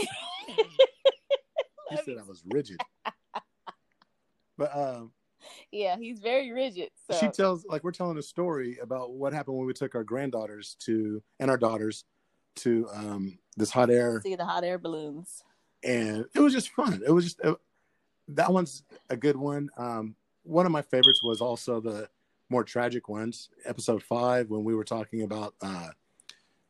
You 1.88 1.98
said 2.04 2.16
I 2.18 2.24
was 2.24 2.42
rigid, 2.44 2.80
but 4.58 4.76
um, 4.76 5.12
yeah, 5.70 5.96
he's 5.96 6.18
very 6.18 6.50
rigid. 6.50 6.90
So 7.08 7.16
she 7.16 7.28
tells 7.28 7.64
like 7.64 7.84
we're 7.84 7.92
telling 7.92 8.18
a 8.18 8.22
story 8.22 8.78
about 8.82 9.12
what 9.12 9.32
happened 9.32 9.56
when 9.56 9.68
we 9.68 9.72
took 9.72 9.94
our 9.94 10.02
granddaughters 10.02 10.76
to 10.80 11.22
and 11.38 11.48
our 11.48 11.56
daughters 11.56 12.04
to 12.56 12.88
um, 12.92 13.38
this 13.56 13.70
hot 13.70 13.88
air, 13.88 14.20
see 14.20 14.34
the 14.34 14.44
hot 14.44 14.64
air 14.64 14.78
balloons. 14.78 15.44
and 15.84 16.24
it 16.34 16.40
was 16.40 16.52
just 16.52 16.70
fun. 16.70 17.00
It 17.06 17.12
was 17.12 17.24
just 17.24 17.40
uh 17.44 17.54
that 18.28 18.52
one's 18.52 18.82
a 19.08 19.16
good 19.16 19.36
one. 19.36 19.70
Um, 19.76 20.16
one 20.46 20.66
of 20.66 20.72
my 20.72 20.82
favorites 20.82 21.22
was 21.22 21.40
also 21.40 21.80
the 21.80 22.08
more 22.48 22.64
tragic 22.64 23.08
ones. 23.08 23.48
Episode 23.64 24.02
five 24.02 24.48
when 24.48 24.64
we 24.64 24.74
were 24.74 24.84
talking 24.84 25.22
about 25.22 25.54
uh, 25.60 25.88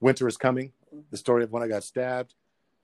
winter 0.01 0.27
is 0.27 0.37
coming, 0.37 0.73
the 1.11 1.17
story 1.17 1.45
of 1.45 1.53
when 1.53 1.63
I 1.63 1.69
got 1.69 1.85
stabbed. 1.85 2.35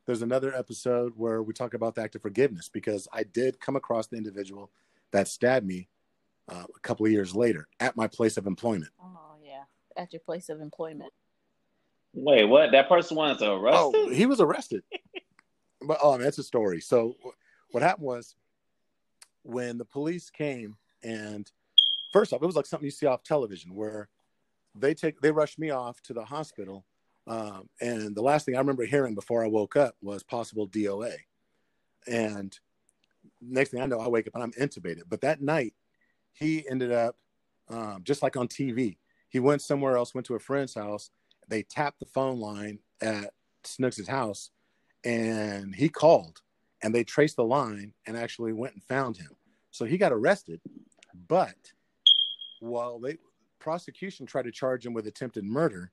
There's 0.07 0.23
another 0.23 0.55
episode 0.55 1.13
where 1.17 1.43
we 1.43 1.55
talk 1.55 1.75
about 1.75 1.95
the 1.95 2.03
act 2.03 2.17
of 2.17 2.23
forgiveness 2.23 2.69
because 2.69 3.09
I 3.13 3.23
did 3.23 3.61
come 3.61 3.77
across 3.77 4.09
the 4.09 4.17
individual 4.17 4.71
that 5.13 5.29
stabbed 5.29 5.67
me 5.67 5.89
uh, 6.49 6.65
a 6.75 6.81
couple 6.81 7.07
of 7.07 7.13
years 7.13 7.35
later 7.35 7.69
at 7.81 7.97
my 7.97 8.09
place 8.09 8.37
of 8.37 8.47
employment. 8.47 8.91
Oh 9.01 9.37
yeah, 9.43 9.63
at 9.97 10.13
your 10.13 10.21
place 10.21 10.49
of 10.49 10.61
employment. 10.61 11.13
Wait, 12.15 12.45
what? 12.45 12.73
That 12.73 12.89
person 12.89 13.17
wanted 13.17 13.39
to 13.39 13.53
arrest 13.53 13.79
Oh, 13.81 14.09
him? 14.09 14.13
he 14.13 14.27
was 14.27 14.41
arrested. 14.41 14.83
but 15.87 15.99
oh, 16.03 16.13
man, 16.13 16.23
that's 16.25 16.39
a 16.39 16.43
story. 16.43 16.81
So 16.81 17.17
what 17.71 17.83
happened 17.83 18.07
was 18.07 18.35
when 19.45 19.79
the 19.79 19.85
police 19.85 20.29
came 20.29 20.77
and 21.03 21.51
first 22.13 22.33
off, 22.33 22.43
it 22.43 22.47
was 22.47 22.57
like 22.57 22.67
something 22.67 22.85
you 22.85 22.91
see 22.91 23.07
off 23.07 23.23
television 23.23 23.75
where 23.75 24.09
they 24.75 24.95
take 24.95 25.21
they 25.21 25.31
rushed 25.31 25.59
me 25.59 25.71
off 25.71 26.01
to 26.03 26.13
the 26.13 26.25
hospital. 26.25 26.85
Um, 27.27 27.69
and 27.81 28.17
the 28.17 28.23
last 28.23 28.47
thing 28.47 28.57
I 28.57 28.59
remember 28.59 28.85
hearing 28.85 29.15
before 29.15 29.45
I 29.45 29.49
woke 29.49 29.77
up 29.77 29.95
was 30.03 30.23
possible 30.23 30.69
DOA. 30.69 31.15
And 32.07 32.59
next 33.41 33.71
thing 33.71 33.81
I 33.81 33.87
know, 33.87 34.01
I 34.01 34.09
wake 34.09 34.27
up 34.27 34.35
and 34.35 34.43
I'm 34.43 34.53
intubated. 34.53 35.03
But 35.09 35.21
that 35.21 35.41
night, 35.41 35.75
he 36.33 36.69
ended 36.69 36.91
up 36.91 37.17
um, 37.69 38.03
just 38.05 38.23
like 38.23 38.37
on 38.37 38.49
TV. 38.49 38.97
He 39.29 39.39
went 39.39 39.63
somewhere 39.63 39.97
else, 39.97 40.15
went 40.15 40.27
to 40.27 40.35
a 40.35 40.41
friend's 40.41 40.75
house. 40.75 41.11
They 41.49 41.63
tapped 41.63 42.01
the 42.01 42.07
phone 42.07 42.41
line 42.41 42.81
at 43.01 43.33
Snooks' 43.65 44.07
house, 44.07 44.51
and 45.05 45.75
he 45.75 45.89
called, 45.89 46.41
and 46.83 46.95
they 46.95 47.05
traced 47.05 47.37
the 47.37 47.45
line 47.45 47.95
and 48.07 48.17
actually 48.17 48.53
went 48.53 48.75
and 48.75 48.83
found 48.83 49.17
him. 49.17 49.31
So 49.73 49.87
he 49.87 49.99
got 49.99 50.13
arrested, 50.13 50.61
but 51.29 51.57
while 52.61 53.01
they 53.01 53.19
prosecution 53.59 54.27
tried 54.27 54.45
to 54.45 54.53
charge 54.53 54.87
him 54.87 54.93
with 54.93 55.07
attempted 55.07 55.45
murder, 55.45 55.91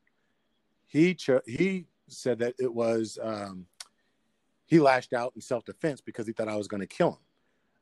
he 0.86 1.16
cho- 1.16 1.42
he 1.48 1.88
said 2.10 2.40
that 2.40 2.56
it 2.60 2.74
was 2.74 3.18
um, 3.24 3.66
he 4.68 4.80
lashed 4.80 5.14
out 5.14 5.32
in 5.36 5.42
self 5.42 5.66
defense 5.66 6.02
because 6.02 6.28
he 6.28 6.34
thought 6.34 6.50
I 6.50 6.58
was 6.58 6.68
going 6.68 6.82
to 6.82 6.88
kill 6.88 7.12
him. 7.12 7.18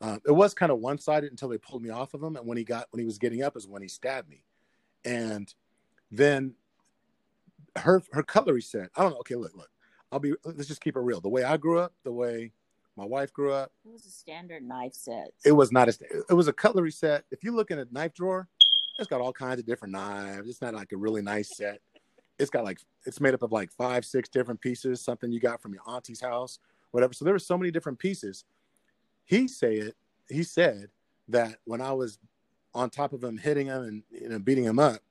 Um, 0.10 0.22
it 0.28 0.32
was 0.32 0.54
kind 0.54 0.72
of 0.72 0.80
one 0.80 1.00
sided 1.00 1.32
until 1.32 1.50
they 1.50 1.58
pulled 1.58 1.82
me 1.82 1.90
off 1.90 2.14
of 2.14 2.22
him, 2.22 2.36
and 2.36 2.46
when 2.46 2.58
he 2.58 2.64
got 2.64 2.88
when 2.92 3.00
he 3.00 3.06
was 3.06 3.18
getting 3.18 3.42
up 3.42 3.58
is 3.58 3.68
when 3.68 3.82
he 3.82 3.88
stabbed 3.88 4.30
me, 4.30 4.44
and 5.04 5.54
then 6.12 6.54
her 7.78 8.04
her 8.12 8.24
cutlery 8.24 8.62
set. 8.62 8.90
I 8.96 9.02
don't 9.02 9.12
know. 9.12 9.20
Okay, 9.20 9.36
look, 9.36 9.56
look. 9.56 9.70
I'll 10.12 10.20
be. 10.20 10.34
Let's 10.46 10.68
just 10.68 10.82
keep 10.82 10.96
it 10.96 11.02
real. 11.02 11.22
The 11.22 11.30
way 11.30 11.44
I 11.44 11.58
grew 11.58 11.80
up, 11.80 11.94
the 12.04 12.12
way 12.12 12.52
my 12.98 13.06
wife 13.06 13.32
grew 13.32 13.54
up, 13.54 13.72
It 13.86 13.92
was 13.92 14.06
a 14.06 14.10
standard 14.10 14.64
knife 14.64 14.94
set. 14.94 15.30
it 15.46 15.52
was 15.52 15.72
not 15.72 15.88
a. 15.88 15.98
It 16.30 16.34
was 16.34 16.48
a 16.48 16.54
cutlery 16.54 16.92
set. 16.92 17.24
If 17.32 17.44
you 17.44 17.56
look 17.56 17.72
in 17.72 17.80
a 17.80 17.86
knife 17.92 18.14
drawer, 18.14 18.48
it's 19.00 19.08
got 19.08 19.22
all 19.22 19.32
kinds 19.34 19.60
of 19.60 19.66
different 19.66 19.92
knives. 19.94 20.50
It's 20.50 20.62
not 20.62 20.74
like 20.74 20.92
a 20.92 20.98
really 20.98 21.22
nice 21.22 21.56
set. 21.56 21.80
It's 22.40 22.50
got 22.50 22.64
like 22.66 22.80
it's 23.06 23.22
made 23.22 23.34
up 23.34 23.44
of 23.44 23.52
like 23.52 23.72
five, 23.72 24.04
six 24.06 24.28
different 24.30 24.60
pieces. 24.62 25.00
Something 25.02 25.32
you 25.32 25.40
got 25.40 25.62
from 25.62 25.74
your 25.74 25.84
auntie's 25.86 26.22
house, 26.22 26.60
whatever. 26.92 27.14
So 27.14 27.24
there 27.24 27.34
were 27.34 27.40
so 27.40 27.58
many 27.58 27.72
different 27.72 28.00
pieces. 28.00 28.44
He 29.26 29.48
said 29.48 29.94
he 30.30 30.44
said 30.44 30.88
that 31.28 31.58
when 31.66 31.82
I 31.82 31.94
was 31.94 32.18
on 32.74 32.90
top 32.90 33.14
of 33.14 33.24
him, 33.24 33.38
hitting 33.38 33.68
him 33.68 33.82
and 33.84 34.04
you 34.12 34.30
know 34.30 34.40
beating 34.40 34.64
him 34.66 34.80
up, 34.80 35.02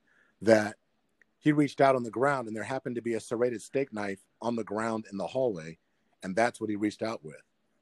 that 0.41 0.75
he 1.39 1.51
reached 1.51 1.79
out 1.81 1.95
on 1.95 2.03
the 2.03 2.11
ground 2.11 2.47
and 2.47 2.55
there 2.55 2.63
happened 2.63 2.95
to 2.95 3.01
be 3.01 3.13
a 3.13 3.19
serrated 3.19 3.61
steak 3.61 3.93
knife 3.93 4.19
on 4.41 4.55
the 4.55 4.63
ground 4.63 5.05
in 5.11 5.17
the 5.17 5.27
hallway, 5.27 5.77
and 6.23 6.35
that's 6.35 6.59
what 6.59 6.69
he 6.69 6.75
reached 6.75 7.01
out 7.03 7.23
with. 7.23 7.41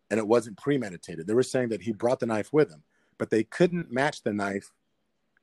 And 0.10 0.20
it 0.20 0.28
wasn't 0.28 0.58
premeditated. 0.58 1.26
They 1.26 1.34
were 1.34 1.44
saying 1.44 1.70
that 1.70 1.82
he 1.82 1.92
brought 1.92 2.20
the 2.20 2.28
knife 2.28 2.54
with 2.54 2.70
him, 2.70 2.84
but 3.18 3.30
they 3.30 3.44
couldn't 3.44 3.92
match 3.92 4.22
the 4.22 4.34
knife. 4.34 4.72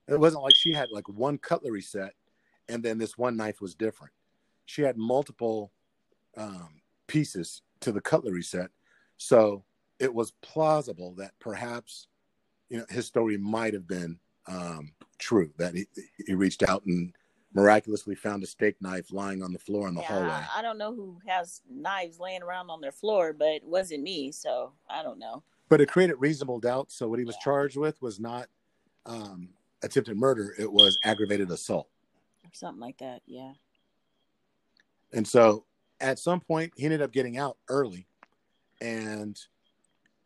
It 0.09 0.21
wasn't 0.21 0.45
like 0.45 0.55
she 0.55 0.73
had 0.73 0.91
like 0.91 1.09
one 1.09 1.39
cutlery 1.39 1.83
set 1.83 2.15
and 2.69 2.83
then 2.83 2.99
this 2.99 3.19
one 3.19 3.37
knife 3.37 3.61
was 3.61 3.75
different. 3.75 4.13
She 4.67 4.83
had 4.83 4.97
multiple 4.97 5.73
um, 6.37 6.81
pieces 7.07 7.63
to 7.81 7.93
the 7.93 8.01
cutlery 8.01 8.43
set. 8.43 8.71
So 9.17 9.65
it 9.99 10.13
was 10.13 10.33
plausible 10.43 11.15
that 11.17 11.33
perhaps 11.39 12.09
you 12.69 12.79
know 12.79 12.87
his 12.89 13.07
story 13.07 13.37
might 13.37 13.75
have 13.75 13.87
been 13.87 14.19
um, 14.47 14.93
true 15.19 15.53
that 15.59 15.75
he, 15.75 15.87
he 16.27 16.35
reached 16.35 16.63
out 16.63 16.85
and 16.87 17.13
miraculously 17.55 18.15
found 18.15 18.43
a 18.43 18.47
steak 18.47 18.77
knife 18.81 19.13
lying 19.13 19.43
on 19.43 19.53
the 19.53 19.59
floor 19.59 19.89
in 19.89 19.95
the 19.95 20.01
Yeah, 20.01 20.09
hallway. 20.09 20.47
I, 20.55 20.59
I 20.59 20.63
don't 20.63 20.79
know 20.79 20.95
who 20.95 21.19
has 21.27 21.61
knives 21.71 22.19
laying 22.19 22.43
around 22.43 22.71
on 22.71 22.81
their 22.81 22.93
floor, 22.93 23.33
but 23.33 23.49
it 23.49 23.65
wasn't 23.65 24.03
me, 24.03 24.33
so 24.33 24.73
I 24.89 25.03
don't 25.03 25.19
know. 25.19 25.43
But 25.69 25.81
it 25.81 25.89
created 25.89 26.17
reasonable 26.19 26.61
doubt. 26.61 26.93
So 26.93 27.09
what 27.09 27.19
he 27.19 27.25
was 27.25 27.37
charged 27.39 27.77
with 27.77 28.01
was 28.03 28.21
not 28.21 28.49
um, 29.07 29.51
attempted 29.83 30.17
murder, 30.17 30.55
it 30.59 30.71
was 30.71 30.99
aggravated 31.05 31.51
assault. 31.51 31.89
Or 32.45 32.51
something 32.53 32.81
like 32.81 32.99
that, 32.99 33.23
yeah. 33.27 33.53
And 35.13 35.27
so 35.27 35.65
at 36.01 36.19
some 36.19 36.41
point, 36.41 36.73
he 36.77 36.85
ended 36.85 37.03
up 37.03 37.13
getting 37.13 37.39
out 37.39 37.57
early 37.69 38.07
and 38.81 39.39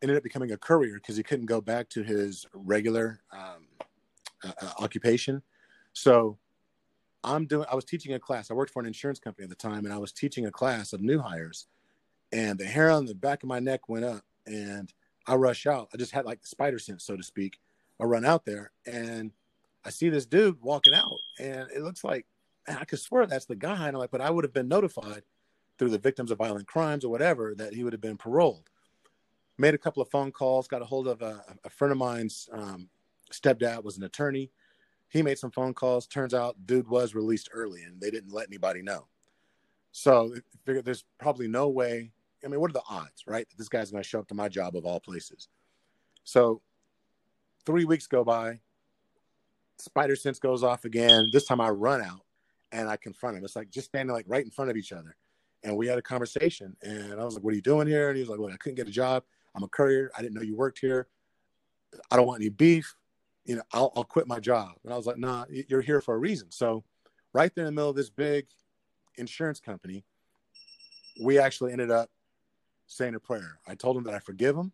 ended 0.01 0.17
up 0.17 0.23
becoming 0.23 0.51
a 0.51 0.57
courier 0.57 0.95
because 0.95 1.17
he 1.17 1.23
couldn't 1.23 1.45
go 1.45 1.61
back 1.61 1.89
to 1.89 2.03
his 2.03 2.45
regular 2.53 3.21
um, 3.31 3.67
uh, 4.43 4.51
uh, 4.61 4.71
occupation. 4.79 5.41
So 5.93 6.37
I'm 7.23 7.45
doing, 7.45 7.65
I 7.71 7.75
was 7.75 7.85
teaching 7.85 8.13
a 8.13 8.19
class. 8.19 8.51
I 8.51 8.53
worked 8.53 8.71
for 8.71 8.79
an 8.79 8.85
insurance 8.85 9.19
company 9.19 9.43
at 9.43 9.49
the 9.49 9.55
time, 9.55 9.85
and 9.85 9.93
I 9.93 9.97
was 9.97 10.11
teaching 10.11 10.45
a 10.45 10.51
class 10.51 10.93
of 10.93 11.01
new 11.01 11.19
hires. 11.19 11.67
And 12.31 12.59
the 12.59 12.65
hair 12.65 12.89
on 12.89 13.05
the 13.05 13.15
back 13.15 13.43
of 13.43 13.49
my 13.49 13.59
neck 13.59 13.89
went 13.89 14.05
up, 14.05 14.23
and 14.45 14.93
I 15.25 15.35
rush 15.35 15.65
out. 15.65 15.89
I 15.93 15.97
just 15.97 16.11
had 16.11 16.25
like 16.25 16.41
the 16.41 16.47
spider 16.47 16.79
sense, 16.79 17.03
so 17.03 17.15
to 17.17 17.23
speak. 17.23 17.59
I 17.99 18.05
run 18.05 18.25
out 18.25 18.45
there, 18.45 18.71
and 18.85 19.31
I 19.83 19.89
see 19.89 20.09
this 20.09 20.25
dude 20.25 20.61
walking 20.61 20.93
out, 20.93 21.17
and 21.39 21.69
it 21.71 21.81
looks 21.81 22.03
like 22.03 22.25
I 22.67 22.85
could 22.85 22.99
swear 22.99 23.25
that's 23.25 23.45
the 23.45 23.55
guy. 23.55 23.87
And 23.87 23.95
I'm 23.95 24.01
like, 24.01 24.11
but 24.11 24.21
I 24.21 24.29
would 24.29 24.43
have 24.43 24.53
been 24.53 24.67
notified 24.67 25.23
through 25.77 25.89
the 25.89 25.97
victims 25.97 26.31
of 26.31 26.37
violent 26.37 26.67
crimes 26.67 27.05
or 27.05 27.09
whatever 27.09 27.55
that 27.55 27.73
he 27.73 27.83
would 27.83 27.93
have 27.93 28.01
been 28.01 28.17
paroled. 28.17 28.69
Made 29.57 29.73
a 29.73 29.77
couple 29.77 30.01
of 30.01 30.09
phone 30.09 30.31
calls, 30.31 30.67
got 30.67 30.81
a 30.81 30.85
hold 30.85 31.07
of 31.07 31.21
a, 31.21 31.43
a 31.63 31.69
friend 31.69 31.91
of 31.91 31.97
mine's 31.97 32.49
um, 32.51 32.89
stepdad 33.31 33.83
was 33.83 33.97
an 33.97 34.03
attorney. 34.03 34.51
He 35.09 35.21
made 35.21 35.37
some 35.37 35.51
phone 35.51 35.73
calls. 35.73 36.07
Turns 36.07 36.33
out, 36.33 36.55
dude 36.65 36.87
was 36.87 37.15
released 37.15 37.49
early, 37.53 37.83
and 37.83 37.99
they 38.01 38.11
didn't 38.11 38.33
let 38.33 38.47
anybody 38.47 38.81
know. 38.81 39.07
So, 39.91 40.35
there's 40.65 41.05
probably 41.17 41.47
no 41.47 41.69
way. 41.69 42.11
I 42.43 42.47
mean, 42.47 42.59
what 42.59 42.69
are 42.69 42.73
the 42.73 42.83
odds, 42.89 43.23
right? 43.25 43.49
That 43.49 43.57
this 43.57 43.69
guy's 43.69 43.89
going 43.89 44.03
to 44.03 44.07
show 44.07 44.19
up 44.19 44.27
to 44.27 44.35
my 44.35 44.47
job 44.47 44.75
of 44.75 44.85
all 44.85 44.99
places. 44.99 45.47
So, 46.23 46.61
three 47.65 47.85
weeks 47.85 48.07
go 48.07 48.23
by. 48.23 48.59
Spider 49.79 50.15
sense 50.15 50.39
goes 50.39 50.63
off 50.63 50.85
again. 50.85 51.29
This 51.31 51.45
time 51.45 51.61
I 51.61 51.69
run 51.69 52.01
out 52.01 52.21
and 52.71 52.89
I 52.89 52.97
confront 52.97 53.37
him. 53.37 53.45
It's 53.45 53.55
like 53.55 53.69
just 53.69 53.87
standing 53.87 54.13
like 54.13 54.25
right 54.27 54.43
in 54.43 54.51
front 54.51 54.71
of 54.71 54.77
each 54.77 54.91
other. 54.91 55.15
And 55.63 55.75
we 55.75 55.87
had 55.87 55.97
a 55.97 56.01
conversation. 56.01 56.75
And 56.81 57.19
I 57.19 57.23
was 57.23 57.35
like, 57.35 57.43
What 57.43 57.53
are 57.53 57.55
you 57.55 57.61
doing 57.61 57.87
here? 57.87 58.09
And 58.09 58.17
he 58.17 58.21
was 58.21 58.29
like, 58.29 58.39
Look, 58.39 58.51
I 58.51 58.57
couldn't 58.57 58.75
get 58.75 58.87
a 58.87 58.91
job. 58.91 59.23
I'm 59.55 59.63
a 59.63 59.67
courier. 59.67 60.11
I 60.17 60.21
didn't 60.21 60.35
know 60.35 60.41
you 60.41 60.55
worked 60.55 60.79
here. 60.79 61.07
I 62.11 62.15
don't 62.15 62.27
want 62.27 62.41
any 62.41 62.49
beef. 62.49 62.95
You 63.47 63.55
know, 63.55 63.63
I'll, 63.73 63.91
I'll 63.95 64.03
quit 64.03 64.27
my 64.27 64.39
job. 64.39 64.73
And 64.83 64.93
I 64.93 64.97
was 64.97 65.07
like, 65.07 65.17
Nah, 65.17 65.45
you're 65.49 65.81
here 65.81 66.01
for 66.01 66.13
a 66.13 66.19
reason. 66.19 66.51
So, 66.51 66.83
right 67.33 67.53
there 67.55 67.63
in 67.63 67.73
the 67.73 67.79
middle 67.79 67.89
of 67.89 67.95
this 67.95 68.11
big 68.11 68.45
insurance 69.15 69.59
company, 69.59 70.05
we 71.23 71.39
actually 71.39 71.71
ended 71.71 71.89
up 71.89 72.09
saying 72.85 73.15
a 73.15 73.19
prayer. 73.19 73.59
I 73.67 73.73
told 73.73 73.97
him 73.97 74.03
that 74.03 74.13
I 74.13 74.19
forgive 74.19 74.55
him. 74.55 74.71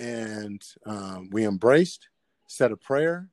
And 0.00 0.62
um, 0.86 1.28
we 1.30 1.44
embraced, 1.44 2.08
said 2.48 2.72
a 2.72 2.76
prayer. 2.76 3.28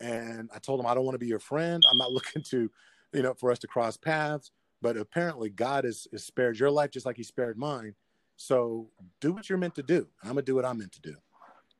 And 0.00 0.50
I 0.54 0.58
told 0.58 0.80
him, 0.80 0.86
I 0.86 0.94
don't 0.94 1.04
want 1.04 1.14
to 1.14 1.18
be 1.18 1.26
your 1.26 1.38
friend. 1.38 1.82
I'm 1.90 1.98
not 1.98 2.12
looking 2.12 2.42
to 2.50 2.70
you 3.14 3.22
know, 3.22 3.32
for 3.32 3.50
us 3.50 3.58
to 3.60 3.66
cross 3.66 3.96
paths. 3.96 4.50
But 4.82 4.98
apparently, 4.98 5.48
God 5.48 5.84
has, 5.84 6.06
has 6.12 6.24
spared 6.24 6.58
your 6.58 6.70
life 6.70 6.90
just 6.90 7.06
like 7.06 7.16
He 7.16 7.22
spared 7.22 7.56
mine. 7.56 7.94
So 8.36 8.90
do 9.20 9.32
what 9.32 9.48
you're 9.48 9.56
meant 9.56 9.76
to 9.76 9.82
do. 9.82 10.08
I'm 10.22 10.30
gonna 10.30 10.42
do 10.42 10.56
what 10.56 10.66
I'm 10.66 10.78
meant 10.78 10.92
to 10.92 11.00
do. 11.00 11.14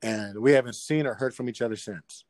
And 0.05 0.39
we 0.39 0.53
haven't 0.53 0.75
seen 0.75 1.07
or 1.07 1.15
heard 1.15 1.35
from 1.35 1.49
each 1.49 1.63
other 1.63 1.77
since. 1.77 2.25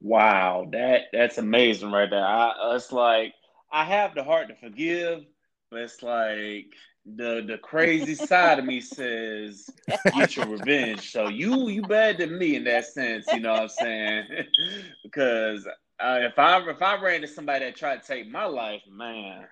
Wow, 0.00 0.66
that 0.72 1.02
that's 1.12 1.36
amazing 1.36 1.92
right 1.92 2.08
there. 2.08 2.24
I, 2.24 2.74
it's 2.74 2.90
like 2.90 3.34
I 3.70 3.84
have 3.84 4.14
the 4.14 4.24
heart 4.24 4.48
to 4.48 4.54
forgive, 4.54 5.26
but 5.70 5.80
it's 5.80 6.02
like 6.02 6.72
the 7.04 7.44
the 7.46 7.58
crazy 7.58 8.14
side 8.26 8.58
of 8.58 8.64
me 8.64 8.80
says 8.80 9.68
get 10.14 10.36
your 10.36 10.46
revenge. 10.46 11.12
So 11.12 11.28
you 11.28 11.68
you 11.68 11.82
bad 11.82 12.16
than 12.16 12.38
me 12.38 12.56
in 12.56 12.64
that 12.64 12.86
sense, 12.86 13.26
you 13.30 13.40
know 13.40 13.52
what 13.52 13.62
I'm 13.62 13.68
saying? 13.68 14.24
because 15.02 15.66
uh, 15.66 16.18
if 16.22 16.38
I 16.38 16.66
if 16.66 16.80
I 16.80 16.98
ran 16.98 17.16
into 17.16 17.28
somebody 17.28 17.66
that 17.66 17.76
tried 17.76 18.00
to 18.00 18.08
take 18.08 18.30
my 18.30 18.44
life, 18.44 18.82
man, 18.90 19.44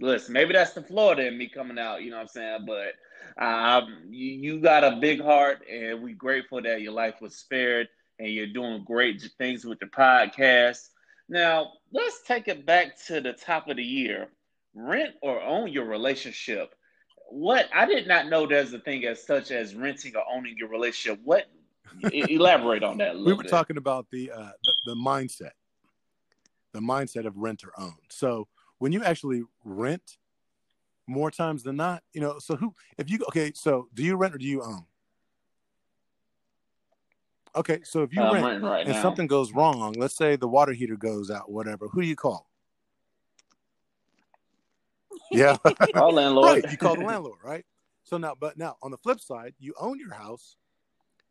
listen, 0.00 0.32
maybe 0.32 0.52
that's 0.52 0.72
the 0.72 0.82
Florida 0.82 1.28
in 1.28 1.38
me 1.38 1.48
coming 1.48 1.78
out, 1.78 2.02
you 2.02 2.10
know 2.10 2.16
what 2.16 2.22
I'm 2.22 2.28
saying? 2.28 2.64
But 2.66 2.94
um, 3.38 4.04
you, 4.08 4.32
you 4.32 4.60
got 4.60 4.84
a 4.84 4.96
big 4.96 5.20
heart, 5.20 5.62
and 5.70 6.02
we're 6.02 6.14
grateful 6.14 6.62
that 6.62 6.80
your 6.80 6.92
life 6.92 7.20
was 7.20 7.36
spared, 7.36 7.88
and 8.18 8.28
you're 8.28 8.46
doing 8.46 8.84
great 8.84 9.22
things 9.38 9.64
with 9.64 9.78
the 9.80 9.86
podcast. 9.86 10.88
Now 11.28 11.72
let's 11.92 12.22
take 12.22 12.48
it 12.48 12.66
back 12.66 13.00
to 13.06 13.20
the 13.20 13.32
top 13.32 13.68
of 13.68 13.76
the 13.76 13.84
year. 13.84 14.28
Rent 14.74 15.14
or 15.22 15.40
own 15.40 15.72
your 15.72 15.84
relationship 15.84 16.74
what 17.30 17.68
I 17.74 17.86
did 17.86 18.06
not 18.06 18.28
know 18.28 18.46
there's 18.46 18.72
a 18.72 18.78
thing 18.78 19.04
as 19.06 19.24
such 19.24 19.50
as 19.50 19.74
renting 19.74 20.14
or 20.16 20.24
owning 20.30 20.56
your 20.58 20.68
relationship. 20.68 21.20
What 21.24 21.48
elaborate 22.12 22.82
on 22.82 22.98
that? 22.98 23.16
we 23.16 23.32
were 23.32 23.42
bit. 23.42 23.50
talking 23.50 23.76
about 23.76 24.06
the, 24.10 24.30
uh, 24.30 24.50
the 24.64 24.72
the 24.86 24.94
mindset, 24.94 25.52
the 26.72 26.80
mindset 26.80 27.26
of 27.26 27.36
rent 27.36 27.64
or 27.64 27.72
own. 27.80 27.96
So 28.10 28.48
when 28.78 28.92
you 28.92 29.02
actually 29.04 29.44
rent, 29.64 30.18
more 31.10 31.30
times 31.30 31.62
than 31.62 31.76
not, 31.76 32.02
you 32.12 32.20
know. 32.20 32.38
So 32.38 32.56
who, 32.56 32.74
if 32.96 33.10
you 33.10 33.18
okay, 33.28 33.52
so 33.54 33.88
do 33.92 34.02
you 34.02 34.16
rent 34.16 34.34
or 34.34 34.38
do 34.38 34.46
you 34.46 34.62
own? 34.62 34.84
Okay, 37.56 37.80
so 37.82 38.02
if 38.02 38.14
you 38.14 38.22
uh, 38.22 38.32
rent 38.32 38.62
right 38.62 38.86
and 38.86 38.94
now. 38.94 39.02
something 39.02 39.26
goes 39.26 39.52
wrong, 39.52 39.94
let's 39.98 40.16
say 40.16 40.36
the 40.36 40.46
water 40.48 40.72
heater 40.72 40.96
goes 40.96 41.30
out, 41.30 41.50
whatever, 41.50 41.88
who 41.88 42.00
do 42.00 42.08
you 42.08 42.16
call? 42.16 42.46
Yeah. 45.32 45.56
Our 45.94 46.10
landlord. 46.10 46.64
right. 46.64 46.72
You 46.72 46.76
call 46.76 46.96
the 46.96 47.02
landlord, 47.02 47.38
right? 47.44 47.64
So 48.02 48.16
now, 48.16 48.34
but 48.38 48.58
now 48.58 48.76
on 48.82 48.90
the 48.90 48.96
flip 48.96 49.20
side, 49.20 49.54
you 49.60 49.74
own 49.78 49.96
your 50.00 50.12
house 50.12 50.56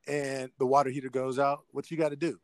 and 0.07 0.51
the 0.57 0.65
water 0.65 0.89
heater 0.89 1.09
goes 1.09 1.37
out. 1.37 1.65
What 1.71 1.91
you 1.91 1.97
got 1.97 2.09
to 2.09 2.15
do? 2.15 2.39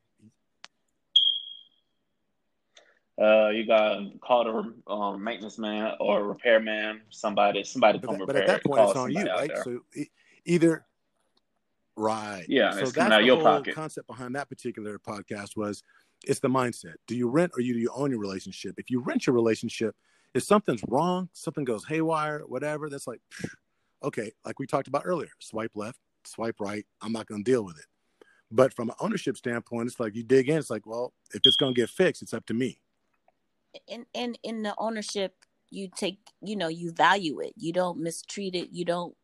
Uh, 3.21 3.49
you 3.49 3.65
got 3.65 3.95
to 3.95 4.11
call 4.21 4.43
the 4.43 4.91
um, 4.91 5.23
maintenance 5.23 5.57
man 5.57 5.93
or 6.01 6.19
a 6.19 6.23
repair 6.23 6.59
man, 6.59 7.01
somebody, 7.09 7.63
somebody 7.63 7.97
But, 7.97 8.07
come 8.07 8.17
that, 8.17 8.27
repair. 8.27 8.41
but 8.41 8.49
at 8.49 8.63
that 8.63 8.69
point, 8.69 8.81
it's 8.89 8.97
on 8.97 9.11
you, 9.11 9.25
right? 9.25 9.51
So 9.63 9.79
either, 10.45 10.85
right? 11.95 12.45
Yeah, 12.49 12.71
So 12.71 12.79
it's 12.79 12.91
that's 12.91 13.15
the 13.15 13.23
your 13.23 13.35
whole 13.37 13.45
pocket. 13.45 13.73
concept 13.75 14.07
behind 14.07 14.35
that 14.35 14.49
particular 14.49 14.99
podcast 14.99 15.55
was 15.55 15.81
it's 16.25 16.39
the 16.41 16.49
mindset. 16.49 16.95
Do 17.07 17.15
you 17.15 17.29
rent 17.29 17.53
or 17.55 17.61
you 17.61 17.73
do 17.73 17.79
you 17.79 17.91
own 17.95 18.11
your 18.11 18.19
relationship? 18.19 18.75
If 18.77 18.89
you 18.89 18.99
rent 18.99 19.27
your 19.27 19.33
relationship, 19.33 19.95
if 20.33 20.43
something's 20.43 20.81
wrong, 20.89 21.29
something 21.31 21.63
goes 21.63 21.85
haywire, 21.85 22.39
whatever, 22.47 22.89
that's 22.89 23.07
like, 23.07 23.21
okay, 24.03 24.31
like 24.45 24.59
we 24.59 24.67
talked 24.67 24.89
about 24.89 25.03
earlier, 25.05 25.29
swipe 25.39 25.71
left, 25.75 25.99
swipe 26.25 26.59
right. 26.59 26.85
I'm 27.01 27.13
not 27.13 27.27
going 27.27 27.45
to 27.45 27.49
deal 27.49 27.63
with 27.63 27.77
it. 27.77 27.85
But 28.51 28.73
from 28.73 28.89
an 28.89 28.95
ownership 28.99 29.37
standpoint, 29.37 29.87
it's 29.87 29.99
like 29.99 30.15
you 30.15 30.23
dig 30.23 30.49
in. 30.49 30.57
It's 30.57 30.69
like, 30.69 30.85
well, 30.85 31.13
if 31.33 31.41
it's 31.45 31.55
going 31.55 31.73
to 31.73 31.79
get 31.81 31.89
fixed, 31.89 32.21
it's 32.21 32.33
up 32.33 32.45
to 32.47 32.53
me. 32.53 32.79
And 33.89 34.05
and 34.13 34.37
in 34.43 34.63
the 34.63 34.73
ownership 34.77 35.33
you 35.71 35.89
take 35.95 36.19
you 36.41 36.55
know 36.55 36.67
you 36.67 36.91
value 36.91 37.39
it. 37.39 37.53
You 37.57 37.73
don't 37.73 37.99
mistreat 37.99 38.55
it. 38.55 38.69
You 38.71 38.85
don't 38.85 39.15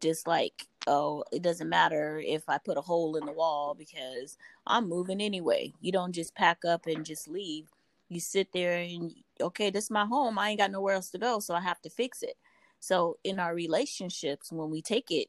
just 0.00 0.26
like 0.26 0.66
oh 0.86 1.24
it 1.32 1.42
doesn't 1.42 1.68
matter 1.68 2.22
if 2.24 2.42
i 2.48 2.56
put 2.56 2.78
a 2.78 2.80
hole 2.80 3.16
in 3.16 3.26
the 3.26 3.32
wall 3.32 3.74
because 3.74 4.38
i'm 4.66 4.88
moving 4.88 5.20
anyway. 5.20 5.72
You 5.80 5.92
don't 5.92 6.12
just 6.12 6.34
pack 6.34 6.64
up 6.64 6.86
and 6.86 7.04
just 7.04 7.28
leave. 7.28 7.68
You 8.08 8.20
sit 8.20 8.48
there 8.52 8.78
and 8.78 9.12
okay 9.40 9.70
this 9.70 9.84
is 9.84 9.90
my 9.90 10.06
home. 10.06 10.38
I 10.38 10.50
ain't 10.50 10.60
got 10.60 10.70
nowhere 10.72 10.94
else 10.94 11.10
to 11.10 11.18
go 11.18 11.40
so 11.40 11.54
i 11.54 11.60
have 11.60 11.80
to 11.82 11.90
fix 11.90 12.22
it. 12.22 12.36
So 12.80 13.18
in 13.24 13.38
our 13.38 13.54
relationships 13.54 14.50
when 14.52 14.70
we 14.70 14.82
take 14.82 15.10
it 15.10 15.28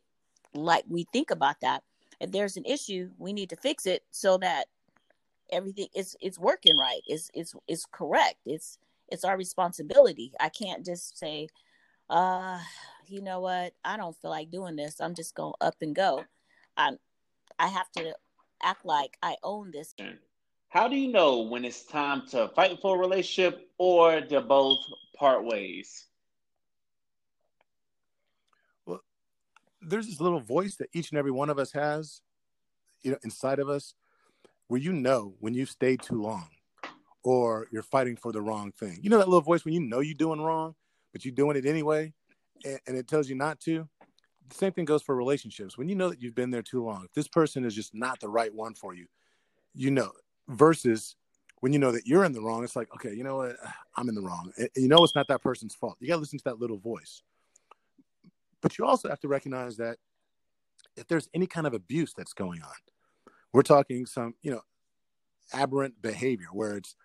like 0.53 0.85
we 0.87 1.05
think 1.11 1.31
about 1.31 1.61
that 1.61 1.83
if 2.19 2.31
there's 2.31 2.57
an 2.57 2.65
issue 2.65 3.09
we 3.17 3.33
need 3.33 3.49
to 3.49 3.55
fix 3.55 3.85
it 3.85 4.03
so 4.11 4.37
that 4.37 4.67
everything 5.51 5.87
is 5.93 6.15
it's 6.21 6.39
working 6.39 6.77
right. 6.77 7.01
It's 7.07 7.29
it's 7.33 7.53
it's 7.67 7.85
correct. 7.91 8.37
It's 8.45 8.77
it's 9.09 9.23
our 9.23 9.37
responsibility. 9.37 10.33
I 10.39 10.49
can't 10.49 10.85
just 10.85 11.17
say 11.17 11.47
uh 12.09 12.59
you 13.07 13.21
know 13.21 13.41
what? 13.41 13.73
I 13.83 13.97
don't 13.97 14.15
feel 14.21 14.31
like 14.31 14.51
doing 14.51 14.75
this. 14.75 15.01
I'm 15.01 15.15
just 15.15 15.35
going 15.35 15.53
up 15.61 15.75
and 15.81 15.95
go. 15.95 16.23
I 16.77 16.91
i 17.59 17.67
have 17.67 17.91
to 17.91 18.15
act 18.63 18.85
like 18.85 19.17
i 19.21 19.35
own 19.43 19.71
this. 19.71 19.93
How 20.69 20.87
do 20.87 20.95
you 20.95 21.11
know 21.11 21.41
when 21.41 21.65
it's 21.65 21.83
time 21.83 22.23
to 22.27 22.47
fight 22.55 22.79
for 22.81 22.95
a 22.95 22.99
relationship 22.99 23.69
or 23.77 24.21
to 24.21 24.39
both 24.39 24.79
part 25.17 25.43
ways? 25.43 26.05
Well, 28.85 29.01
there's 29.81 30.07
this 30.07 30.21
little 30.21 30.39
voice 30.39 30.77
that 30.77 30.87
each 30.93 31.11
and 31.11 31.19
every 31.19 31.31
one 31.31 31.49
of 31.49 31.59
us 31.59 31.73
has, 31.73 32.21
you 33.01 33.11
know, 33.11 33.17
inside 33.25 33.59
of 33.59 33.67
us, 33.67 33.95
where 34.71 34.79
you 34.79 34.93
know 34.93 35.35
when 35.41 35.53
you've 35.53 35.69
stayed 35.69 36.01
too 36.01 36.21
long 36.21 36.47
or 37.23 37.67
you're 37.71 37.83
fighting 37.83 38.15
for 38.15 38.31
the 38.31 38.41
wrong 38.41 38.71
thing. 38.71 38.97
You 39.01 39.09
know 39.09 39.17
that 39.17 39.27
little 39.27 39.41
voice 39.41 39.65
when 39.65 39.73
you 39.73 39.81
know 39.81 39.99
you're 39.99 40.15
doing 40.15 40.39
wrong, 40.39 40.75
but 41.11 41.25
you're 41.25 41.33
doing 41.33 41.57
it 41.57 41.65
anyway, 41.65 42.13
and, 42.63 42.79
and 42.87 42.95
it 42.95 43.05
tells 43.05 43.27
you 43.27 43.35
not 43.35 43.59
to. 43.61 43.89
The 44.47 44.55
same 44.55 44.71
thing 44.71 44.85
goes 44.85 45.01
for 45.01 45.13
relationships. 45.13 45.77
When 45.77 45.89
you 45.89 45.95
know 45.95 46.07
that 46.07 46.21
you've 46.21 46.35
been 46.35 46.51
there 46.51 46.61
too 46.61 46.85
long, 46.85 47.03
if 47.03 47.11
this 47.11 47.27
person 47.27 47.65
is 47.65 47.75
just 47.75 47.93
not 47.93 48.21
the 48.21 48.29
right 48.29 48.53
one 48.53 48.73
for 48.73 48.93
you, 48.93 49.07
you 49.75 49.91
know, 49.91 50.13
versus 50.47 51.17
when 51.59 51.73
you 51.73 51.79
know 51.79 51.91
that 51.91 52.07
you're 52.07 52.23
in 52.23 52.31
the 52.31 52.41
wrong, 52.41 52.63
it's 52.63 52.77
like, 52.77 52.87
okay, 52.95 53.13
you 53.13 53.25
know 53.25 53.35
what? 53.35 53.57
I'm 53.97 54.07
in 54.07 54.15
the 54.15 54.21
wrong. 54.21 54.53
And 54.57 54.69
you 54.77 54.87
know 54.87 55.03
it's 55.03 55.15
not 55.15 55.27
that 55.27 55.43
person's 55.43 55.75
fault. 55.75 55.97
You 55.99 56.07
got 56.07 56.15
to 56.15 56.21
listen 56.21 56.39
to 56.39 56.45
that 56.45 56.61
little 56.61 56.77
voice. 56.77 57.23
But 58.61 58.77
you 58.77 58.85
also 58.85 59.09
have 59.09 59.19
to 59.19 59.27
recognize 59.27 59.75
that 59.77 59.97
if 60.95 61.09
there's 61.09 61.27
any 61.33 61.45
kind 61.45 61.67
of 61.67 61.73
abuse 61.73 62.13
that's 62.13 62.31
going 62.31 62.61
on, 62.61 62.71
We're 63.53 63.63
talking 63.63 64.05
some, 64.05 64.35
you 64.41 64.51
know, 64.51 64.61
aberrant 65.53 66.01
behavior 66.01 66.47
where 66.53 66.77
it's 66.77 66.95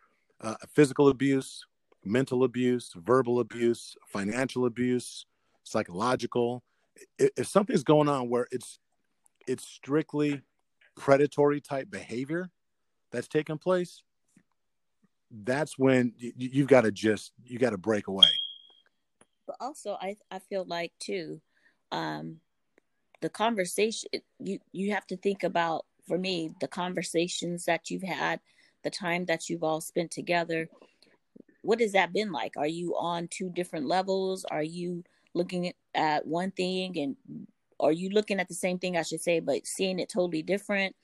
uh, 0.40 0.55
physical 0.74 1.09
abuse, 1.09 1.64
mental 2.05 2.44
abuse, 2.44 2.92
verbal 2.94 3.40
abuse, 3.40 3.97
financial 4.07 4.66
abuse, 4.66 5.26
psychological. 5.64 6.62
If 7.18 7.47
something's 7.49 7.84
going 7.84 8.09
on 8.09 8.28
where 8.28 8.47
it's 8.51 8.78
it's 9.47 9.66
strictly 9.66 10.42
predatory 10.97 11.61
type 11.61 11.90
behavior 11.90 12.51
that's 13.12 13.28
taking 13.28 13.59
place, 13.59 14.03
that's 15.30 15.78
when 15.78 16.12
you, 16.16 16.32
you've 16.36 16.68
got 16.68 16.82
to 16.82 16.92
just 16.92 17.32
you 17.44 17.59
got 17.59 17.70
to 17.70 17.78
break 17.78 18.07
away. 18.07 18.28
But 19.47 19.57
also, 19.61 19.97
I 20.01 20.16
I 20.30 20.38
feel 20.38 20.64
like 20.64 20.92
too, 21.01 21.40
um, 21.92 22.40
the 23.20 23.28
conversation 23.28 24.09
you 24.38 24.59
you 24.72 24.92
have 24.92 25.07
to 25.09 25.16
think 25.16 25.42
about 25.42 25.84
for 26.07 26.18
me 26.18 26.52
the 26.61 26.68
conversations 26.68 27.64
that 27.64 27.90
you've 27.90 28.02
had, 28.02 28.40
the 28.84 28.90
time 28.90 29.24
that 29.26 29.48
you've 29.48 29.64
all 29.64 29.80
spent 29.80 30.11
together. 30.11 30.68
What 31.62 31.80
has 31.80 31.92
that 31.92 32.12
been 32.12 32.30
like? 32.30 32.54
Are 32.57 32.66
you 32.66 32.96
on 32.96 33.28
two 33.28 33.50
different 33.50 33.86
levels? 33.86 34.44
Are 34.50 34.62
you 34.62 35.02
looking 35.34 35.72
at 35.94 36.26
one 36.26 36.50
thing 36.52 36.96
and 36.98 37.16
are 37.80 37.92
you 37.92 38.11
looking 38.11 38.40
at 38.40 38.48
the 38.48 38.54
same 38.54 38.78
thing 38.78 38.96
I 38.96 39.02
should 39.02 39.20
say, 39.20 39.40
but 39.40 39.66
seeing 39.66 39.98
it 39.98 40.09
totally 40.09 40.42
different? 40.42 40.94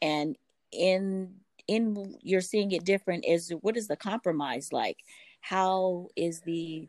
And 0.00 0.36
in 0.72 1.34
in 1.68 2.16
you're 2.22 2.40
seeing 2.40 2.72
it 2.72 2.84
different 2.84 3.24
is 3.26 3.52
what 3.60 3.76
is 3.76 3.88
the 3.88 3.96
compromise 3.96 4.72
like? 4.72 4.98
How 5.40 6.08
is 6.16 6.40
the 6.40 6.88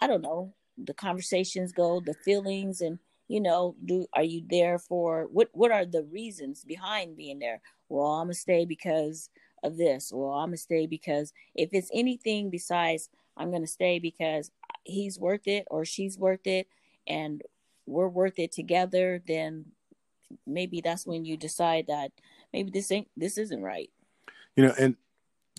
I 0.00 0.06
don't 0.06 0.22
know 0.22 0.52
the 0.84 0.94
conversations 0.94 1.72
go, 1.72 2.00
the 2.00 2.14
feelings, 2.14 2.80
and 2.80 2.98
you 3.28 3.40
know, 3.40 3.76
do 3.84 4.06
are 4.14 4.22
you 4.22 4.42
there 4.48 4.78
for 4.78 5.28
what? 5.30 5.48
What 5.52 5.70
are 5.70 5.84
the 5.84 6.02
reasons 6.04 6.64
behind 6.64 7.16
being 7.16 7.38
there? 7.38 7.60
Well, 7.88 8.06
I'm 8.06 8.26
gonna 8.26 8.34
stay 8.34 8.64
because 8.64 9.30
of 9.62 9.76
this. 9.76 10.10
Well, 10.12 10.30
I'm 10.30 10.48
gonna 10.48 10.56
stay 10.56 10.86
because 10.86 11.32
if 11.54 11.70
it's 11.72 11.90
anything 11.92 12.50
besides 12.50 13.10
I'm 13.36 13.52
gonna 13.52 13.66
stay 13.66 13.98
because 13.98 14.50
he's 14.84 15.18
worth 15.18 15.46
it 15.46 15.66
or 15.70 15.84
she's 15.84 16.18
worth 16.18 16.46
it, 16.46 16.68
and 17.06 17.42
we're 17.86 18.08
worth 18.08 18.38
it 18.38 18.50
together, 18.50 19.22
then 19.26 19.66
maybe 20.46 20.80
that's 20.80 21.06
when 21.06 21.24
you 21.24 21.36
decide 21.36 21.86
that 21.88 22.12
maybe 22.52 22.70
this 22.70 22.90
ain't 22.90 23.08
this 23.16 23.36
isn't 23.36 23.62
right. 23.62 23.90
You 24.56 24.66
know, 24.66 24.74
and 24.78 24.96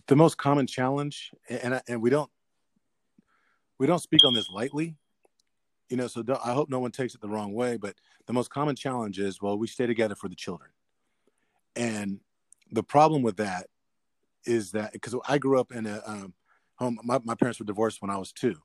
the 0.07 0.15
most 0.15 0.37
common 0.37 0.65
challenge, 0.65 1.31
and 1.47 1.81
and 1.87 2.01
we 2.01 2.09
don't 2.09 2.31
we 3.77 3.85
don't 3.85 3.99
speak 3.99 4.23
on 4.23 4.33
this 4.33 4.49
lightly, 4.49 4.95
you 5.89 5.97
know. 5.97 6.07
So 6.07 6.23
I 6.43 6.53
hope 6.53 6.69
no 6.69 6.79
one 6.79 6.91
takes 6.91 7.15
it 7.15 7.21
the 7.21 7.29
wrong 7.29 7.53
way. 7.53 7.77
But 7.77 7.95
the 8.27 8.33
most 8.33 8.49
common 8.49 8.75
challenge 8.75 9.19
is, 9.19 9.41
well, 9.41 9.57
we 9.57 9.67
stay 9.67 9.85
together 9.85 10.15
for 10.15 10.29
the 10.29 10.35
children, 10.35 10.69
and 11.75 12.19
the 12.71 12.83
problem 12.83 13.21
with 13.21 13.37
that 13.37 13.67
is 14.45 14.71
that 14.71 14.93
because 14.93 15.15
I 15.27 15.37
grew 15.37 15.59
up 15.59 15.71
in 15.71 15.85
a 15.85 16.01
um, 16.05 16.33
home, 16.75 16.99
my, 17.03 17.19
my 17.23 17.35
parents 17.35 17.59
were 17.59 17.65
divorced 17.65 18.01
when 18.01 18.11
I 18.11 18.17
was 18.17 18.31
two, 18.31 18.55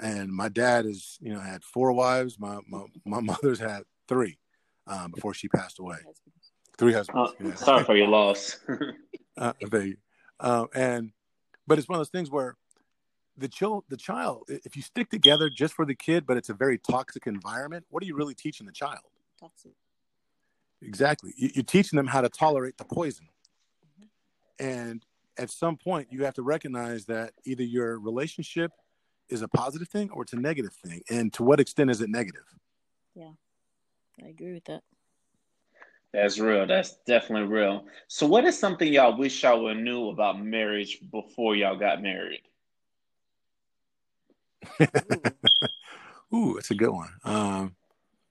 and 0.00 0.30
my 0.30 0.48
dad 0.48 0.86
is, 0.86 1.18
you 1.20 1.32
know, 1.32 1.40
had 1.40 1.64
four 1.64 1.92
wives. 1.92 2.38
My 2.38 2.58
my, 2.68 2.84
my 3.04 3.20
mother's 3.32 3.58
had 3.58 3.82
three 4.08 4.38
um, 4.86 5.12
before 5.12 5.34
she 5.34 5.48
passed 5.48 5.78
away. 5.78 5.96
Three 6.78 6.92
husbands. 6.92 7.32
Uh, 7.40 7.44
yeah. 7.44 7.54
Sorry 7.54 7.84
for 7.84 7.96
your 7.96 8.08
loss. 8.08 8.58
uh, 9.38 9.52
they, 9.70 9.96
uh, 10.40 10.66
and 10.74 11.12
but 11.66 11.78
it's 11.78 11.88
one 11.88 11.96
of 11.96 12.00
those 12.00 12.10
things 12.10 12.30
where 12.30 12.56
the 13.38 13.48
child, 13.48 13.84
the 13.88 13.96
child, 13.96 14.44
if 14.48 14.76
you 14.76 14.82
stick 14.82 15.10
together 15.10 15.50
just 15.50 15.74
for 15.74 15.84
the 15.84 15.94
kid, 15.94 16.26
but 16.26 16.36
it's 16.36 16.48
a 16.48 16.54
very 16.54 16.78
toxic 16.78 17.26
environment, 17.26 17.84
what 17.90 18.02
are 18.02 18.06
you 18.06 18.16
really 18.16 18.34
teaching 18.34 18.66
the 18.66 18.72
child? 18.72 19.00
Toxic. 19.38 19.72
Exactly. 20.82 21.32
You, 21.36 21.50
are 21.58 21.62
teaching 21.62 21.96
them 21.96 22.06
how 22.06 22.20
to 22.20 22.28
tolerate 22.28 22.78
the 22.78 22.84
poison. 22.84 23.28
Mm-hmm. 24.00 24.66
And 24.66 25.06
at 25.38 25.50
some 25.50 25.76
point, 25.76 26.08
you 26.10 26.24
have 26.24 26.34
to 26.34 26.42
recognize 26.42 27.06
that 27.06 27.32
either 27.44 27.62
your 27.62 27.98
relationship 27.98 28.72
is 29.28 29.42
a 29.42 29.48
positive 29.48 29.88
thing 29.88 30.10
or 30.10 30.22
it's 30.22 30.32
a 30.32 30.40
negative 30.40 30.72
thing. 30.72 31.02
And 31.10 31.32
to 31.34 31.42
what 31.42 31.60
extent 31.60 31.90
is 31.90 32.00
it 32.00 32.10
negative? 32.10 32.44
Yeah, 33.14 33.32
I 34.22 34.28
agree 34.28 34.54
with 34.54 34.64
that. 34.64 34.82
That's 36.12 36.38
real. 36.38 36.66
That's 36.66 36.96
definitely 37.06 37.48
real. 37.48 37.84
So, 38.08 38.26
what 38.26 38.44
is 38.44 38.58
something 38.58 38.90
y'all 38.90 39.18
wish 39.18 39.42
y'all 39.42 39.74
knew 39.74 40.08
about 40.08 40.42
marriage 40.42 41.00
before 41.10 41.56
y'all 41.56 41.76
got 41.76 42.00
married? 42.00 42.42
Ooh, 46.34 46.54
that's 46.54 46.70
a 46.70 46.74
good 46.74 46.90
one. 46.90 47.12
Um, 47.24 47.76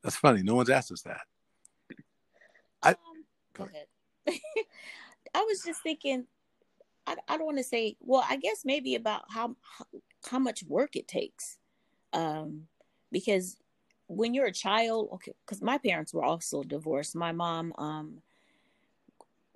that's 0.03 0.15
funny. 0.15 0.43
No 0.43 0.55
one's 0.55 0.69
asked 0.69 0.91
us 0.91 1.01
that. 1.03 1.21
I 2.83 2.89
um, 2.89 2.95
go 3.53 3.63
ahead. 3.65 3.87
I 5.33 5.41
was 5.41 5.63
just 5.65 5.81
thinking. 5.81 6.25
I, 7.07 7.15
I 7.27 7.37
don't 7.37 7.45
want 7.45 7.57
to 7.57 7.63
say. 7.63 7.97
Well, 7.99 8.23
I 8.27 8.37
guess 8.37 8.61
maybe 8.65 8.95
about 8.95 9.23
how 9.29 9.55
how 10.29 10.39
much 10.39 10.63
work 10.63 10.95
it 10.95 11.07
takes, 11.07 11.57
um, 12.13 12.67
because 13.11 13.57
when 14.07 14.33
you're 14.33 14.45
a 14.45 14.51
child, 14.51 15.09
okay, 15.13 15.33
because 15.45 15.61
my 15.61 15.77
parents 15.77 16.13
were 16.13 16.23
also 16.23 16.63
divorced. 16.63 17.15
My 17.15 17.31
mom, 17.31 17.73
um, 17.77 18.21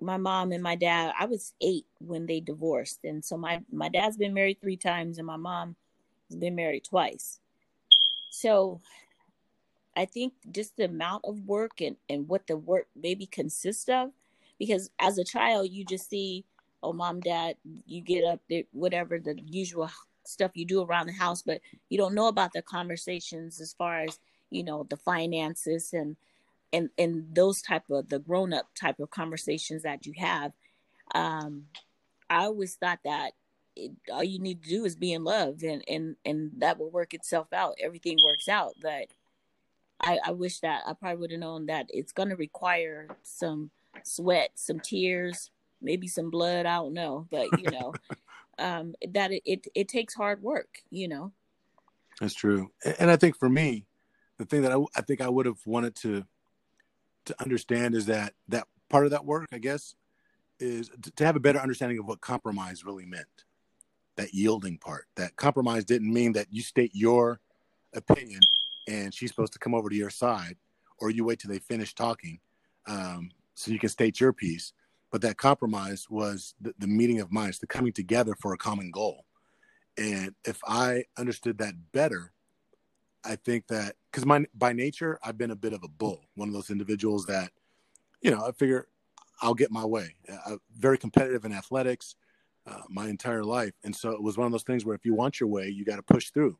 my 0.00 0.16
mom 0.16 0.52
and 0.52 0.62
my 0.62 0.76
dad. 0.76 1.12
I 1.18 1.26
was 1.26 1.54
eight 1.60 1.86
when 1.98 2.26
they 2.26 2.40
divorced, 2.40 3.00
and 3.04 3.24
so 3.24 3.36
my 3.36 3.62
my 3.70 3.88
dad's 3.88 4.16
been 4.16 4.34
married 4.34 4.60
three 4.60 4.76
times, 4.76 5.18
and 5.18 5.26
my 5.26 5.36
mom 5.36 5.76
been 6.36 6.54
married 6.54 6.84
twice. 6.84 7.40
So, 8.30 8.80
I 9.96 10.04
think 10.04 10.34
just 10.52 10.76
the 10.76 10.84
amount 10.84 11.24
of 11.24 11.44
work 11.46 11.80
and 11.80 11.96
and 12.08 12.28
what 12.28 12.46
the 12.46 12.56
work 12.56 12.86
maybe 12.96 13.26
consists 13.26 13.88
of, 13.88 14.10
because 14.58 14.90
as 15.00 15.18
a 15.18 15.24
child 15.24 15.70
you 15.70 15.84
just 15.84 16.08
see, 16.08 16.44
oh, 16.82 16.92
mom, 16.92 17.20
dad, 17.20 17.56
you 17.86 18.00
get 18.00 18.24
up 18.24 18.40
whatever 18.72 19.18
the 19.18 19.38
usual 19.46 19.90
stuff 20.24 20.52
you 20.54 20.64
do 20.64 20.82
around 20.82 21.06
the 21.06 21.12
house, 21.12 21.42
but 21.42 21.60
you 21.88 21.98
don't 21.98 22.14
know 22.14 22.28
about 22.28 22.52
the 22.52 22.62
conversations 22.62 23.60
as 23.60 23.72
far 23.74 24.00
as 24.00 24.18
you 24.50 24.64
know 24.64 24.86
the 24.90 24.96
finances 24.96 25.92
and 25.92 26.16
and 26.72 26.90
and 26.98 27.34
those 27.34 27.62
type 27.62 27.88
of 27.90 28.08
the 28.08 28.18
grown 28.18 28.52
up 28.52 28.68
type 28.78 29.00
of 29.00 29.10
conversations 29.10 29.82
that 29.82 30.06
you 30.06 30.12
have 30.16 30.52
um 31.14 31.64
i 32.28 32.44
always 32.44 32.74
thought 32.74 32.98
that 33.04 33.32
it, 33.76 33.92
all 34.12 34.24
you 34.24 34.38
need 34.38 34.62
to 34.62 34.68
do 34.68 34.84
is 34.84 34.96
be 34.96 35.12
in 35.12 35.24
love 35.24 35.62
and 35.62 35.82
and 35.88 36.16
and 36.24 36.50
that 36.58 36.78
will 36.78 36.90
work 36.90 37.14
itself 37.14 37.52
out 37.52 37.74
everything 37.80 38.16
works 38.24 38.48
out 38.48 38.74
but 38.80 39.06
i 40.00 40.18
i 40.24 40.30
wish 40.30 40.60
that 40.60 40.82
i 40.86 40.92
probably 40.92 41.18
would 41.18 41.30
have 41.30 41.40
known 41.40 41.66
that 41.66 41.86
it's 41.90 42.12
going 42.12 42.28
to 42.28 42.36
require 42.36 43.08
some 43.22 43.70
sweat 44.02 44.50
some 44.54 44.80
tears 44.80 45.50
maybe 45.80 46.06
some 46.06 46.30
blood 46.30 46.66
i 46.66 46.76
don't 46.76 46.94
know 46.94 47.26
but 47.30 47.46
you 47.58 47.70
know 47.70 47.94
um 48.58 48.94
that 49.08 49.30
it, 49.30 49.42
it 49.44 49.66
it 49.74 49.88
takes 49.88 50.14
hard 50.14 50.42
work 50.42 50.82
you 50.90 51.08
know 51.08 51.32
that's 52.20 52.34
true 52.34 52.70
and 52.98 53.10
i 53.10 53.16
think 53.16 53.38
for 53.38 53.48
me 53.48 53.86
the 54.40 54.46
thing 54.46 54.62
that 54.62 54.72
I, 54.72 54.78
I 54.96 55.02
think 55.02 55.20
I 55.20 55.28
would 55.28 55.44
have 55.44 55.60
wanted 55.66 55.94
to 55.96 56.24
to 57.26 57.42
understand 57.42 57.94
is 57.94 58.06
that 58.06 58.32
that 58.48 58.66
part 58.88 59.04
of 59.04 59.10
that 59.10 59.26
work, 59.26 59.46
I 59.52 59.58
guess, 59.58 59.94
is 60.58 60.90
to 61.16 61.24
have 61.24 61.36
a 61.36 61.40
better 61.40 61.58
understanding 61.58 61.98
of 61.98 62.06
what 62.06 62.22
compromise 62.22 62.82
really 62.82 63.04
meant. 63.04 63.44
That 64.16 64.34
yielding 64.34 64.78
part. 64.78 65.06
That 65.16 65.36
compromise 65.36 65.84
didn't 65.84 66.12
mean 66.12 66.32
that 66.32 66.48
you 66.50 66.62
state 66.62 66.90
your 66.94 67.40
opinion 67.94 68.40
and 68.88 69.14
she's 69.14 69.30
supposed 69.30 69.52
to 69.52 69.58
come 69.58 69.74
over 69.74 69.88
to 69.88 69.96
your 69.96 70.10
side, 70.10 70.56
or 70.98 71.10
you 71.10 71.24
wait 71.24 71.38
till 71.38 71.50
they 71.50 71.58
finish 71.58 71.94
talking 71.94 72.40
um, 72.86 73.30
so 73.54 73.70
you 73.70 73.78
can 73.78 73.88
state 73.88 74.20
your 74.20 74.32
piece. 74.32 74.72
But 75.10 75.22
that 75.22 75.36
compromise 75.36 76.08
was 76.08 76.54
the, 76.60 76.74
the 76.78 76.86
meeting 76.86 77.20
of 77.20 77.32
minds, 77.32 77.58
the 77.58 77.66
coming 77.66 77.92
together 77.92 78.34
for 78.40 78.52
a 78.52 78.58
common 78.58 78.90
goal. 78.90 79.24
And 79.98 80.34
if 80.44 80.60
I 80.66 81.04
understood 81.18 81.58
that 81.58 81.74
better, 81.92 82.32
I 83.24 83.36
think 83.36 83.66
that 83.68 83.96
because 84.10 84.24
my 84.24 84.46
by 84.54 84.72
nature 84.72 85.18
I've 85.22 85.36
been 85.36 85.50
a 85.50 85.56
bit 85.56 85.72
of 85.72 85.82
a 85.82 85.88
bull, 85.88 86.24
one 86.36 86.48
of 86.48 86.54
those 86.54 86.70
individuals 86.70 87.26
that, 87.26 87.52
you 88.22 88.30
know, 88.30 88.46
I 88.46 88.52
figure 88.52 88.88
I'll 89.42 89.54
get 89.54 89.70
my 89.70 89.84
way. 89.84 90.14
I'm 90.46 90.54
uh, 90.54 90.56
very 90.78 90.96
competitive 90.96 91.44
in 91.44 91.52
athletics 91.52 92.14
uh, 92.70 92.82
my 92.88 93.08
entire 93.08 93.44
life, 93.44 93.74
and 93.84 93.94
so 93.94 94.10
it 94.10 94.22
was 94.22 94.38
one 94.38 94.46
of 94.46 94.52
those 94.52 94.62
things 94.62 94.84
where 94.84 94.94
if 94.94 95.04
you 95.04 95.14
want 95.14 95.40
your 95.40 95.48
way, 95.48 95.68
you 95.68 95.84
got 95.84 95.96
to 95.96 96.02
push 96.02 96.30
through. 96.30 96.56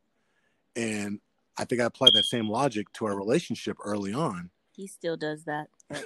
And 0.77 1.21
I 1.57 1.65
think 1.65 1.81
I 1.81 1.85
applied 1.85 2.15
that 2.15 2.25
same 2.25 2.49
logic 2.49 2.93
to 2.95 3.07
our 3.07 3.17
relationship 3.17 3.77
early 3.85 4.13
on. 4.13 4.51
He 4.75 4.87
still 4.87 5.17
does 5.17 5.45
that. 5.45 5.69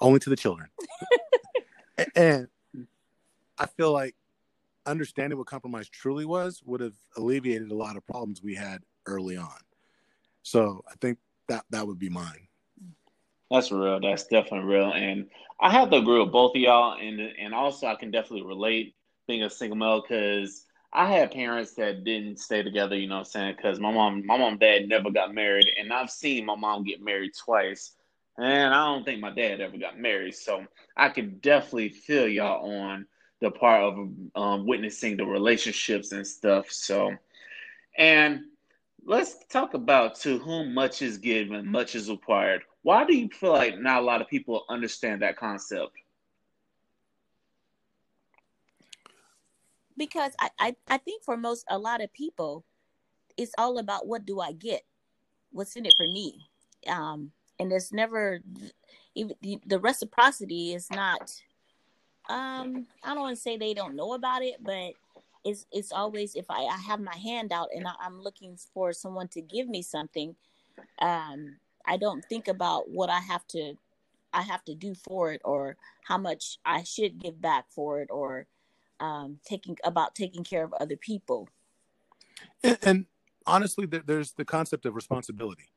Only 0.00 0.18
to 0.20 0.30
the 0.30 0.36
children. 0.36 0.68
and 2.16 2.48
I 3.58 3.66
feel 3.66 3.92
like 3.92 4.14
understanding 4.86 5.38
what 5.38 5.46
compromise 5.46 5.88
truly 5.88 6.24
was 6.24 6.62
would 6.64 6.80
have 6.80 6.96
alleviated 7.16 7.70
a 7.70 7.74
lot 7.74 7.96
of 7.96 8.04
problems 8.06 8.42
we 8.42 8.54
had 8.54 8.82
early 9.06 9.36
on. 9.36 9.58
So 10.42 10.84
I 10.90 10.94
think 11.00 11.18
that 11.48 11.64
that 11.70 11.86
would 11.86 11.98
be 11.98 12.08
mine. 12.08 12.48
That's 13.50 13.70
real. 13.70 14.00
That's 14.00 14.24
definitely 14.24 14.68
real. 14.68 14.92
And 14.92 15.28
I 15.60 15.70
have 15.70 15.90
to 15.90 15.96
agree 15.96 16.18
with 16.18 16.32
both 16.32 16.56
of 16.56 16.60
y'all. 16.60 16.98
And 16.98 17.20
and 17.20 17.54
also 17.54 17.86
I 17.86 17.94
can 17.94 18.10
definitely 18.10 18.46
relate 18.46 18.94
being 19.26 19.42
a 19.42 19.50
single 19.50 19.76
male 19.76 20.02
because 20.02 20.66
I 20.92 21.10
had 21.10 21.30
parents 21.30 21.74
that 21.74 22.04
didn't 22.04 22.38
stay 22.38 22.62
together, 22.62 22.96
you 22.96 23.08
know 23.08 23.16
what 23.16 23.20
I'm 23.20 23.24
saying? 23.30 23.54
Because 23.56 23.80
my 23.80 23.90
mom, 23.90 24.26
my 24.26 24.36
mom 24.36 24.58
dad 24.58 24.88
never 24.88 25.10
got 25.10 25.34
married. 25.34 25.66
And 25.78 25.92
I've 25.92 26.10
seen 26.10 26.44
my 26.44 26.56
mom 26.56 26.84
get 26.84 27.02
married 27.02 27.32
twice. 27.34 27.94
And 28.38 28.74
I 28.74 28.86
don't 28.86 29.04
think 29.04 29.20
my 29.20 29.30
dad 29.30 29.60
ever 29.60 29.76
got 29.76 29.98
married, 29.98 30.34
so 30.34 30.64
I 30.96 31.10
can 31.10 31.38
definitely 31.40 31.90
feel 31.90 32.26
y'all 32.26 32.80
on 32.82 33.06
the 33.40 33.50
part 33.50 33.82
of 33.82 34.08
um, 34.34 34.66
witnessing 34.66 35.16
the 35.18 35.26
relationships 35.26 36.12
and 36.12 36.26
stuff. 36.26 36.70
So, 36.70 37.12
and 37.98 38.40
let's 39.04 39.44
talk 39.50 39.74
about 39.74 40.14
to 40.20 40.38
whom 40.38 40.72
much 40.72 41.02
is 41.02 41.18
given, 41.18 41.70
much 41.70 41.94
is 41.94 42.08
required. 42.08 42.62
Why 42.82 43.04
do 43.04 43.14
you 43.14 43.28
feel 43.28 43.52
like 43.52 43.78
not 43.78 44.02
a 44.02 44.06
lot 44.06 44.22
of 44.22 44.28
people 44.28 44.64
understand 44.70 45.20
that 45.22 45.36
concept? 45.36 45.92
Because 49.96 50.32
I, 50.40 50.50
I, 50.58 50.76
I 50.88 50.98
think 50.98 51.22
for 51.22 51.36
most 51.36 51.64
a 51.68 51.78
lot 51.78 52.02
of 52.02 52.12
people, 52.12 52.64
it's 53.36 53.52
all 53.58 53.78
about 53.78 54.06
what 54.06 54.24
do 54.24 54.40
I 54.40 54.52
get, 54.52 54.82
what's 55.50 55.76
in 55.76 55.86
it 55.86 55.94
for 55.96 56.08
me. 56.08 56.46
Um, 56.86 57.32
and 57.58 57.70
there's 57.70 57.92
never 57.92 58.40
even 59.14 59.36
the 59.66 59.78
reciprocity 59.78 60.74
is 60.74 60.90
not 60.90 61.42
um 62.28 62.86
i 63.04 63.14
don't 63.14 63.20
want 63.20 63.36
to 63.36 63.42
say 63.42 63.56
they 63.56 63.74
don't 63.74 63.96
know 63.96 64.12
about 64.14 64.42
it 64.42 64.56
but 64.62 64.92
it's 65.44 65.66
it's 65.72 65.92
always 65.92 66.34
if 66.34 66.46
i, 66.50 66.62
I 66.62 66.76
have 66.76 67.00
my 67.00 67.16
hand 67.16 67.52
out 67.52 67.68
and 67.74 67.86
I, 67.86 67.92
i'm 68.00 68.20
looking 68.20 68.56
for 68.74 68.92
someone 68.92 69.28
to 69.28 69.40
give 69.40 69.68
me 69.68 69.82
something 69.82 70.34
um 71.00 71.56
i 71.86 71.96
don't 71.96 72.24
think 72.28 72.48
about 72.48 72.90
what 72.90 73.10
i 73.10 73.20
have 73.20 73.46
to 73.48 73.74
i 74.32 74.42
have 74.42 74.64
to 74.64 74.74
do 74.74 74.94
for 74.94 75.32
it 75.32 75.40
or 75.44 75.76
how 76.04 76.18
much 76.18 76.58
i 76.64 76.82
should 76.82 77.18
give 77.18 77.40
back 77.40 77.66
for 77.68 78.00
it 78.00 78.08
or 78.10 78.46
um 79.02 79.38
taking 79.44 79.76
about 79.84 80.14
taking 80.14 80.44
care 80.44 80.64
of 80.64 80.72
other 80.74 80.96
people 80.96 81.48
and, 82.64 82.78
and 82.82 83.06
honestly 83.46 83.86
there, 83.86 84.02
there's 84.06 84.32
the 84.32 84.44
concept 84.44 84.86
of 84.86 84.94
responsibility 84.94 85.72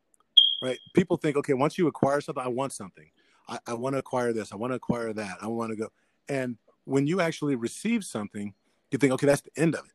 right? 0.61 0.79
People 0.93 1.17
think, 1.17 1.37
okay, 1.37 1.53
once 1.53 1.77
you 1.77 1.87
acquire 1.87 2.21
something, 2.21 2.43
I 2.43 2.47
want 2.47 2.73
something. 2.73 3.09
I, 3.47 3.59
I 3.67 3.73
want 3.73 3.93
to 3.93 3.99
acquire 3.99 4.33
this. 4.33 4.51
I 4.51 4.55
want 4.55 4.71
to 4.71 4.75
acquire 4.75 5.13
that. 5.13 5.37
I 5.41 5.47
want 5.47 5.71
to 5.71 5.75
go. 5.75 5.89
And 6.27 6.57
when 6.85 7.07
you 7.07 7.21
actually 7.21 7.55
receive 7.55 8.03
something, 8.03 8.53
you 8.91 8.97
think, 8.97 9.13
okay, 9.13 9.27
that's 9.27 9.41
the 9.41 9.51
end 9.61 9.75
of 9.75 9.85
it. 9.85 9.91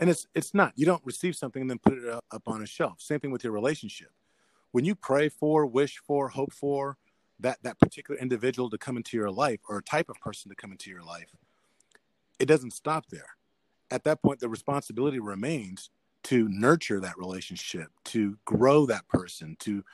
And 0.00 0.10
it's 0.10 0.26
it's 0.34 0.54
not. 0.54 0.72
You 0.74 0.86
don't 0.86 1.04
receive 1.04 1.36
something 1.36 1.60
and 1.60 1.70
then 1.70 1.78
put 1.78 1.94
it 1.94 2.08
up, 2.08 2.24
up 2.32 2.48
on 2.48 2.62
a 2.62 2.66
shelf. 2.66 3.00
Same 3.00 3.20
thing 3.20 3.30
with 3.30 3.44
your 3.44 3.52
relationship. 3.52 4.10
When 4.72 4.84
you 4.84 4.96
pray 4.96 5.28
for, 5.28 5.66
wish 5.66 5.98
for, 5.98 6.30
hope 6.30 6.52
for 6.52 6.96
that 7.38 7.58
that 7.62 7.78
particular 7.78 8.18
individual 8.20 8.70
to 8.70 8.78
come 8.78 8.96
into 8.96 9.16
your 9.16 9.30
life 9.30 9.60
or 9.68 9.78
a 9.78 9.82
type 9.82 10.08
of 10.08 10.18
person 10.20 10.48
to 10.48 10.56
come 10.56 10.72
into 10.72 10.90
your 10.90 11.02
life, 11.02 11.36
it 12.38 12.46
doesn't 12.46 12.72
stop 12.72 13.06
there. 13.10 13.36
At 13.90 14.04
that 14.04 14.22
point, 14.22 14.40
the 14.40 14.48
responsibility 14.48 15.20
remains 15.20 15.90
to 16.24 16.48
nurture 16.48 17.00
that 17.00 17.18
relationship, 17.18 17.88
to 18.04 18.36
grow 18.44 18.86
that 18.86 19.06
person, 19.08 19.56
to 19.60 19.84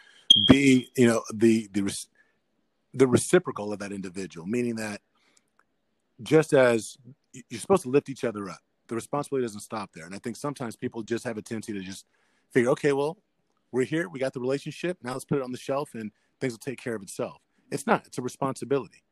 be, 0.47 0.88
you 0.97 1.07
know, 1.07 1.22
the 1.34 1.68
the 1.72 1.93
the 2.95 3.07
reciprocal 3.07 3.72
of 3.72 3.78
that 3.80 3.93
individual, 3.93 4.47
meaning 4.47 4.76
that 4.76 5.01
just 6.22 6.53
as 6.53 6.97
you're 7.32 7.61
supposed 7.61 7.82
to 7.82 7.88
lift 7.88 8.09
each 8.09 8.24
other 8.24 8.49
up, 8.49 8.61
the 8.88 8.95
responsibility 8.95 9.45
doesn't 9.45 9.61
stop 9.61 9.91
there. 9.95 10.05
And 10.07 10.14
I 10.14 10.18
think 10.18 10.36
sometimes 10.36 10.76
people 10.76 11.03
just 11.03 11.24
have 11.24 11.38
a 11.38 11.43
tendency 11.43 11.72
to 11.72 11.80
just 11.80 12.07
figure, 12.53 12.70
okay, 12.70 12.93
well, 12.93 13.16
we're 13.72 13.84
here, 13.84 14.09
we 14.09 14.18
got 14.18 14.32
the 14.32 14.41
relationship, 14.41 14.99
now 15.03 15.12
let's 15.12 15.24
put 15.24 15.38
it 15.38 15.45
on 15.45 15.53
the 15.53 15.59
shelf 15.59 15.95
and 15.95 16.11
things 16.41 16.53
will 16.53 16.59
take 16.59 16.82
care 16.82 16.97
of 16.97 17.03
itself. 17.03 17.41
It's 17.70 17.86
not, 17.86 18.07
it's 18.07 18.18
a 18.18 18.22
responsibility. 18.22 19.05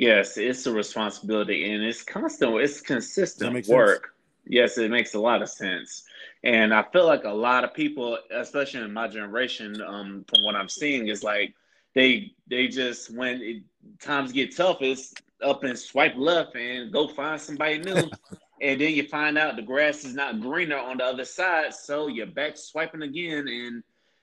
Yes, 0.00 0.38
it's 0.38 0.64
a 0.64 0.72
responsibility 0.72 1.70
and 1.70 1.84
it's 1.84 2.02
constant, 2.02 2.58
it's 2.62 2.80
consistent 2.80 3.68
work. 3.68 4.04
Sense? 4.04 4.12
Yes, 4.46 4.78
it 4.78 4.90
makes 4.90 5.12
a 5.12 5.20
lot 5.20 5.42
of 5.42 5.50
sense. 5.50 6.04
And 6.42 6.72
I 6.72 6.84
feel 6.84 7.04
like 7.04 7.24
a 7.24 7.30
lot 7.30 7.64
of 7.64 7.74
people, 7.74 8.16
especially 8.30 8.80
in 8.80 8.94
my 8.94 9.08
generation, 9.08 9.78
um, 9.82 10.24
from 10.26 10.42
what 10.42 10.56
I'm 10.56 10.70
seeing, 10.70 11.08
is 11.08 11.22
like 11.22 11.52
they 11.94 12.32
they 12.48 12.66
just 12.66 13.14
when 13.14 13.42
it, 13.42 13.62
times 14.00 14.32
get 14.32 14.56
tough, 14.56 14.78
it's 14.80 15.12
up 15.44 15.64
and 15.64 15.78
swipe 15.78 16.16
left 16.16 16.56
and 16.56 16.90
go 16.90 17.06
find 17.06 17.38
somebody 17.38 17.80
new. 17.80 18.10
and 18.62 18.80
then 18.80 18.94
you 18.94 19.06
find 19.06 19.36
out 19.36 19.56
the 19.56 19.60
grass 19.60 20.06
is 20.06 20.14
not 20.14 20.40
greener 20.40 20.78
on 20.78 20.96
the 20.96 21.04
other 21.04 21.26
side, 21.26 21.74
so 21.74 22.06
you're 22.06 22.24
back 22.24 22.56
swiping 22.56 23.02
again, 23.02 23.46
and 23.48 23.82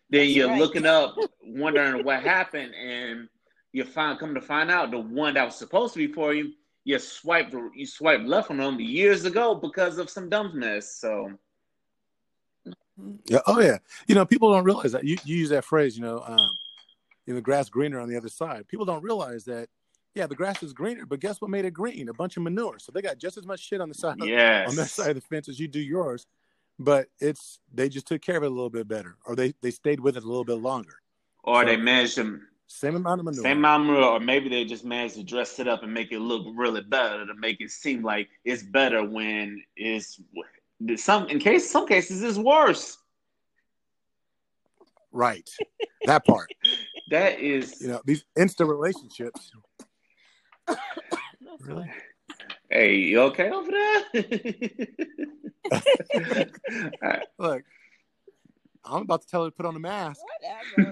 then 0.09 0.21
That's 0.21 0.29
you're 0.31 0.49
right. 0.49 0.59
looking 0.59 0.87
up, 0.87 1.15
wondering 1.45 2.03
what 2.03 2.23
happened, 2.23 2.73
and 2.73 3.29
you 3.77 3.85
find 3.85 4.19
come 4.19 4.33
to 4.33 4.41
find 4.41 4.71
out 4.71 4.91
the 4.91 4.99
one 4.99 5.35
that 5.35 5.45
was 5.45 5.55
supposed 5.55 5.93
to 5.93 5.99
be 5.99 6.11
for 6.11 6.33
you 6.33 6.51
you 6.87 6.97
swiped 6.97 7.53
you 7.75 7.85
swiped 7.85 8.23
left 8.23 8.49
on 8.49 8.57
them 8.57 8.79
years 8.79 9.25
ago 9.25 9.53
because 9.53 9.97
of 9.97 10.09
some 10.09 10.29
dumbness. 10.29 10.95
So 10.95 11.29
yeah, 13.25 13.39
oh 13.45 13.59
yeah. 13.59 13.77
You 14.07 14.15
know, 14.15 14.25
people 14.25 14.51
don't 14.53 14.63
realize 14.63 14.93
that 14.93 15.03
you, 15.03 15.17
you 15.25 15.35
use 15.35 15.49
that 15.49 15.65
phrase. 15.65 15.97
You 15.97 16.03
know, 16.03 16.23
um, 16.25 16.49
you 17.25 17.33
know, 17.33 17.41
grass 17.41 17.67
greener 17.67 17.99
on 17.99 18.07
the 18.07 18.15
other 18.15 18.29
side. 18.29 18.69
People 18.69 18.85
don't 18.85 19.03
realize 19.03 19.43
that. 19.45 19.67
Yeah, 20.15 20.27
the 20.27 20.35
grass 20.35 20.63
is 20.63 20.73
greener, 20.73 21.05
but 21.05 21.19
guess 21.19 21.41
what 21.41 21.51
made 21.51 21.65
it 21.65 21.73
green? 21.73 22.07
A 22.07 22.13
bunch 22.13 22.37
of 22.37 22.43
manure. 22.43 22.79
So 22.79 22.91
they 22.91 23.01
got 23.01 23.19
just 23.19 23.37
as 23.37 23.45
much 23.45 23.59
shit 23.59 23.81
on 23.81 23.89
the 23.89 23.93
side 23.93 24.15
yes. 24.23 24.69
on 24.69 24.75
that 24.77 24.89
side 24.89 25.09
of 25.09 25.15
the 25.15 25.21
fence 25.21 25.49
as 25.49 25.59
you 25.59 25.67
do 25.67 25.81
yours. 25.81 26.25
But 26.79 27.09
it's 27.19 27.59
they 27.73 27.89
just 27.89 28.07
took 28.07 28.21
care 28.21 28.37
of 28.37 28.43
it 28.43 28.47
a 28.47 28.49
little 28.49 28.69
bit 28.69 28.87
better, 28.87 29.17
or 29.25 29.35
they 29.35 29.53
they 29.61 29.71
stayed 29.71 29.99
with 29.99 30.15
it 30.15 30.23
a 30.23 30.27
little 30.27 30.45
bit 30.45 30.59
longer, 30.59 31.01
or 31.43 31.63
so, 31.63 31.65
they 31.65 31.75
managed 31.75 32.15
to 32.15 32.39
same 32.67 32.95
amount 32.95 33.19
of 33.19 33.25
manure. 33.25 33.43
Same 33.43 33.57
amount 33.57 33.83
of 33.83 33.87
manure, 33.87 34.03
or 34.03 34.19
maybe 34.19 34.49
they 34.49 34.65
just 34.65 34.83
managed 34.83 35.15
to 35.15 35.23
dress 35.23 35.59
it 35.59 35.67
up 35.67 35.83
and 35.83 35.93
make 35.93 36.11
it 36.11 36.19
look 36.19 36.45
really 36.53 36.81
better 36.81 37.25
to 37.25 37.33
make 37.35 37.61
it 37.61 37.71
seem 37.71 38.03
like 38.03 38.27
it's 38.43 38.61
better 38.61 39.03
when 39.03 39.63
it's 39.75 40.19
some 40.97 41.27
in 41.29 41.39
case 41.39 41.69
some 41.69 41.87
cases 41.87 42.21
it's 42.21 42.37
worse. 42.37 42.97
Right. 45.11 45.49
That 46.05 46.25
part. 46.25 46.51
that 47.09 47.39
is 47.39 47.81
you 47.81 47.87
know, 47.87 48.01
these 48.05 48.25
instant 48.37 48.69
relationships. 48.69 49.51
really? 51.61 51.89
Hey, 52.69 52.97
you 52.97 53.21
okay 53.21 53.49
over 53.49 53.71
there? 53.71 54.03
Look, 57.39 57.63
I'm 58.83 59.03
about 59.03 59.21
to 59.21 59.27
tell 59.27 59.45
her 59.45 59.49
to 59.49 59.55
put 59.55 59.65
on 59.65 59.77
a 59.77 59.79
mask. 59.79 60.19
Whatever 60.75 60.91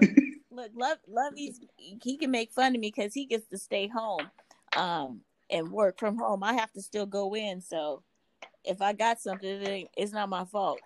look, 0.56 0.70
love, 0.74 0.98
Lovey's 1.06 1.60
he 1.76 2.16
can 2.16 2.30
make 2.30 2.52
fun 2.52 2.74
of 2.74 2.80
me 2.80 2.92
because 2.94 3.14
he 3.14 3.26
gets 3.26 3.46
to 3.48 3.58
stay 3.58 3.88
home, 3.88 4.30
um, 4.76 5.20
and 5.50 5.70
work 5.70 5.98
from 5.98 6.18
home. 6.18 6.42
I 6.42 6.54
have 6.54 6.72
to 6.72 6.82
still 6.82 7.06
go 7.06 7.36
in. 7.36 7.60
So 7.60 8.02
if 8.64 8.82
I 8.82 8.92
got 8.92 9.20
something, 9.20 9.86
it's 9.96 10.12
not 10.12 10.28
my 10.28 10.44
fault. 10.44 10.80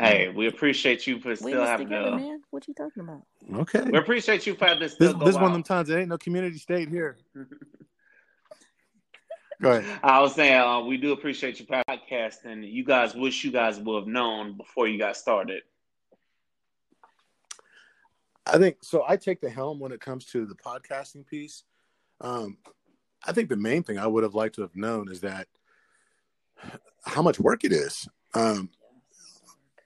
Hey, 0.00 0.30
we 0.30 0.48
appreciate 0.48 1.06
you 1.06 1.20
for 1.20 1.36
still 1.36 1.64
having 1.64 1.86
together, 1.88 2.10
to... 2.10 2.16
man. 2.16 2.42
What 2.50 2.66
you 2.66 2.74
talking 2.74 3.02
about? 3.04 3.22
Okay, 3.60 3.82
we 3.82 3.98
appreciate 3.98 4.46
you 4.46 4.54
for 4.54 4.66
having 4.66 4.82
this. 4.82 4.96
This, 4.96 5.12
this 5.14 5.28
is 5.28 5.34
one 5.36 5.44
of 5.44 5.52
them 5.52 5.62
times. 5.62 5.90
It 5.90 5.98
ain't 5.98 6.08
no 6.08 6.18
community 6.18 6.58
state 6.58 6.88
here. 6.88 7.18
Go 9.62 9.70
ahead. 9.72 10.00
I 10.02 10.20
was 10.20 10.34
saying 10.34 10.60
uh, 10.60 10.80
we 10.80 10.96
do 10.96 11.12
appreciate 11.12 11.60
your 11.60 11.84
podcast, 11.88 12.44
and 12.44 12.64
you 12.64 12.84
guys 12.84 13.14
wish 13.14 13.44
you 13.44 13.52
guys 13.52 13.78
would 13.78 13.96
have 13.96 14.08
known 14.08 14.56
before 14.56 14.88
you 14.88 14.98
got 14.98 15.16
started. 15.16 15.62
I 18.46 18.58
think 18.58 18.78
so. 18.82 19.04
I 19.06 19.16
take 19.16 19.40
the 19.40 19.50
helm 19.50 19.78
when 19.78 19.92
it 19.92 20.00
comes 20.00 20.26
to 20.26 20.46
the 20.46 20.54
podcasting 20.54 21.26
piece. 21.26 21.64
Um, 22.20 22.58
I 23.24 23.32
think 23.32 23.48
the 23.48 23.56
main 23.56 23.82
thing 23.82 23.98
I 23.98 24.06
would 24.06 24.24
have 24.24 24.34
liked 24.34 24.56
to 24.56 24.62
have 24.62 24.74
known 24.74 25.10
is 25.10 25.20
that 25.20 25.46
how 27.04 27.22
much 27.22 27.38
work 27.38 27.64
it 27.64 27.72
is. 27.72 28.08
Um, 28.34 28.70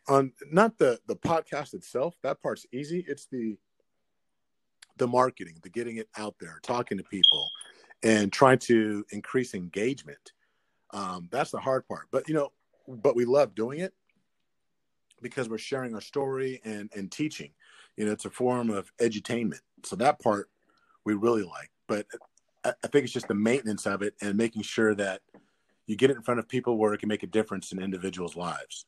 on 0.08 0.32
not 0.50 0.78
the 0.78 0.98
the 1.06 1.16
podcast 1.16 1.74
itself, 1.74 2.14
that 2.22 2.40
part's 2.40 2.66
easy. 2.72 3.04
It's 3.08 3.26
the 3.26 3.56
the 4.98 5.06
marketing, 5.06 5.58
the 5.62 5.68
getting 5.68 5.98
it 5.98 6.08
out 6.16 6.36
there, 6.40 6.58
talking 6.62 6.96
to 6.98 7.04
people, 7.04 7.50
and 8.02 8.32
trying 8.32 8.58
to 8.60 9.04
increase 9.10 9.54
engagement. 9.54 10.32
Um, 10.92 11.28
that's 11.30 11.50
the 11.50 11.58
hard 11.58 11.86
part. 11.86 12.06
But 12.10 12.28
you 12.28 12.34
know, 12.34 12.52
but 12.88 13.16
we 13.16 13.24
love 13.24 13.54
doing 13.54 13.80
it 13.80 13.92
because 15.20 15.48
we're 15.48 15.58
sharing 15.58 15.94
our 15.94 16.00
story 16.00 16.60
and 16.64 16.90
and 16.94 17.10
teaching 17.10 17.50
you 17.96 18.04
know, 18.04 18.12
it's 18.12 18.24
a 18.24 18.30
form 18.30 18.70
of 18.70 18.92
edutainment. 18.98 19.60
So 19.84 19.96
that 19.96 20.20
part 20.20 20.50
we 21.04 21.14
really 21.14 21.42
like. 21.42 21.70
But 21.86 22.06
I, 22.64 22.88
think 22.88 23.04
it's 23.04 23.12
just 23.12 23.28
the 23.28 23.34
maintenance 23.34 23.86
of 23.86 24.02
it 24.02 24.14
and 24.20 24.36
making 24.36 24.62
sure 24.62 24.94
that 24.96 25.22
you 25.86 25.96
get 25.96 26.10
it 26.10 26.16
in 26.16 26.22
front 26.22 26.40
of 26.40 26.48
people 26.48 26.78
where 26.78 26.92
it 26.94 26.98
can 26.98 27.08
make 27.08 27.22
a 27.22 27.28
difference 27.28 27.72
in 27.72 27.80
individuals' 27.80 28.36
lives. 28.36 28.86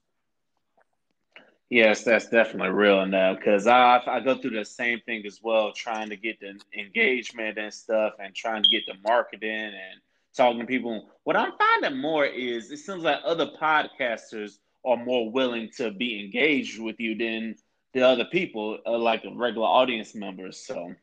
Yes, 1.71 2.03
that's 2.03 2.29
definitely 2.29 2.71
real 2.71 3.03
enough 3.03 3.37
because 3.39 3.67
I 3.67 4.03
I 4.07 4.21
go 4.21 4.37
through 4.37 4.59
the 4.59 4.65
same 4.65 5.01
thing 5.01 5.27
as 5.27 5.41
well, 5.43 5.71
trying 5.73 6.09
to 6.09 6.17
get 6.17 6.41
the 6.41 6.59
engagement 6.79 7.59
and 7.59 7.73
stuff, 7.73 8.15
and 8.19 8.35
trying 8.35 8.63
to 8.63 8.69
get 8.71 8.87
the 8.87 8.95
marketing 9.05 9.51
and 9.51 10.01
talking 10.35 10.61
to 10.61 10.67
people. 10.67 11.11
What 11.25 11.37
I'm 11.37 11.53
finding 11.59 12.01
more 12.01 12.25
is 12.25 12.71
it 12.71 12.79
seems 12.79 13.03
like 13.03 13.19
other 13.23 13.51
podcasters 13.61 14.59
are 14.85 14.97
more 14.97 15.31
willing 15.31 15.69
to 15.77 15.91
be 15.91 16.25
engaged 16.25 16.81
with 16.81 16.99
you 16.99 17.17
than 17.17 17.55
the 17.99 18.07
other 18.07 18.25
people 18.25 18.79
are 18.87 18.99
like 18.99 19.25
regular 19.35 19.67
audience 19.67 20.15
members. 20.15 20.59
So 20.59 20.95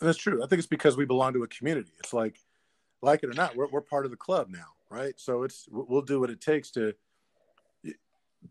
that's 0.00 0.18
true. 0.18 0.42
I 0.42 0.46
think 0.46 0.58
it's 0.58 0.68
because 0.68 0.96
we 0.96 1.04
belong 1.04 1.32
to 1.34 1.42
a 1.42 1.48
community. 1.48 1.92
It's 1.98 2.12
like, 2.12 2.38
like 3.02 3.22
it 3.22 3.30
or 3.30 3.34
not, 3.34 3.56
we're 3.56 3.68
we're 3.68 3.80
part 3.80 4.04
of 4.04 4.10
the 4.10 4.16
club 4.16 4.48
now, 4.50 4.66
right? 4.90 5.14
So 5.16 5.42
it's 5.42 5.68
we'll 5.70 6.02
do 6.02 6.20
what 6.20 6.30
it 6.30 6.40
takes 6.40 6.70
to. 6.72 6.94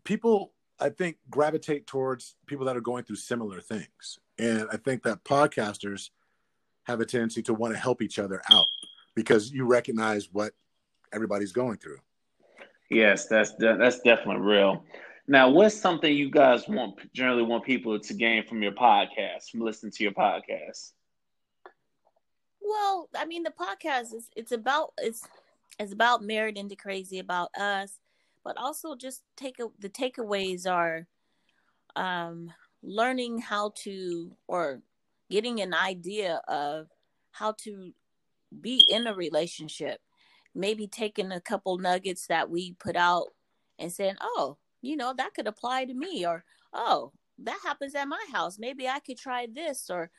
People, 0.04 0.52
I 0.78 0.90
think, 0.90 1.16
gravitate 1.30 1.86
towards 1.86 2.36
people 2.46 2.66
that 2.66 2.76
are 2.76 2.80
going 2.80 3.04
through 3.04 3.16
similar 3.16 3.60
things, 3.60 4.18
and 4.38 4.66
I 4.72 4.76
think 4.76 5.02
that 5.02 5.24
podcasters 5.24 6.10
have 6.84 7.00
a 7.00 7.06
tendency 7.06 7.42
to 7.42 7.54
want 7.54 7.74
to 7.74 7.80
help 7.80 8.00
each 8.00 8.18
other 8.18 8.40
out 8.50 8.66
because 9.14 9.50
you 9.50 9.66
recognize 9.66 10.28
what 10.32 10.52
everybody's 11.12 11.52
going 11.52 11.78
through. 11.78 11.98
Yes, 12.90 13.26
that's 13.26 13.52
that's 13.58 14.00
definitely 14.00 14.40
real. 14.42 14.84
Now, 15.30 15.50
what's 15.50 15.78
something 15.78 16.10
you 16.10 16.30
guys 16.30 16.66
want 16.66 17.12
generally 17.12 17.42
want 17.42 17.62
people 17.62 18.00
to 18.00 18.14
gain 18.14 18.46
from 18.46 18.62
your 18.62 18.72
podcast, 18.72 19.50
from 19.50 19.60
listening 19.60 19.92
to 19.92 20.02
your 20.02 20.12
podcast? 20.12 20.92
Well, 22.62 23.10
I 23.14 23.26
mean, 23.26 23.42
the 23.42 23.50
podcast 23.50 24.14
is 24.14 24.30
it's 24.34 24.52
about 24.52 24.94
it's 24.96 25.28
it's 25.78 25.92
about 25.92 26.22
married 26.22 26.56
into 26.56 26.76
crazy 26.76 27.18
about 27.18 27.50
us, 27.54 27.98
but 28.42 28.56
also 28.56 28.96
just 28.96 29.22
take 29.36 29.60
a, 29.60 29.66
the 29.78 29.90
takeaways 29.90 30.66
are 30.66 31.06
um 31.94 32.50
learning 32.82 33.38
how 33.38 33.72
to 33.74 34.32
or 34.46 34.80
getting 35.30 35.60
an 35.60 35.74
idea 35.74 36.40
of 36.48 36.86
how 37.32 37.52
to 37.52 37.92
be 38.62 38.82
in 38.88 39.06
a 39.06 39.14
relationship 39.14 40.00
maybe 40.54 40.86
taking 40.86 41.32
a 41.32 41.40
couple 41.40 41.76
nuggets 41.76 42.26
that 42.28 42.48
we 42.48 42.72
put 42.74 42.96
out 42.96 43.26
and 43.78 43.92
saying 43.92 44.14
oh 44.22 44.56
you 44.82 44.96
know 44.96 45.12
that 45.16 45.34
could 45.34 45.46
apply 45.46 45.84
to 45.84 45.94
me 45.94 46.26
or 46.26 46.44
oh 46.72 47.12
that 47.38 47.58
happens 47.64 47.94
at 47.94 48.08
my 48.08 48.24
house 48.32 48.58
maybe 48.58 48.88
i 48.88 48.98
could 49.00 49.18
try 49.18 49.46
this 49.52 49.90
or 49.90 50.10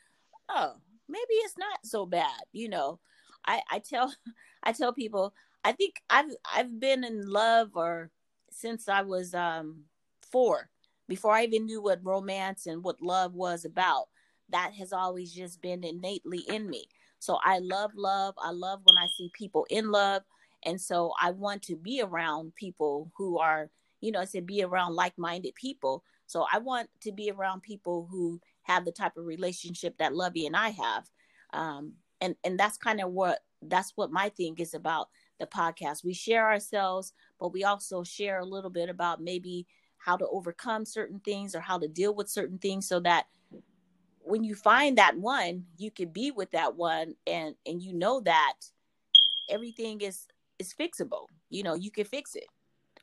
oh 0.48 0.74
maybe 1.08 1.34
it's 1.44 1.58
not 1.58 1.78
so 1.84 2.06
bad 2.06 2.40
you 2.52 2.68
know 2.68 2.98
i 3.46 3.60
i 3.70 3.78
tell 3.78 4.14
i 4.62 4.72
tell 4.72 4.92
people 4.92 5.34
i 5.64 5.72
think 5.72 6.02
i've 6.10 6.30
i've 6.54 6.80
been 6.80 7.04
in 7.04 7.28
love 7.28 7.70
or 7.74 8.10
since 8.50 8.88
i 8.88 9.02
was 9.02 9.34
um 9.34 9.84
4 10.30 10.70
before 11.08 11.32
I 11.34 11.44
even 11.44 11.66
knew 11.66 11.82
what 11.82 11.98
romance 12.04 12.66
and 12.66 12.84
what 12.84 13.02
love 13.02 13.34
was 13.34 13.64
about. 13.64 14.06
That 14.50 14.72
has 14.74 14.92
always 14.92 15.32
just 15.32 15.60
been 15.60 15.84
innately 15.84 16.44
in 16.48 16.70
me. 16.70 16.86
So 17.18 17.38
I 17.44 17.58
love 17.58 17.90
love. 17.96 18.34
I 18.40 18.52
love 18.52 18.80
when 18.84 18.96
I 18.96 19.06
see 19.18 19.30
people 19.34 19.66
in 19.70 19.90
love. 19.90 20.22
And 20.64 20.80
so 20.80 21.12
I 21.20 21.32
want 21.32 21.62
to 21.64 21.76
be 21.76 22.00
around 22.00 22.54
people 22.54 23.10
who 23.16 23.38
are, 23.38 23.70
you 24.00 24.12
know, 24.12 24.24
said 24.24 24.46
be 24.46 24.62
around 24.62 24.94
like 24.94 25.16
minded 25.18 25.54
people. 25.54 26.04
So 26.26 26.46
I 26.52 26.58
want 26.58 26.88
to 27.02 27.12
be 27.12 27.30
around 27.30 27.62
people 27.62 28.06
who 28.10 28.40
have 28.62 28.84
the 28.84 28.92
type 28.92 29.16
of 29.16 29.26
relationship 29.26 29.98
that 29.98 30.14
Lovey 30.14 30.46
and 30.46 30.56
I 30.56 30.70
have. 30.70 31.10
Um, 31.52 31.94
and, 32.20 32.36
and 32.44 32.58
that's 32.58 32.76
kind 32.76 33.00
of 33.00 33.10
what 33.10 33.40
that's 33.62 33.92
what 33.96 34.10
my 34.10 34.30
thing 34.30 34.54
is 34.58 34.74
about 34.74 35.08
the 35.38 35.46
podcast. 35.46 36.04
We 36.04 36.14
share 36.14 36.46
ourselves, 36.46 37.12
but 37.38 37.52
we 37.52 37.64
also 37.64 38.02
share 38.02 38.38
a 38.38 38.44
little 38.44 38.70
bit 38.70 38.88
about 38.88 39.20
maybe 39.20 39.66
how 39.98 40.16
to 40.16 40.26
overcome 40.28 40.84
certain 40.84 41.20
things 41.20 41.54
or 41.54 41.60
how 41.60 41.78
to 41.78 41.88
deal 41.88 42.14
with 42.14 42.28
certain 42.28 42.58
things 42.58 42.88
so 42.88 43.00
that 43.00 43.26
when 44.22 44.44
you 44.44 44.54
find 44.54 44.98
that 44.98 45.16
one 45.16 45.64
you 45.76 45.90
can 45.90 46.08
be 46.08 46.30
with 46.30 46.50
that 46.52 46.76
one 46.76 47.14
and 47.26 47.54
and 47.66 47.82
you 47.82 47.92
know 47.92 48.20
that 48.20 48.54
everything 49.48 50.00
is 50.00 50.26
is 50.58 50.74
fixable 50.78 51.26
you 51.48 51.62
know 51.62 51.74
you 51.74 51.90
can 51.90 52.04
fix 52.04 52.34
it 52.34 52.46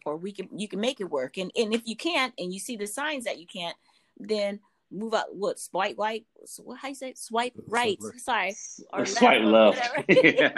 or 0.08 0.18
we 0.18 0.32
can 0.32 0.48
you 0.58 0.68
can 0.68 0.80
make 0.80 1.00
it 1.00 1.10
work 1.10 1.38
and 1.38 1.52
and 1.56 1.74
if 1.74 1.82
you 1.86 1.96
can't 1.96 2.34
and 2.38 2.54
you 2.54 2.60
see 2.60 2.76
the 2.76 2.88
signs 2.88 3.26
that 3.26 3.40
you 3.40 3.46
can't 3.46 3.76
then 4.18 4.60
move 4.90 5.14
out 5.14 5.36
what 5.36 5.60
swipe 5.60 5.98
right 5.98 6.26
what 6.64 6.78
how 6.80 6.88
you 6.88 6.96
say 6.96 7.14
swipe 7.16 7.54
right 7.68 8.00
sorry 8.18 8.56
or 8.94 9.06
swipe 9.06 9.44
left, 9.44 9.82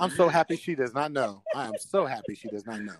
i'm 0.00 0.10
so 0.10 0.28
happy 0.28 0.56
she 0.56 0.74
does 0.74 0.92
not 0.92 1.12
know 1.12 1.42
i 1.54 1.66
am 1.66 1.78
so 1.78 2.04
happy 2.04 2.34
she 2.34 2.48
does 2.48 2.66
not 2.66 2.80
know 2.80 2.94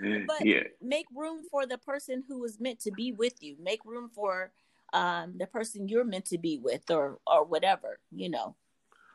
but 0.26 0.44
yeah. 0.44 0.62
make 0.82 1.06
room 1.14 1.42
for 1.50 1.66
the 1.66 1.78
person 1.78 2.22
who 2.28 2.44
is 2.44 2.60
meant 2.60 2.80
to 2.80 2.90
be 2.90 3.12
with 3.12 3.42
you. 3.42 3.56
Make 3.62 3.84
room 3.84 4.10
for 4.14 4.52
um, 4.92 5.34
the 5.38 5.46
person 5.46 5.88
you're 5.88 6.04
meant 6.04 6.26
to 6.26 6.38
be 6.38 6.58
with, 6.58 6.90
or 6.90 7.18
or 7.26 7.44
whatever 7.44 7.98
you 8.10 8.28
know. 8.28 8.56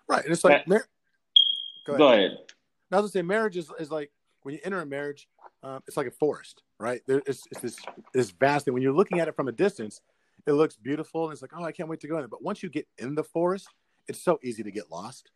Right, 0.08 0.24
and 0.24 0.34
it's 0.34 0.44
like. 0.44 0.68
Mar- 0.68 0.88
go 1.86 1.94
ahead. 1.94 2.00
Go 2.00 2.08
ahead. 2.14 2.38
Now, 2.92 3.00
I 3.00 3.02
was 3.02 3.12
say 3.12 3.22
marriage 3.22 3.58
is, 3.58 3.72
is 3.80 3.92
like 3.92 4.12
when 4.46 4.54
you 4.54 4.62
enter 4.64 4.80
a 4.80 4.86
marriage, 4.86 5.28
um, 5.64 5.82
it's 5.88 5.98
like 5.98 6.08
a 6.08 6.12
forest, 6.12 6.62
right? 6.80 7.02
There, 7.08 7.22
it's, 7.26 7.44
it's 7.52 7.62
this 7.62 7.78
this 8.14 8.32
vast 8.32 8.66
thing. 8.66 8.74
When 8.74 8.84
you're 8.84 8.94
looking 8.94 9.20
at 9.20 9.28
it 9.28 9.36
from 9.36 9.48
a 9.48 9.52
distance, 9.52 10.02
it 10.46 10.54
looks 10.54 10.76
beautiful, 10.76 11.24
and 11.26 11.34
it's 11.34 11.42
like, 11.42 11.52
oh, 11.58 11.64
I 11.64 11.72
can't 11.72 11.90
wait 11.90 12.00
to 12.02 12.08
go 12.08 12.16
in 12.16 12.22
there. 12.22 12.28
But 12.28 12.44
once 12.44 12.62
you 12.62 12.70
get 12.70 12.88
in 12.98 13.16
the 13.16 13.24
forest, 13.24 13.68
it's 14.08 14.22
so 14.22 14.40
easy 14.44 14.62
to 14.64 14.72
get 14.72 14.92
lost. 14.92 15.32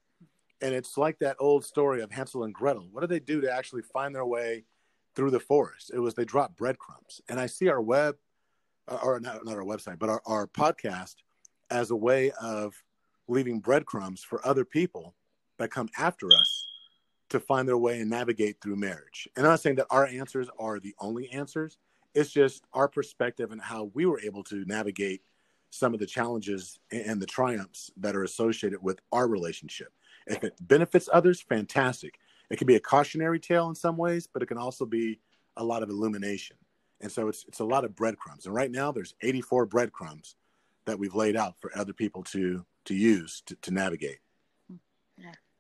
And 0.61 0.75
it's 0.75 0.97
like 0.97 1.17
that 1.19 1.37
old 1.39 1.65
story 1.65 2.01
of 2.01 2.11
Hansel 2.11 2.43
and 2.43 2.53
Gretel. 2.53 2.87
What 2.91 3.01
do 3.01 3.07
they 3.07 3.19
do 3.19 3.41
to 3.41 3.51
actually 3.51 3.81
find 3.81 4.13
their 4.13 4.25
way 4.25 4.65
through 5.15 5.31
the 5.31 5.39
forest. 5.39 5.91
It 5.93 5.99
was 5.99 6.13
they 6.13 6.25
dropped 6.25 6.55
breadcrumbs, 6.55 7.21
and 7.29 7.39
I 7.39 7.47
see 7.47 7.67
our 7.67 7.81
web, 7.81 8.15
uh, 8.87 8.99
or 9.03 9.19
not, 9.19 9.43
not 9.43 9.55
our 9.55 9.63
website, 9.63 9.99
but 9.99 10.09
our, 10.09 10.21
our 10.25 10.47
podcast 10.47 11.15
as 11.71 11.91
a 11.91 11.95
way 11.95 12.31
of 12.41 12.73
leaving 13.27 13.59
breadcrumbs 13.59 14.23
for 14.23 14.45
other 14.47 14.65
people 14.65 15.15
that 15.57 15.71
come 15.71 15.89
after 15.97 16.27
us 16.27 16.68
to 17.29 17.39
find 17.39 17.67
their 17.67 17.77
way 17.77 17.99
and 17.99 18.09
navigate 18.09 18.61
through 18.61 18.75
marriage. 18.75 19.27
And 19.35 19.45
I'm 19.45 19.53
not 19.53 19.59
saying 19.59 19.77
that 19.77 19.87
our 19.89 20.05
answers 20.05 20.49
are 20.59 20.79
the 20.79 20.95
only 20.99 21.29
answers. 21.31 21.77
It's 22.13 22.31
just 22.31 22.63
our 22.73 22.87
perspective 22.87 23.51
and 23.51 23.61
how 23.61 23.91
we 23.93 24.05
were 24.05 24.19
able 24.21 24.43
to 24.45 24.65
navigate 24.65 25.21
some 25.69 25.93
of 25.93 25.99
the 25.99 26.07
challenges 26.07 26.79
and 26.91 27.21
the 27.21 27.27
triumphs 27.27 27.91
that 27.97 28.15
are 28.15 28.23
associated 28.23 28.81
with 28.81 28.99
our 29.11 29.27
relationship. 29.27 29.93
If 30.25 30.43
it 30.43 30.55
benefits 30.59 31.07
others, 31.11 31.41
fantastic 31.41 32.19
it 32.49 32.57
can 32.57 32.67
be 32.67 32.75
a 32.75 32.79
cautionary 32.79 33.39
tale 33.39 33.69
in 33.69 33.75
some 33.75 33.97
ways, 33.97 34.27
but 34.27 34.41
it 34.41 34.47
can 34.47 34.57
also 34.57 34.85
be 34.85 35.19
a 35.57 35.63
lot 35.63 35.83
of 35.83 35.89
illumination. 35.89 36.57
And 37.01 37.11
so 37.11 37.27
it's 37.27 37.45
it's 37.47 37.59
a 37.59 37.65
lot 37.65 37.85
of 37.85 37.95
breadcrumbs. 37.95 38.45
And 38.45 38.55
right 38.55 38.71
now 38.71 38.91
there's 38.91 39.13
84 39.21 39.67
breadcrumbs 39.67 40.35
that 40.85 40.99
we've 40.99 41.15
laid 41.15 41.35
out 41.35 41.55
for 41.59 41.71
other 41.77 41.93
people 41.93 42.23
to 42.23 42.65
to 42.85 42.95
use 42.95 43.41
to, 43.45 43.55
to 43.55 43.71
navigate. 43.71 44.19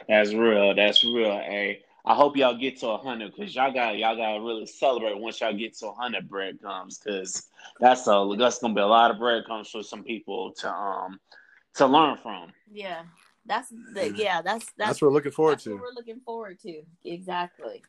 That's 0.07 0.33
real. 0.33 0.73
That's 0.75 1.03
real. 1.03 1.31
Hey, 1.31 1.81
I 2.05 2.15
hope 2.15 2.37
y'all 2.37 2.57
get 2.57 2.79
to 2.79 2.97
hundred 2.97 3.33
because 3.35 3.53
y'all 3.53 3.71
got 3.73 3.97
y'all 3.97 4.15
got 4.15 4.33
to 4.33 4.39
really 4.41 4.65
celebrate 4.65 5.17
once 5.17 5.41
y'all 5.41 5.53
get 5.53 5.77
to 5.79 5.91
hundred 5.91 6.29
breadcrumbs 6.29 6.99
because 6.99 7.47
that's 7.79 8.07
a 8.07 8.35
that's 8.37 8.59
gonna 8.59 8.73
be 8.73 8.81
a 8.81 8.87
lot 8.87 9.11
of 9.11 9.19
breadcrumbs 9.19 9.69
for 9.69 9.83
some 9.83 10.03
people 10.03 10.51
to 10.53 10.71
um 10.71 11.19
to 11.75 11.85
learn 11.85 12.17
from. 12.17 12.51
Yeah. 12.71 13.03
That's 13.45 13.69
the 13.69 14.13
yeah. 14.15 14.41
That's 14.41 14.65
that's, 14.65 14.73
that's 14.77 15.01
what 15.01 15.09
we're 15.09 15.13
looking 15.13 15.31
forward 15.31 15.59
to. 15.59 15.75
we're 15.75 15.93
looking 15.93 16.19
forward 16.21 16.59
to 16.61 16.81
exactly. 17.03 17.81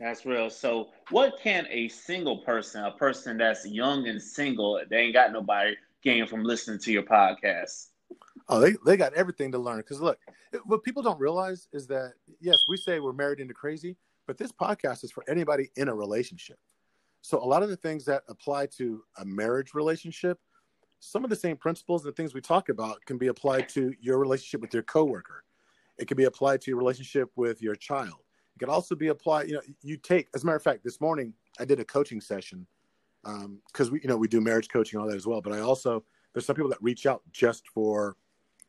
That's 0.00 0.26
real. 0.26 0.50
So, 0.50 0.88
what 1.10 1.38
can 1.40 1.66
a 1.70 1.88
single 1.88 2.38
person, 2.38 2.84
a 2.84 2.90
person 2.90 3.38
that's 3.38 3.64
young 3.64 4.08
and 4.08 4.20
single, 4.20 4.82
they 4.90 4.96
ain't 4.96 5.14
got 5.14 5.32
nobody, 5.32 5.76
gain 6.02 6.26
from 6.26 6.42
listening 6.42 6.80
to 6.80 6.92
your 6.92 7.04
podcast? 7.04 7.90
Oh, 8.48 8.60
they, 8.60 8.74
they 8.84 8.96
got 8.96 9.14
everything 9.14 9.52
to 9.52 9.58
learn. 9.58 9.78
Because 9.78 10.00
look, 10.00 10.18
what 10.64 10.82
people 10.82 11.02
don't 11.02 11.20
realize 11.20 11.68
is 11.72 11.86
that 11.88 12.14
yes, 12.40 12.64
we 12.68 12.76
say 12.76 13.00
we're 13.00 13.12
married 13.12 13.40
into 13.40 13.54
crazy, 13.54 13.96
but 14.26 14.38
this 14.38 14.52
podcast 14.52 15.04
is 15.04 15.12
for 15.12 15.24
anybody 15.28 15.70
in 15.76 15.88
a 15.88 15.94
relationship. 15.94 16.58
So 17.22 17.38
a 17.38 17.46
lot 17.46 17.62
of 17.62 17.68
the 17.68 17.76
things 17.76 18.04
that 18.06 18.22
apply 18.28 18.66
to 18.78 19.02
a 19.18 19.24
marriage 19.24 19.74
relationship 19.74 20.38
some 21.04 21.24
of 21.24 21.30
the 21.30 21.36
same 21.36 21.56
principles 21.56 22.04
and 22.04 22.12
the 22.12 22.16
things 22.16 22.32
we 22.32 22.40
talk 22.40 22.68
about 22.68 23.04
can 23.06 23.18
be 23.18 23.26
applied 23.26 23.68
to 23.68 23.92
your 24.00 24.18
relationship 24.18 24.60
with 24.60 24.72
your 24.72 24.84
coworker. 24.84 25.42
It 25.98 26.06
can 26.06 26.16
be 26.16 26.24
applied 26.24 26.60
to 26.62 26.70
your 26.70 26.78
relationship 26.78 27.28
with 27.34 27.60
your 27.60 27.74
child. 27.74 28.20
It 28.54 28.60
can 28.60 28.70
also 28.70 28.94
be 28.94 29.08
applied. 29.08 29.48
You 29.48 29.54
know, 29.54 29.62
you 29.82 29.96
take 29.96 30.28
as 30.32 30.44
a 30.44 30.46
matter 30.46 30.56
of 30.56 30.62
fact, 30.62 30.84
this 30.84 31.00
morning 31.00 31.34
I 31.58 31.64
did 31.64 31.80
a 31.80 31.84
coaching 31.84 32.20
session 32.20 32.66
because 33.24 33.88
um, 33.88 33.92
we, 33.92 34.00
you 34.00 34.08
know, 34.08 34.16
we 34.16 34.28
do 34.28 34.40
marriage 34.40 34.68
coaching 34.68 34.96
and 34.96 35.02
all 35.02 35.10
that 35.10 35.16
as 35.16 35.26
well. 35.26 35.40
But 35.40 35.54
I 35.54 35.60
also 35.60 36.04
there's 36.32 36.46
some 36.46 36.54
people 36.54 36.70
that 36.70 36.80
reach 36.80 37.04
out 37.04 37.22
just 37.32 37.66
for 37.68 38.16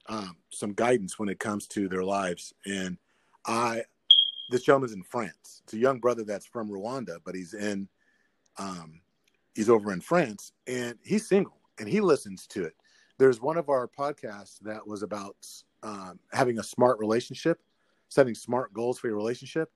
um, 0.07 0.37
some 0.49 0.73
guidance 0.73 1.17
when 1.17 1.29
it 1.29 1.39
comes 1.39 1.67
to 1.67 1.87
their 1.87 2.03
lives. 2.03 2.53
And 2.65 2.97
I, 3.45 3.83
this 4.49 4.63
gentleman's 4.63 4.93
in 4.93 5.03
France. 5.03 5.61
It's 5.63 5.73
a 5.73 5.77
young 5.77 5.99
brother 5.99 6.23
that's 6.23 6.45
from 6.45 6.69
Rwanda, 6.69 7.17
but 7.23 7.35
he's 7.35 7.53
in, 7.53 7.87
um, 8.57 9.01
he's 9.55 9.69
over 9.69 9.91
in 9.93 10.01
France, 10.01 10.51
and 10.67 10.97
he's 11.03 11.27
single 11.27 11.57
and 11.79 11.87
he 11.87 12.01
listens 12.01 12.47
to 12.47 12.63
it. 12.63 12.75
There's 13.17 13.41
one 13.41 13.57
of 13.57 13.69
our 13.69 13.87
podcasts 13.87 14.59
that 14.61 14.85
was 14.85 15.03
about 15.03 15.35
um, 15.83 16.19
having 16.31 16.59
a 16.59 16.63
smart 16.63 16.99
relationship, 16.99 17.61
setting 18.09 18.35
smart 18.35 18.73
goals 18.73 18.99
for 18.99 19.07
your 19.07 19.15
relationship. 19.15 19.71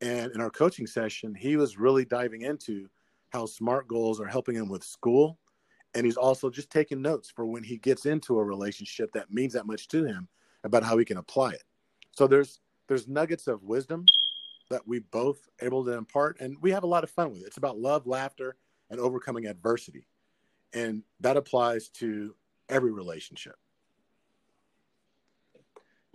And 0.00 0.32
in 0.32 0.40
our 0.40 0.50
coaching 0.50 0.86
session, 0.86 1.34
he 1.34 1.56
was 1.56 1.78
really 1.78 2.04
diving 2.04 2.42
into 2.42 2.88
how 3.30 3.46
smart 3.46 3.88
goals 3.88 4.20
are 4.20 4.26
helping 4.26 4.54
him 4.54 4.68
with 4.68 4.84
school. 4.84 5.38
And 5.94 6.04
he's 6.04 6.16
also 6.16 6.50
just 6.50 6.70
taking 6.70 7.00
notes 7.00 7.30
for 7.30 7.46
when 7.46 7.62
he 7.62 7.78
gets 7.78 8.06
into 8.06 8.38
a 8.38 8.44
relationship 8.44 9.10
that 9.12 9.32
means 9.32 9.54
that 9.54 9.66
much 9.66 9.88
to 9.88 10.04
him 10.04 10.28
about 10.64 10.82
how 10.82 10.98
he 10.98 11.04
can 11.04 11.16
apply 11.16 11.52
it. 11.52 11.64
So 12.12 12.26
there's 12.26 12.60
there's 12.88 13.08
nuggets 13.08 13.46
of 13.46 13.62
wisdom 13.62 14.06
that 14.70 14.86
we 14.86 15.00
both 15.00 15.48
able 15.60 15.84
to 15.84 15.92
impart 15.92 16.40
and 16.40 16.56
we 16.60 16.70
have 16.70 16.84
a 16.84 16.86
lot 16.86 17.04
of 17.04 17.10
fun 17.10 17.30
with 17.30 17.42
it. 17.42 17.46
It's 17.46 17.56
about 17.56 17.78
love, 17.78 18.06
laughter, 18.06 18.56
and 18.90 19.00
overcoming 19.00 19.46
adversity 19.46 20.06
and 20.72 21.02
that 21.20 21.36
applies 21.36 21.88
to 21.88 22.34
every 22.68 22.92
relationship 22.92 23.56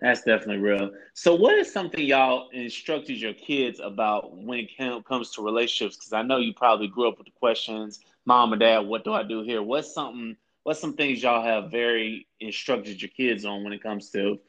that's 0.04 0.22
definitely 0.22 0.58
real 0.58 0.91
so 1.14 1.34
what 1.34 1.58
is 1.58 1.72
something 1.72 2.06
y'all 2.06 2.49
instructed 2.49 3.20
your 3.20 3.34
kids 3.34 3.80
about 3.84 4.38
when 4.38 4.60
it 4.60 5.06
comes 5.06 5.32
to 5.32 5.41
relationships 5.41 5.95
because 5.95 6.14
i 6.14 6.22
know 6.22 6.38
you 6.38 6.54
probably 6.54 6.88
grew 6.88 7.08
up 7.08 7.18
with 7.18 7.26
the 7.26 7.34
questions 7.39 8.01
mom 8.26 8.54
and 8.54 8.60
dad 8.60 8.80
what 8.80 9.04
do 9.04 9.14
i 9.14 9.24
do 9.24 9.41
here 9.41 9.64
what's 9.64 9.91
something 9.93 10.36
what's 10.64 10.80
some 10.80 10.93
things 10.93 11.22
y'all 11.22 11.43
have 11.43 11.72
very 11.72 12.28
instructed 12.39 13.01
your 13.01 13.10
kids 13.10 13.45
on 13.45 13.64
when 13.64 13.74
it 13.74 13.84
comes 13.84 14.10
to 14.12 14.39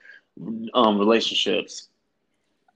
um, 0.75 0.99
relationships? 0.99 1.89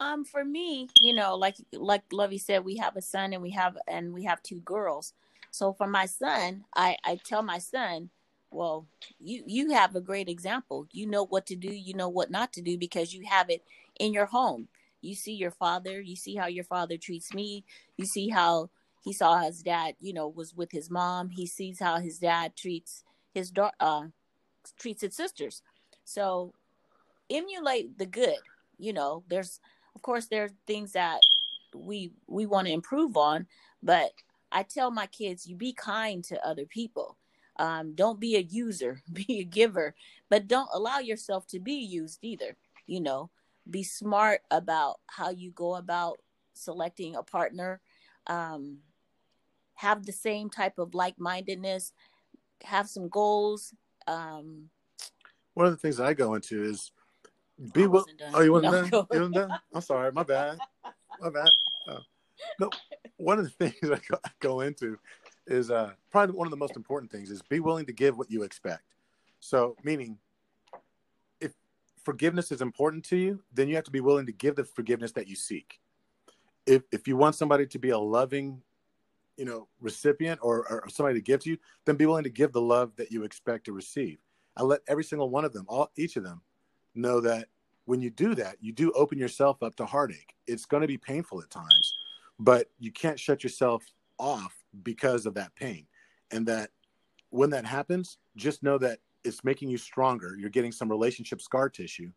Um, 0.01 0.25
for 0.25 0.45
me, 0.45 0.89
you 1.01 1.13
know, 1.13 1.35
like 1.35 1.57
like 1.73 2.03
Lovey 2.13 2.39
said, 2.39 2.65
we 2.65 2.77
have 2.77 2.97
a 2.97 3.03
son 3.03 3.33
and 3.33 3.43
we 3.43 3.51
have 3.51 3.77
and 3.89 4.13
we 4.13 4.25
have 4.25 4.43
two 4.43 4.61
girls. 4.61 5.13
So 5.51 5.73
for 5.73 5.89
my 5.89 6.07
son, 6.07 6.65
I 6.77 6.97
I 7.05 7.19
tell 7.25 7.43
my 7.43 7.59
son, 7.59 8.11
well, 8.51 8.87
you 9.19 9.43
you 9.47 9.71
have 9.73 9.95
a 9.95 10.01
great 10.01 10.29
example. 10.29 10.87
You 10.93 11.07
know 11.07 11.25
what 11.27 11.47
to 11.47 11.57
do, 11.57 11.69
you 11.69 11.95
know 11.95 12.09
what 12.09 12.31
not 12.31 12.53
to 12.55 12.63
do 12.63 12.79
because 12.79 13.13
you 13.15 13.25
have 13.27 13.51
it 13.51 13.63
in 13.99 14.13
your 14.13 14.27
home. 14.27 14.69
You 15.01 15.15
see 15.15 15.35
your 15.35 15.51
father, 15.53 16.01
you 16.01 16.17
see 16.17 16.35
how 16.35 16.47
your 16.47 16.65
father 16.65 16.97
treats 16.97 17.33
me, 17.35 17.65
you 17.97 18.05
see 18.07 18.29
how 18.29 18.71
he 19.05 19.13
saw 19.13 19.39
his 19.39 19.63
dad, 19.63 19.95
you 20.01 20.13
know, 20.13 20.29
was 20.29 20.55
with 20.55 20.73
his 20.73 20.91
mom. 20.91 21.31
He 21.31 21.47
sees 21.47 21.79
how 21.81 21.99
his 22.01 22.19
dad 22.19 22.57
treats 22.57 23.05
his 23.33 23.51
daughter, 23.51 23.77
uh, 23.81 24.07
treats 24.79 25.03
his 25.03 25.15
sisters. 25.15 25.63
So 26.05 26.53
emulate 27.31 27.99
the 27.99 28.07
good. 28.07 28.39
You 28.79 28.93
know, 28.93 29.25
there's 29.29 29.61
of 29.95 30.03
course 30.03 30.27
there's 30.27 30.53
things 30.67 30.93
that 30.93 31.21
we 31.75 32.13
we 32.27 32.47
want 32.47 32.67
to 32.67 32.73
improve 32.73 33.17
on, 33.17 33.47
but 33.83 34.13
I 34.51 34.63
tell 34.63 34.91
my 34.91 35.07
kids, 35.07 35.47
you 35.47 35.57
be 35.57 35.73
kind 35.73 36.25
to 36.25 36.47
other 36.47 36.65
people. 36.65 37.17
Um, 37.59 37.95
don't 37.95 38.21
be 38.21 38.37
a 38.37 38.41
user, 38.41 39.03
be 39.13 39.41
a 39.41 39.45
giver, 39.45 39.95
but 40.29 40.49
don't 40.49 40.69
allow 40.73 40.99
yourself 40.99 41.47
to 41.49 41.59
be 41.59 41.75
used 41.75 42.19
either. 42.23 42.57
You 42.87 43.01
know, 43.01 43.31
be 43.69 43.83
smart 43.83 44.43
about 44.51 45.01
how 45.07 45.31
you 45.31 45.51
go 45.51 45.77
about 45.77 46.19
selecting 46.55 47.17
a 47.17 47.23
partner. 47.23 47.81
Um, 48.27 48.79
have 49.75 50.05
the 50.05 50.13
same 50.13 50.51
type 50.51 50.79
of 50.79 50.95
like 50.95 51.19
mindedness, 51.19 51.93
have 52.65 52.89
some 52.89 53.09
goals. 53.09 53.75
Um, 54.07 54.71
One 55.55 55.67
of 55.67 55.73
the 55.73 55.79
things 55.79 56.01
I 56.01 56.15
go 56.15 56.35
into 56.35 56.63
is 56.63 56.93
be 57.73 57.87
will. 57.87 58.07
Oh, 58.35 58.41
you 58.41 58.53
wasn't 58.53 58.73
No, 58.73 58.83
done? 58.83 59.07
You 59.13 59.19
wasn't 59.19 59.35
done? 59.35 59.59
I'm 59.75 59.81
sorry. 59.81 60.13
My 60.13 60.23
bad. 60.23 60.59
My 61.21 61.31
bad. 61.31 61.51
Oh. 61.89 61.99
No, 62.61 62.71
one 63.17 63.39
of 63.39 63.45
the 63.45 63.51
things 63.71 63.91
I 63.91 64.01
go, 64.09 64.19
I 64.25 64.31
go 64.41 64.61
into 64.61 64.99
is 65.49 65.71
uh, 65.71 65.93
probably 66.11 66.37
one 66.37 66.47
of 66.47 66.51
the 66.51 66.57
most 66.57 66.77
important 66.77 67.11
things 67.11 67.31
is 67.31 67.43
be 67.43 67.61
willing 67.61 67.87
to 67.87 67.93
give 67.93 68.17
what 68.17 68.31
you 68.31 68.43
expect. 68.43 68.83
So, 69.41 69.77
meaning, 69.83 70.19
if 71.41 71.53
forgiveness 72.05 72.53
is 72.53 72.61
important 72.61 73.05
to 73.07 73.17
you, 73.17 73.41
then 73.53 73.69
you 73.69 73.75
have 73.77 73.85
to 73.85 73.91
be 73.91 74.01
willing 74.01 74.27
to 74.27 74.33
give 74.33 74.57
the 74.57 74.65
forgiveness 74.65 75.13
that 75.13 75.29
you 75.29 75.37
seek. 75.37 75.81
If 76.67 76.83
if 76.93 77.09
you 77.09 77.17
want 77.17 77.35
somebody 77.35 77.67
to 77.67 77.79
be 77.79 77.91
a 77.91 77.99
loving, 77.99 78.63
you 79.37 79.45
know, 79.45 79.69
recipient 79.81 80.41
or, 80.43 80.69
or 80.71 80.89
somebody 80.89 81.19
to 81.19 81.25
give 81.25 81.41
to 81.45 81.51
you, 81.51 81.59
then 81.85 81.97
be 81.97 82.07
willing 82.07 82.25
to 82.25 82.31
give 82.31 82.53
the 82.53 82.61
love 82.61 82.93
that 82.97 83.11
you 83.11 83.25
expect 83.25 83.65
to 83.67 83.73
receive. 83.73 84.19
I 84.57 84.65
let 84.65 84.81
every 84.89 85.05
single 85.05 85.31
one 85.31 85.45
of 85.45 85.53
them, 85.53 85.65
all 85.69 85.91
each 85.97 86.17
of 86.17 86.25
them, 86.25 86.43
know 86.95 87.21
that 87.21 87.49
when 87.85 88.03
you 88.03 88.11
do 88.11 88.35
that, 88.35 88.57
you 88.61 88.73
do 88.73 88.93
open 88.93 89.19
yourself 89.19 89.63
up 89.63 89.77
to 89.77 89.87
heartache. 89.87 90.35
It's 90.47 90.67
going 90.67 90.81
to 90.83 90.89
be 90.89 90.99
painful 90.99 91.41
at 91.41 91.49
times, 91.49 91.97
but 92.39 92.67
you 92.79 92.91
can't 92.91 93.19
shut 93.19 93.43
yourself 93.43 93.85
off 94.19 94.55
because 94.83 95.27
of 95.27 95.35
that 95.35 95.55
pain. 95.55 95.87
And 96.31 96.47
that 96.47 96.71
when 97.31 97.51
that 97.51 97.65
happens, 97.65 98.19
just 98.37 98.63
know 98.63 98.79
that 98.79 99.01
it's 99.25 99.45
making 99.45 99.69
you 99.71 99.79
stronger. 99.79 100.37
You're 100.39 100.51
getting 100.51 100.73
some 100.73 100.89
relationship 100.89 101.41
scar 101.41 101.69
tissue 101.69 102.11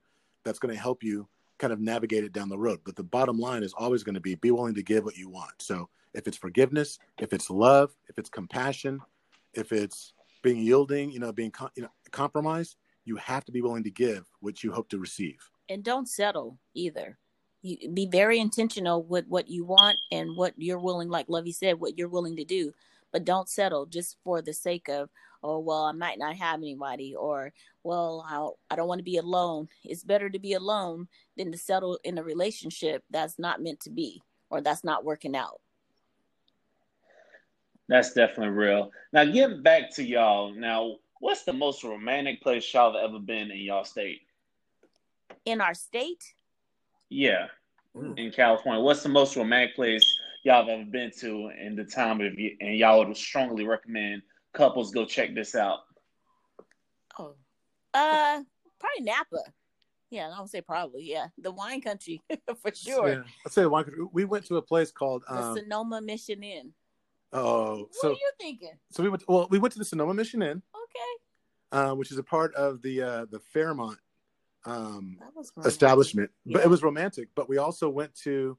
that's 0.43 0.60
going 0.60 0.74
to 0.74 0.80
help 0.80 1.04
you 1.04 1.28
kind 1.60 1.74
of 1.74 1.80
navigate 1.80 2.24
it 2.24 2.34
down 2.34 2.49
the 2.49 2.58
road. 2.58 2.80
But 2.84 2.95
the 2.95 3.04
bottom 3.04 3.38
line 3.39 3.64
is 3.64 3.74
always 3.74 4.04
going 4.04 4.16
to 4.16 4.22
be 4.22 4.36
be 4.36 4.52
willing 4.52 4.76
to 4.76 4.84
give 4.84 5.04
what 5.04 5.18
you 5.18 5.30
want. 5.30 5.54
So 5.60 5.89
if 6.14 6.28
it's 6.28 6.38
forgiveness, 6.38 6.99
if 7.20 7.34
it's 7.34 7.49
love, 7.49 7.95
if 8.10 8.18
it's 8.18 8.30
compassion, 8.30 8.99
if 9.54 9.72
it's 9.72 10.14
being 10.41 10.58
yielding, 10.58 11.12
you 11.12 11.20
know, 11.20 11.32
being 11.32 11.54
you 11.76 11.84
know, 11.84 11.89
compromised, 12.12 12.78
you 13.06 13.16
have 13.18 13.45
to 13.45 13.52
be 13.52 13.62
willing 13.62 13.84
to 13.84 13.91
give 13.91 14.28
what 14.39 14.64
you 14.64 14.72
hope 14.72 14.89
to 14.89 14.99
receive. 14.99 15.39
and 15.70 15.84
don't 15.84 16.08
settle 16.10 16.58
either. 16.74 17.18
You 17.62 17.89
be 17.89 18.07
very 18.07 18.39
intentional 18.39 19.03
with 19.03 19.28
what 19.28 19.49
you 19.49 19.64
want 19.64 19.97
and 20.12 20.36
what 20.36 20.53
you're 20.57 20.80
willing, 20.80 21.09
like 21.09 21.30
Lovey 21.30 21.51
said, 21.51 21.80
what 21.80 21.97
you're 21.97 22.09
willing 22.09 22.36
to 22.38 22.43
do. 22.43 22.74
But 23.12 23.26
don't 23.26 23.49
settle 23.49 23.86
just 23.86 24.18
for 24.24 24.41
the 24.41 24.53
sake 24.53 24.88
of, 24.89 25.09
oh 25.43 25.59
well, 25.59 25.84
I 25.84 25.91
might 25.91 26.18
not 26.18 26.36
have 26.38 26.59
anybody, 26.59 27.14
or 27.16 27.53
well, 27.84 28.26
I'll, 28.28 28.57
I 28.70 28.76
don't 28.76 28.88
want 28.88 28.99
to 28.99 29.03
be 29.03 29.18
alone. 29.18 29.68
It's 29.84 30.03
better 30.03 30.30
to 30.30 30.39
be 30.39 30.53
alone 30.53 31.07
than 31.38 31.51
to 31.51 31.57
settle 31.57 31.99
in 32.03 32.18
a 32.18 32.24
relationship 32.24 33.03
that's 33.09 33.38
not 33.38 33.62
meant 33.62 33.82
to 33.82 33.89
be 33.89 34.22
or 34.49 34.62
that's 34.62 34.84
not 34.84 35.03
working 35.03 35.36
out. 35.36 35.62
That's 37.88 38.14
definitely 38.14 38.49
real. 38.49 38.91
Now, 39.12 39.26
getting 39.26 39.64
back 39.64 39.93
to 39.95 40.03
y'all. 40.03 40.53
Now, 40.53 40.97
what's 41.20 41.43
the 41.43 41.53
most 41.53 41.84
romantic 41.84 42.41
place 42.41 42.72
y'all 42.74 42.93
have 42.93 43.09
ever 43.09 43.20
been 43.20 43.51
in 43.51 43.57
y'all 43.57 43.84
state? 43.84 44.22
In 45.45 45.59
our 45.59 45.74
state, 45.74 46.34
Yeah, 47.12 47.47
Mm. 47.93 48.18
in 48.18 48.32
California. 48.32 48.82
What's 48.82 49.03
the 49.03 49.09
most 49.09 49.36
romantic 49.36 49.76
place 49.76 50.01
y'all 50.43 50.62
have 50.66 50.70
ever 50.70 50.86
been 50.89 51.12
to 51.20 51.49
in 51.59 51.76
the 51.76 51.84
time 51.84 52.22
of 52.22 52.39
you, 52.39 52.55
and 52.62 52.78
y'all 52.78 53.05
would 53.05 53.18
strongly 53.18 53.66
recommend 53.66 54.22
couples 54.53 54.91
go 54.91 55.03
check 55.05 55.36
this 55.36 55.53
out? 55.53 55.80
oh, 57.20 57.36
uh, 57.93 58.41
probably 58.80 59.01
Napa. 59.01 59.43
Yeah, 60.09 60.32
I 60.34 60.39
would 60.39 60.49
say 60.49 60.62
probably. 60.62 61.03
Yeah, 61.03 61.28
the 61.38 61.51
wine 61.51 61.82
country 61.82 62.22
for 62.62 62.74
sure. 62.74 63.09
Yeah. 63.09 63.24
Let's 63.43 63.55
say 63.55 63.66
one. 63.66 63.91
We 64.14 64.24
went 64.24 64.45
to 64.45 64.55
a 64.55 64.62
place 64.62 64.89
called. 64.91 65.24
The 65.28 65.36
Um, 65.43 65.57
Sonoma 65.57 65.99
Mission 66.01 66.43
Inn. 66.43 66.74
oh, 67.34 67.80
What 67.82 67.93
so 67.95 68.07
are 68.09 68.12
you 68.14 68.32
thinking? 68.39 68.80
so 68.89 69.03
we 69.03 69.09
went. 69.09 69.24
Well, 69.28 69.47
we 69.49 69.59
went 69.59 69.74
to 69.74 69.80
the 69.80 69.86
Sonoma 69.86 70.14
Mission 70.14 70.41
Inn, 70.41 70.62
Okay, 70.74 71.78
uh, 71.78 71.93
which 71.95 72.09
is 72.12 72.18
a 72.18 72.24
part 72.24 72.55
of 72.55 72.82
the 72.82 73.01
uh, 73.01 73.26
the 73.26 73.39
Fairmont 73.39 73.99
um, 74.66 75.18
that 75.20 75.36
was 75.36 75.51
romantic. 75.55 75.72
establishment. 75.72 76.32
But 76.45 76.64
it 76.64 76.70
was 76.70 76.84
romantic. 76.84 77.30
But 77.36 77.49
we 77.49 77.57
also 77.57 77.89
went 77.89 78.14
to 78.24 78.57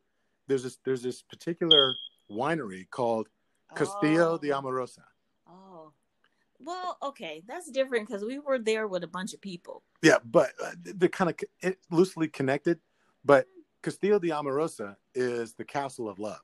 there's 0.49 0.63
this 0.63 0.79
there's 0.85 1.03
this 1.03 1.23
particular 1.23 1.95
winery 2.31 2.89
called 2.91 3.29
Castillo 3.75 4.35
oh. 4.35 4.39
de 4.39 4.49
Amorosa. 4.49 5.05
Oh, 5.49 5.93
well, 6.59 6.99
okay, 7.03 7.43
that's 7.47 7.71
different 7.71 8.07
because 8.07 8.25
we 8.25 8.39
were 8.39 8.59
there 8.59 8.87
with 8.87 9.05
a 9.05 9.09
bunch 9.09 9.35
of 9.35 9.41
people. 9.41 9.83
Yeah, 10.03 10.19
but 10.25 10.51
uh, 10.63 10.73
they're 10.83 11.09
kind 11.09 11.31
of 11.63 11.75
loosely 11.91 12.29
connected. 12.29 12.81
But 13.25 13.47
Castillo 13.83 14.19
de 14.19 14.29
Amorosa 14.29 14.97
is 15.15 15.55
the 15.55 15.65
castle 15.65 16.09
of 16.09 16.19
love, 16.19 16.41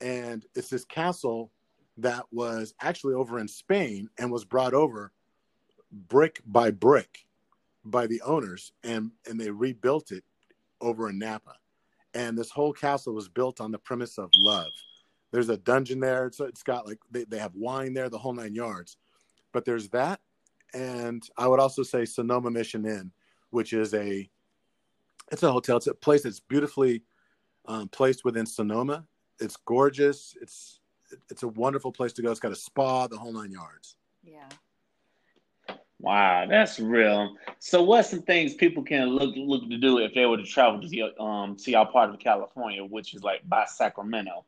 and 0.00 0.44
it's 0.54 0.68
this 0.68 0.84
castle 0.84 1.52
that 1.98 2.26
was 2.30 2.74
actually 2.80 3.14
over 3.14 3.40
in 3.40 3.48
Spain 3.48 4.08
and 4.18 4.30
was 4.30 4.44
brought 4.44 4.74
over 4.74 5.12
brick 5.90 6.40
by 6.46 6.70
brick 6.70 7.26
by 7.84 8.06
the 8.06 8.20
owners, 8.22 8.72
and 8.82 9.10
and 9.28 9.40
they 9.40 9.50
rebuilt 9.50 10.12
it 10.12 10.24
over 10.80 11.08
in 11.10 11.18
Napa. 11.18 11.54
And 12.14 12.36
this 12.36 12.50
whole 12.50 12.72
castle 12.72 13.14
was 13.14 13.28
built 13.28 13.60
on 13.60 13.70
the 13.70 13.78
premise 13.78 14.18
of 14.18 14.30
love. 14.36 14.72
There's 15.30 15.50
a 15.50 15.58
dungeon 15.58 16.00
there, 16.00 16.30
so 16.32 16.46
it's 16.46 16.62
got 16.62 16.86
like 16.86 16.98
they, 17.10 17.24
they 17.24 17.38
have 17.38 17.54
wine 17.54 17.92
there, 17.92 18.08
the 18.08 18.18
whole 18.18 18.32
nine 18.32 18.54
yards. 18.54 18.96
But 19.52 19.64
there's 19.64 19.88
that, 19.90 20.20
and 20.74 21.22
I 21.36 21.46
would 21.48 21.60
also 21.60 21.82
say 21.82 22.04
Sonoma 22.04 22.50
Mission 22.50 22.86
Inn, 22.86 23.12
which 23.50 23.72
is 23.72 23.94
a 23.94 24.28
it's 25.30 25.42
a 25.42 25.52
hotel. 25.52 25.76
It's 25.76 25.86
a 25.86 25.94
place 25.94 26.22
that's 26.22 26.40
beautifully 26.40 27.02
um, 27.66 27.88
placed 27.88 28.24
within 28.24 28.46
Sonoma. 28.46 29.04
It's 29.40 29.56
gorgeous. 29.56 30.36
It's 30.40 30.80
it's 31.30 31.42
a 31.42 31.48
wonderful 31.48 31.92
place 31.92 32.12
to 32.14 32.22
go. 32.22 32.30
It's 32.30 32.40
got 32.40 32.52
a 32.52 32.56
spa, 32.56 33.06
the 33.06 33.18
whole 33.18 33.32
nine 33.32 33.50
yards. 33.50 33.96
Yeah. 34.22 34.48
Wow, 36.00 36.46
that's 36.48 36.78
real. 36.78 37.34
So, 37.58 37.82
what's 37.82 38.10
some 38.10 38.22
things 38.22 38.54
people 38.54 38.84
can 38.84 39.08
look 39.08 39.34
look 39.36 39.68
to 39.68 39.78
do 39.78 39.98
if 39.98 40.14
they 40.14 40.26
were 40.26 40.36
to 40.36 40.44
travel 40.44 40.80
to 40.80 40.86
your, 40.86 41.20
um 41.20 41.56
to 41.56 41.72
y'all 41.72 41.86
part 41.86 42.10
of 42.10 42.20
California, 42.20 42.84
which 42.84 43.14
is 43.14 43.22
like 43.22 43.48
by 43.48 43.64
Sacramento? 43.64 44.44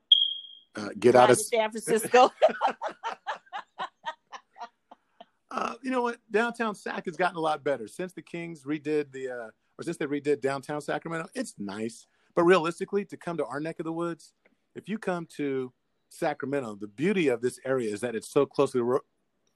Uh, 0.76 0.90
get 0.98 1.16
out 1.16 1.30
of 1.30 1.40
San 1.40 1.70
Francisco. 1.70 2.30
uh, 5.50 5.74
you 5.82 5.90
know 5.90 6.02
what? 6.02 6.18
Downtown 6.30 6.76
Sac 6.76 7.06
has 7.06 7.16
gotten 7.16 7.36
a 7.36 7.40
lot 7.40 7.64
better 7.64 7.88
since 7.88 8.12
the 8.12 8.22
Kings 8.22 8.62
redid 8.62 9.10
the 9.10 9.28
uh, 9.28 9.50
or 9.80 9.82
since 9.82 9.96
they 9.96 10.06
redid 10.06 10.40
downtown 10.40 10.80
Sacramento. 10.80 11.28
It's 11.34 11.54
nice, 11.58 12.06
but 12.36 12.44
realistically, 12.44 13.04
to 13.06 13.16
come 13.16 13.36
to 13.38 13.46
our 13.46 13.58
neck 13.58 13.80
of 13.80 13.84
the 13.84 13.92
woods, 13.92 14.34
if 14.76 14.88
you 14.88 14.98
come 14.98 15.26
to 15.36 15.72
Sacramento, 16.10 16.76
the 16.76 16.86
beauty 16.86 17.28
of 17.28 17.40
this 17.40 17.58
area 17.64 17.92
is 17.92 18.00
that 18.02 18.14
it's 18.14 18.30
so 18.30 18.46
closely 18.46 18.82
ro- 18.82 19.00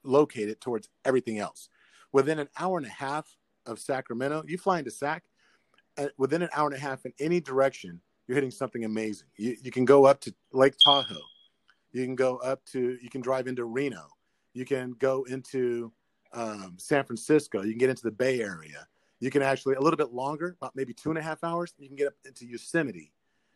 located 0.03 0.59
towards 0.59 0.89
everything 1.05 1.39
else. 1.39 1.69
Within 2.11 2.39
an 2.39 2.49
hour 2.57 2.77
and 2.77 2.87
a 2.87 2.89
half 2.89 3.27
of 3.65 3.79
Sacramento, 3.79 4.43
you 4.47 4.57
fly 4.57 4.79
into 4.79 4.91
Sac, 4.91 5.23
uh, 5.97 6.07
within 6.17 6.41
an 6.41 6.49
hour 6.55 6.67
and 6.67 6.75
a 6.75 6.79
half 6.79 7.05
in 7.05 7.13
any 7.19 7.39
direction, 7.39 8.01
you're 8.27 8.35
hitting 8.35 8.51
something 8.51 8.85
amazing. 8.85 9.27
You, 9.37 9.55
you 9.61 9.71
can 9.71 9.85
go 9.85 10.05
up 10.05 10.19
to 10.21 10.33
Lake 10.51 10.75
Tahoe. 10.83 11.15
You 11.91 12.03
can 12.05 12.15
go 12.15 12.37
up 12.37 12.65
to, 12.73 12.97
you 13.01 13.09
can 13.09 13.21
drive 13.21 13.47
into 13.47 13.65
Reno. 13.65 14.07
You 14.53 14.65
can 14.65 14.91
go 14.93 15.23
into 15.23 15.91
um, 16.33 16.75
San 16.77 17.05
Francisco. 17.05 17.61
You 17.61 17.71
can 17.71 17.79
get 17.79 17.89
into 17.89 18.03
the 18.03 18.11
Bay 18.11 18.41
Area. 18.41 18.87
You 19.19 19.31
can 19.31 19.41
actually, 19.41 19.75
a 19.75 19.81
little 19.81 19.97
bit 19.97 20.11
longer, 20.11 20.55
about 20.59 20.75
maybe 20.75 20.93
two 20.93 21.09
and 21.09 21.17
a 21.17 21.21
half 21.21 21.43
hours, 21.43 21.73
you 21.77 21.87
can 21.87 21.95
get 21.95 22.07
up 22.07 22.13
into 22.25 22.45
Yosemite. 22.45 23.11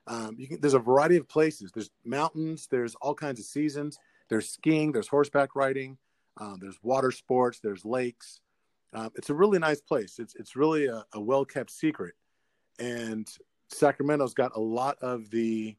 Um, 0.07 0.35
you 0.39 0.47
can, 0.47 0.61
there's 0.61 0.73
a 0.73 0.79
variety 0.79 1.17
of 1.17 1.27
places. 1.27 1.71
There's 1.73 1.89
mountains, 2.05 2.67
there's 2.71 2.95
all 2.95 3.13
kinds 3.13 3.39
of 3.39 3.45
seasons. 3.45 3.99
There's 4.29 4.49
skiing, 4.49 4.91
there's 4.91 5.07
horseback 5.07 5.55
riding. 5.55 5.97
Um, 6.39 6.57
there's 6.61 6.79
water 6.81 7.11
sports. 7.11 7.59
There's 7.59 7.85
lakes. 7.85 8.39
Um, 8.93 9.11
it's 9.15 9.29
a 9.29 9.33
really 9.33 9.59
nice 9.59 9.81
place. 9.81 10.19
It's 10.19 10.35
it's 10.35 10.55
really 10.55 10.87
a, 10.87 11.05
a 11.13 11.21
well 11.21 11.45
kept 11.45 11.69
secret, 11.69 12.15
and 12.79 13.27
Sacramento's 13.67 14.33
got 14.33 14.55
a 14.55 14.59
lot 14.59 14.97
of 15.01 15.29
the 15.29 15.75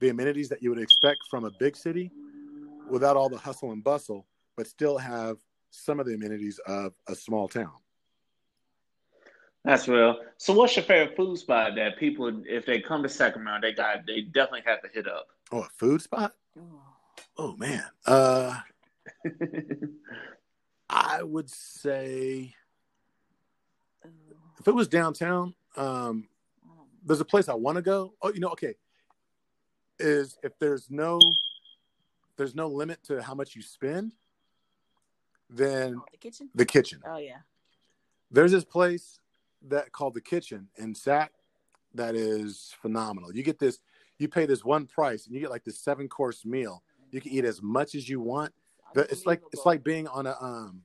the 0.00 0.10
amenities 0.10 0.48
that 0.48 0.62
you 0.62 0.70
would 0.70 0.80
expect 0.80 1.18
from 1.30 1.44
a 1.44 1.50
big 1.58 1.76
city, 1.76 2.10
without 2.88 3.16
all 3.16 3.28
the 3.28 3.38
hustle 3.38 3.72
and 3.72 3.82
bustle, 3.82 4.26
but 4.56 4.66
still 4.66 4.98
have 4.98 5.38
some 5.70 6.00
of 6.00 6.06
the 6.06 6.14
amenities 6.14 6.60
of 6.66 6.92
a 7.08 7.14
small 7.14 7.48
town. 7.48 7.72
That's 9.64 9.88
real. 9.88 10.16
So, 10.38 10.54
what's 10.54 10.76
your 10.76 10.84
favorite 10.84 11.16
food 11.16 11.36
spot 11.38 11.72
that 11.76 11.98
people, 11.98 12.42
if 12.46 12.64
they 12.64 12.80
come 12.80 13.02
to 13.02 13.08
Sacramento, 13.08 13.66
they 13.66 13.74
got 13.74 14.06
they 14.06 14.22
definitely 14.22 14.62
have 14.66 14.82
to 14.82 14.88
hit 14.92 15.06
up? 15.06 15.28
Oh, 15.52 15.62
a 15.62 15.68
food 15.76 16.00
spot? 16.00 16.34
Oh 17.36 17.56
man, 17.56 17.84
uh, 18.06 18.54
I 20.90 21.22
would 21.22 21.50
say 21.50 22.54
if 24.58 24.66
it 24.66 24.74
was 24.74 24.88
downtown, 24.88 25.54
um, 25.76 26.28
there's 27.04 27.20
a 27.20 27.24
place 27.24 27.48
I 27.48 27.54
want 27.54 27.76
to 27.76 27.82
go. 27.82 28.14
Oh, 28.22 28.32
you 28.32 28.40
know, 28.40 28.48
okay, 28.50 28.74
is 29.98 30.38
if 30.42 30.58
there's 30.58 30.90
no 30.90 31.20
there's 32.36 32.54
no 32.54 32.68
limit 32.68 33.02
to 33.04 33.22
how 33.22 33.34
much 33.34 33.56
you 33.56 33.62
spend, 33.62 34.12
then 35.50 35.96
Oh, 35.98 36.04
the 36.10 36.18
kitchen. 36.18 36.50
the 36.54 36.64
kitchen. 36.64 37.02
Oh 37.06 37.18
yeah. 37.18 37.38
There's 38.30 38.52
this 38.52 38.64
place 38.64 39.18
that 39.68 39.90
called 39.92 40.14
the 40.14 40.20
Kitchen 40.20 40.68
in 40.76 40.94
Sac 40.94 41.32
that 41.94 42.14
is 42.14 42.74
phenomenal. 42.80 43.34
You 43.34 43.42
get 43.42 43.58
this, 43.58 43.78
you 44.18 44.28
pay 44.28 44.44
this 44.46 44.64
one 44.64 44.86
price, 44.86 45.26
and 45.26 45.34
you 45.34 45.40
get 45.40 45.50
like 45.50 45.64
this 45.64 45.78
seven 45.78 46.08
course 46.08 46.44
meal. 46.44 46.82
You 47.10 47.20
can 47.20 47.32
eat 47.32 47.44
as 47.44 47.62
much 47.62 47.94
as 47.94 48.08
you 48.08 48.20
want. 48.20 48.52
It's 48.94 49.26
like 49.26 49.42
it's 49.52 49.66
like 49.66 49.84
being 49.84 50.06
on 50.08 50.26
a 50.26 50.36
um 50.40 50.82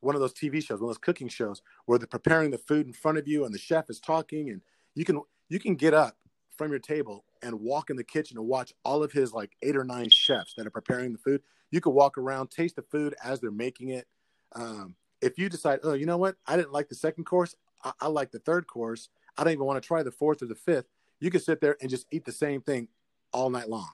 one 0.00 0.14
of 0.14 0.20
those 0.20 0.34
TV 0.34 0.62
shows, 0.62 0.80
one 0.80 0.88
of 0.90 0.96
those 0.96 0.98
cooking 0.98 1.28
shows 1.28 1.62
where 1.86 1.98
they're 1.98 2.06
preparing 2.06 2.50
the 2.50 2.58
food 2.58 2.86
in 2.86 2.92
front 2.92 3.18
of 3.18 3.28
you, 3.28 3.44
and 3.44 3.54
the 3.54 3.58
chef 3.58 3.88
is 3.88 4.00
talking, 4.00 4.50
and 4.50 4.60
you 4.94 5.04
can 5.04 5.20
you 5.48 5.58
can 5.58 5.74
get 5.74 5.94
up 5.94 6.16
from 6.56 6.70
your 6.70 6.80
table 6.80 7.24
and 7.42 7.60
walk 7.60 7.90
in 7.90 7.96
the 7.96 8.04
kitchen 8.04 8.36
and 8.36 8.46
watch 8.46 8.72
all 8.84 9.02
of 9.02 9.12
his 9.12 9.32
like 9.32 9.56
eight 9.62 9.76
or 9.76 9.84
nine 9.84 10.10
chefs 10.10 10.54
that 10.54 10.66
are 10.66 10.70
preparing 10.70 11.12
the 11.12 11.18
food. 11.18 11.42
You 11.70 11.80
could 11.80 11.90
walk 11.90 12.18
around, 12.18 12.50
taste 12.50 12.76
the 12.76 12.82
food 12.82 13.14
as 13.24 13.40
they're 13.40 13.50
making 13.50 13.88
it. 13.88 14.06
Um, 14.54 14.94
if 15.20 15.38
you 15.38 15.48
decide, 15.48 15.80
oh, 15.82 15.94
you 15.94 16.04
know 16.04 16.18
what, 16.18 16.36
I 16.46 16.56
didn't 16.56 16.72
like 16.72 16.88
the 16.88 16.94
second 16.94 17.24
course, 17.24 17.56
I, 17.82 17.92
I 18.00 18.06
like 18.08 18.32
the 18.32 18.38
third 18.40 18.66
course. 18.66 19.08
I 19.36 19.44
don't 19.44 19.52
even 19.52 19.64
want 19.64 19.82
to 19.82 19.86
try 19.86 20.02
the 20.02 20.10
fourth 20.10 20.42
or 20.42 20.46
the 20.46 20.54
fifth. 20.54 20.86
You 21.20 21.30
could 21.30 21.42
sit 21.42 21.60
there 21.60 21.76
and 21.80 21.88
just 21.88 22.06
eat 22.10 22.24
the 22.24 22.32
same 22.32 22.60
thing 22.60 22.88
all 23.32 23.48
night 23.48 23.68
long. 23.68 23.90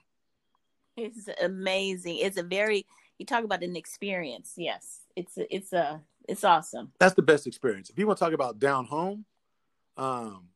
It's 0.97 1.29
amazing. 1.41 2.17
It's 2.17 2.39
a 2.39 2.43
very 2.43 2.85
you 3.19 3.27
talk 3.27 3.45
about 3.45 3.62
an 3.62 3.77
experience. 3.77 4.55
Yes, 4.57 5.01
it's 5.16 5.35
it's 5.51 5.73
a 5.73 6.01
it's 6.29 6.45
awesome. 6.45 6.93
That's 6.99 7.14
the 7.14 7.23
best 7.23 7.47
experience. 7.47 7.91
If 7.91 7.99
you 7.99 8.07
want 8.07 8.19
to 8.19 8.25
talk 8.25 8.33
about 8.33 8.59
down 8.59 8.87
home, 8.87 9.25
um, 9.97 10.49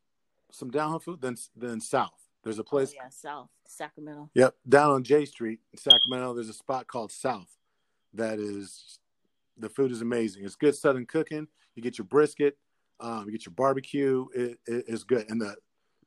some 0.51 0.71
down 0.71 0.91
home 0.91 1.01
food, 1.01 1.21
then 1.21 1.37
then 1.57 1.81
south. 1.81 2.13
There's 2.45 2.59
a 2.59 2.65
place. 2.65 2.93
Oh, 2.93 3.03
yeah, 3.05 3.09
South 3.11 3.51
Sacramento. 3.67 4.31
Yep, 4.35 4.55
down 4.69 4.91
on 4.91 5.05
J 5.05 5.25
Street 5.25 5.61
in 5.73 5.79
Sacramento, 5.79 6.35
there's 6.35 6.49
a 6.49 6.53
spot 6.55 6.87
called 6.87 7.13
South 7.13 7.57
that 8.15 8.39
is 8.39 8.99
the 9.57 9.69
food 9.69 9.91
is 9.93 10.03
amazing. 10.03 10.45
It's 10.45 10.57
good 10.57 10.75
Southern 10.75 11.07
cooking. 11.07 11.47
You 11.75 11.83
get 11.83 11.99
your 11.99 12.05
brisket, 12.07 12.57
um, 13.01 13.25
you 13.27 13.33
get 13.33 13.47
your 13.47 13.55
barbecue. 13.55 14.27
It, 14.35 14.59
it- 14.67 14.85
it's 14.89 15.05
good. 15.05 15.29
And 15.31 15.41
the 15.41 15.57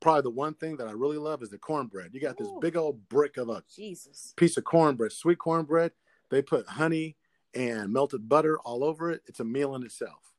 probably 0.01 0.23
the 0.23 0.29
one 0.29 0.53
thing 0.55 0.75
that 0.77 0.87
I 0.87 0.91
really 0.91 1.17
love 1.17 1.41
is 1.41 1.49
the 1.49 1.57
cornbread. 1.57 2.09
You 2.13 2.19
got 2.19 2.37
this 2.37 2.49
Ooh. 2.49 2.59
big 2.61 2.75
old 2.75 3.07
brick 3.09 3.37
of 3.37 3.49
a 3.49 3.63
Jesus. 3.73 4.33
piece 4.35 4.57
of 4.57 4.63
cornbread, 4.65 5.11
sweet 5.13 5.39
cornbread. 5.39 5.91
They 6.35 6.41
put 6.41 6.67
honey 6.67 7.15
and 7.53 7.93
melted 7.93 8.27
butter 8.27 8.59
all 8.59 8.83
over 8.83 9.09
it. 9.09 9.21
It's 9.25 9.39
a 9.39 9.45
meal 9.45 9.73
in 9.75 9.83
itself. 9.83 10.33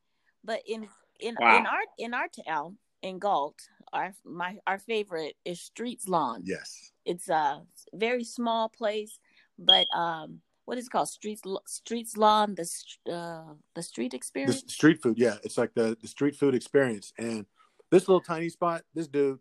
But 0.44 0.60
in 0.66 0.86
in 1.20 1.34
Wow. 1.40 1.56
in 1.56 1.64
our 1.66 1.82
in 1.96 2.12
our 2.12 2.28
town 2.28 2.76
in 3.00 3.18
Galt, 3.18 3.58
our 3.94 4.12
my 4.22 4.58
our 4.66 4.78
favorite 4.78 5.36
is 5.46 5.58
Streets 5.62 6.06
Lawn. 6.06 6.42
Yes. 6.44 6.92
It's 7.06 7.30
a 7.30 7.62
very 7.94 8.24
small 8.24 8.68
place, 8.68 9.18
but 9.58 9.86
um, 9.94 10.42
what 10.66 10.76
is 10.76 10.86
it 10.86 10.90
called? 10.90 11.08
Streets 11.08 11.40
Streets 11.66 12.14
Lawn, 12.18 12.54
the 12.56 12.68
uh, 13.10 13.54
the 13.74 13.82
street 13.82 14.12
experience. 14.12 14.64
s- 14.66 14.74
street 14.74 15.00
food, 15.02 15.16
yeah, 15.16 15.36
it's 15.44 15.56
like 15.56 15.72
the, 15.72 15.96
the 16.02 16.08
street 16.08 16.36
food 16.36 16.54
experience. 16.54 17.14
And 17.16 17.46
this 17.90 18.06
little 18.06 18.20
tiny 18.20 18.50
spot, 18.50 18.82
this 18.92 19.08
dude, 19.08 19.38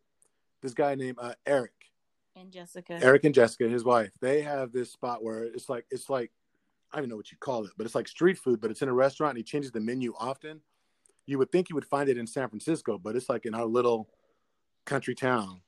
this 0.62 0.74
guy 0.74 0.96
named 0.96 1.18
uh, 1.20 1.34
Eric, 1.46 1.74
and 2.38 2.50
Jessica. 2.50 3.00
Eric 3.02 3.26
and 3.26 3.36
Jessica, 3.36 3.68
his 3.68 3.84
wife, 3.84 4.12
they 4.22 4.42
have 4.42 4.72
this 4.72 4.92
spot 4.94 5.22
where 5.22 5.44
it's 5.44 5.68
like 5.68 5.86
it's 5.92 6.10
like 6.10 6.32
I 6.96 7.00
don't 7.00 7.08
even 7.08 7.10
know 7.10 7.18
what 7.18 7.30
you 7.30 7.38
call 7.38 7.66
it, 7.66 7.72
but 7.76 7.86
it's 7.86 7.94
like 7.94 8.08
street 8.08 8.38
food, 8.38 8.62
but 8.62 8.72
it's 8.72 8.82
in 8.82 8.88
a 8.88 8.94
restaurant 8.94 9.32
and 9.32 9.38
he 9.38 9.44
changes 9.44 9.70
the 9.70 9.82
menu 9.82 10.14
often. 10.18 10.62
You 11.26 11.38
would 11.40 11.52
think 11.52 11.68
you 11.70 11.76
would 11.76 11.84
find 11.84 12.08
it 12.08 12.18
in 12.18 12.26
San 12.26 12.48
Francisco, 12.48 12.98
but 12.98 13.18
it's 13.18 13.28
like 13.28 13.46
in 13.46 13.54
our 13.54 13.66
little 13.66 14.08
country 14.86 15.14
town. 15.14 15.60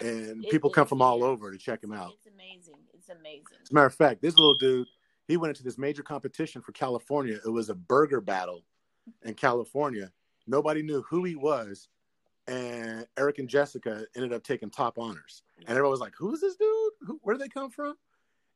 And 0.00 0.44
It 0.44 0.50
people 0.50 0.70
come 0.70 0.88
from 0.88 1.00
all 1.00 1.22
over 1.22 1.52
to 1.52 1.58
check 1.58 1.84
him 1.84 1.92
out. 1.92 2.14
It's 2.16 2.26
amazing. 2.26 2.80
It's 2.92 3.08
amazing. 3.08 3.58
As 3.62 3.70
a 3.70 3.74
matter 3.74 3.86
of 3.86 3.94
fact, 3.94 4.20
this 4.20 4.36
little 4.36 4.56
dude, 4.56 4.88
he 5.28 5.36
went 5.36 5.50
into 5.50 5.62
this 5.62 5.78
major 5.78 6.02
competition 6.02 6.60
for 6.60 6.72
California. 6.72 7.38
It 7.46 7.50
was 7.50 7.70
a 7.70 7.74
burger 7.76 8.20
battle 8.20 8.64
in 9.22 9.34
California. 9.34 10.10
Nobody 10.48 10.82
knew 10.82 11.02
who 11.02 11.22
he 11.22 11.36
was. 11.36 11.88
And 12.48 13.06
Eric 13.16 13.38
and 13.38 13.48
Jessica 13.48 14.06
ended 14.16 14.32
up 14.32 14.42
taking 14.42 14.70
top 14.70 14.98
honors. 14.98 15.42
And 15.60 15.68
everyone 15.68 15.92
was 15.92 16.00
like, 16.00 16.14
Who 16.18 16.34
is 16.34 16.40
this 16.40 16.56
dude? 16.56 16.92
Who, 17.02 17.20
where 17.22 17.36
did 17.36 17.44
they 17.44 17.48
come 17.48 17.70
from? 17.70 17.94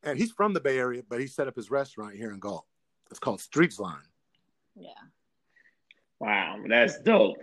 And 0.02 0.18
he's 0.18 0.30
from 0.30 0.52
the 0.52 0.60
Bay 0.60 0.78
Area, 0.78 1.02
but 1.08 1.20
he 1.20 1.26
set 1.26 1.48
up 1.48 1.56
his 1.56 1.70
restaurant 1.70 2.14
here 2.14 2.30
in 2.30 2.38
Galt. 2.38 2.66
It's 3.10 3.18
called 3.18 3.40
Streets 3.40 3.78
Line. 3.78 3.96
Yeah. 4.76 4.90
Wow, 6.20 6.58
that's 6.68 7.00
dope. 7.00 7.36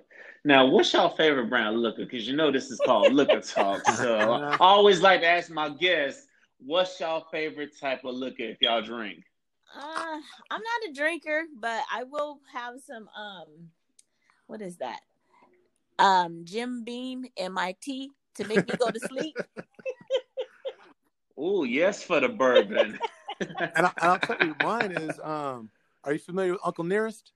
Now, 0.43 0.67
what's 0.67 0.93
your 0.93 1.09
favorite 1.11 1.49
brand 1.49 1.75
of 1.75 1.81
liquor? 1.81 2.05
Because 2.05 2.27
you 2.27 2.35
know 2.35 2.51
this 2.51 2.69
is 2.69 2.79
called 2.85 3.11
Liquor 3.13 3.41
Talk. 3.41 3.81
So 3.95 4.19
I 4.19 4.57
always 4.59 5.01
like 5.01 5.21
to 5.21 5.27
ask 5.27 5.49
my 5.49 5.69
guests, 5.69 6.27
what's 6.59 6.99
your 6.99 7.23
favorite 7.31 7.71
type 7.79 8.05
of 8.05 8.13
liquor 8.15 8.43
if 8.43 8.57
y'all 8.61 8.81
drink? 8.81 9.23
Uh, 9.75 10.19
I'm 10.51 10.61
not 10.61 10.89
a 10.89 10.93
drinker, 10.93 11.43
but 11.59 11.83
I 11.91 12.03
will 12.03 12.39
have 12.53 12.75
some. 12.85 13.09
Um, 13.17 13.47
what 14.47 14.61
is 14.61 14.77
that? 14.77 14.99
Um, 15.97 16.41
Jim 16.43 16.83
Beam 16.83 17.25
in 17.35 17.51
my 17.51 17.75
tea 17.81 18.11
to 18.35 18.47
make 18.47 18.67
me 18.67 18.75
go 18.77 18.91
to 18.91 18.99
sleep. 18.99 19.35
Oh, 21.37 21.63
yes, 21.63 22.03
for 22.03 22.19
the 22.19 22.29
bourbon. 22.29 22.99
And, 23.75 23.85
I, 23.85 23.91
and 24.01 24.11
I'll 24.11 24.19
tell 24.19 24.37
you, 24.39 24.55
mine 24.61 24.93
is 24.93 25.19
um, 25.21 25.69
are 26.05 26.13
you 26.13 26.19
familiar 26.19 26.53
with 26.53 26.61
Uncle 26.63 26.85
Nearest? 26.85 27.33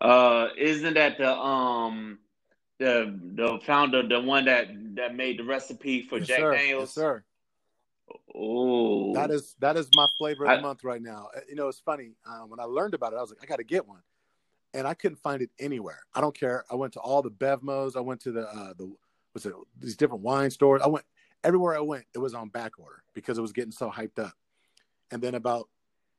uh, 0.00 0.48
isn't 0.58 0.94
that 0.94 1.18
the 1.18 1.30
um 1.32 2.18
the 2.80 3.16
the 3.34 3.60
founder, 3.64 4.06
the 4.06 4.20
one 4.20 4.46
that 4.46 4.66
that 4.96 5.14
made 5.14 5.38
the 5.38 5.44
recipe 5.44 6.02
for 6.02 6.18
Yes, 6.18 6.26
Jack 6.26 6.38
sir. 6.40 6.52
Daniels? 6.56 6.88
Yes, 6.88 6.94
sir. 6.94 7.24
Oh, 8.34 9.14
That 9.14 9.30
is 9.30 9.54
that 9.60 9.76
is 9.76 9.88
my 9.94 10.08
flavor 10.18 10.44
of 10.46 10.50
I- 10.50 10.56
the 10.56 10.62
month 10.62 10.82
right 10.82 11.00
now. 11.00 11.28
Uh, 11.36 11.40
You 11.48 11.54
know, 11.54 11.68
it's 11.68 11.78
funny. 11.78 12.16
Um, 12.26 12.50
when 12.50 12.58
I 12.58 12.64
learned 12.64 12.94
about 12.94 13.12
it, 13.12 13.16
I 13.16 13.20
was 13.20 13.30
like, 13.30 13.38
I 13.42 13.46
got 13.46 13.58
to 13.58 13.64
get 13.64 13.86
one, 13.86 14.02
and 14.74 14.86
I 14.86 14.94
couldn't 14.94 15.18
find 15.18 15.42
it 15.42 15.50
anywhere. 15.60 16.00
I 16.12 16.20
don't 16.20 16.36
care. 16.36 16.64
I 16.70 16.74
went 16.74 16.92
to 16.94 17.00
all 17.00 17.22
the 17.22 17.30
BevMos. 17.30 17.94
I 17.96 18.00
went 18.00 18.20
to 18.22 18.32
the 18.32 18.48
uh, 18.48 18.74
the 18.76 18.92
was 19.32 19.46
it 19.46 19.54
these 19.78 19.96
different 19.96 20.22
wine 20.24 20.50
stores. 20.50 20.82
I 20.82 20.88
went 20.88 21.04
everywhere 21.44 21.76
I 21.76 21.80
went. 21.80 22.06
It 22.14 22.18
was 22.18 22.34
on 22.34 22.48
back 22.48 22.72
order 22.78 23.04
because 23.14 23.38
it 23.38 23.42
was 23.42 23.52
getting 23.52 23.70
so 23.70 23.90
hyped 23.90 24.18
up. 24.18 24.34
And 25.10 25.22
then 25.22 25.34
about 25.34 25.68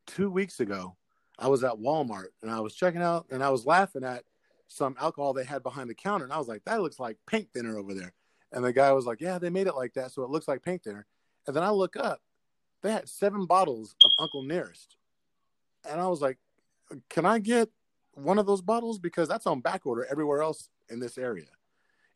two 0.05 0.29
weeks 0.29 0.59
ago, 0.61 0.95
I 1.37 1.49
was 1.49 1.63
at 1.63 1.73
Walmart 1.73 2.27
and 2.41 2.49
I 2.49 2.61
was 2.61 2.75
checking 2.75 3.01
out 3.01 3.25
and 3.29 3.43
I 3.43 3.49
was 3.49 3.65
laughing 3.65 4.05
at 4.05 4.23
some 4.67 4.95
alcohol 4.99 5.33
they 5.33 5.43
had 5.43 5.63
behind 5.63 5.89
the 5.89 5.95
counter, 5.95 6.25
and 6.25 6.33
I 6.33 6.37
was 6.37 6.47
like, 6.47 6.63
that 6.65 6.81
looks 6.81 6.99
like 6.99 7.17
paint 7.27 7.49
thinner 7.53 7.77
over 7.77 7.93
there. 7.93 8.13
And 8.51 8.63
the 8.63 8.73
guy 8.73 8.91
was 8.93 9.05
like, 9.05 9.21
yeah, 9.21 9.37
they 9.37 9.49
made 9.49 9.67
it 9.67 9.75
like 9.75 9.93
that, 9.93 10.11
so 10.11 10.23
it 10.23 10.29
looks 10.29 10.47
like 10.47 10.63
paint 10.63 10.83
thinner. 10.83 11.05
And 11.45 11.55
then 11.55 11.63
I 11.63 11.69
look 11.69 11.95
up, 11.95 12.21
they 12.81 12.91
had 12.91 13.09
seven 13.09 13.45
bottles 13.45 13.95
of 14.03 14.11
Uncle 14.19 14.43
Nearest. 14.43 14.97
And 15.89 15.99
I 16.01 16.07
was 16.07 16.21
like, 16.21 16.37
can 17.09 17.25
I 17.25 17.39
get 17.39 17.69
one 18.13 18.39
of 18.39 18.45
those 18.45 18.61
bottles? 18.61 18.97
Because 18.97 19.27
that's 19.27 19.45
on 19.45 19.61
back 19.61 19.85
order 19.85 20.05
everywhere 20.09 20.41
else 20.41 20.69
in 20.89 20.99
this 20.99 21.17
area. 21.17 21.45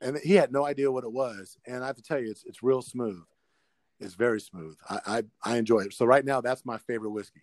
And 0.02 0.18
he 0.18 0.36
had 0.36 0.52
no 0.52 0.66
idea 0.66 0.92
what 0.92 1.04
it 1.04 1.12
was. 1.12 1.58
And 1.66 1.84
I 1.84 1.88
have 1.88 1.98
to 1.98 2.02
tell 2.02 2.20
you, 2.20 2.32
it's 2.32 2.44
it's 2.46 2.64
real 2.64 2.82
smooth. 2.82 3.24
It's 4.00 4.14
very 4.14 4.40
smooth. 4.40 4.78
I 4.90 5.00
I, 5.06 5.24
I 5.52 5.58
enjoy 5.58 5.80
it. 5.82 5.94
So 5.94 6.06
right 6.06 6.24
now, 6.24 6.42
that's 6.42 6.66
my 6.66 6.78
favorite 6.78 7.12
whiskey. 7.12 7.42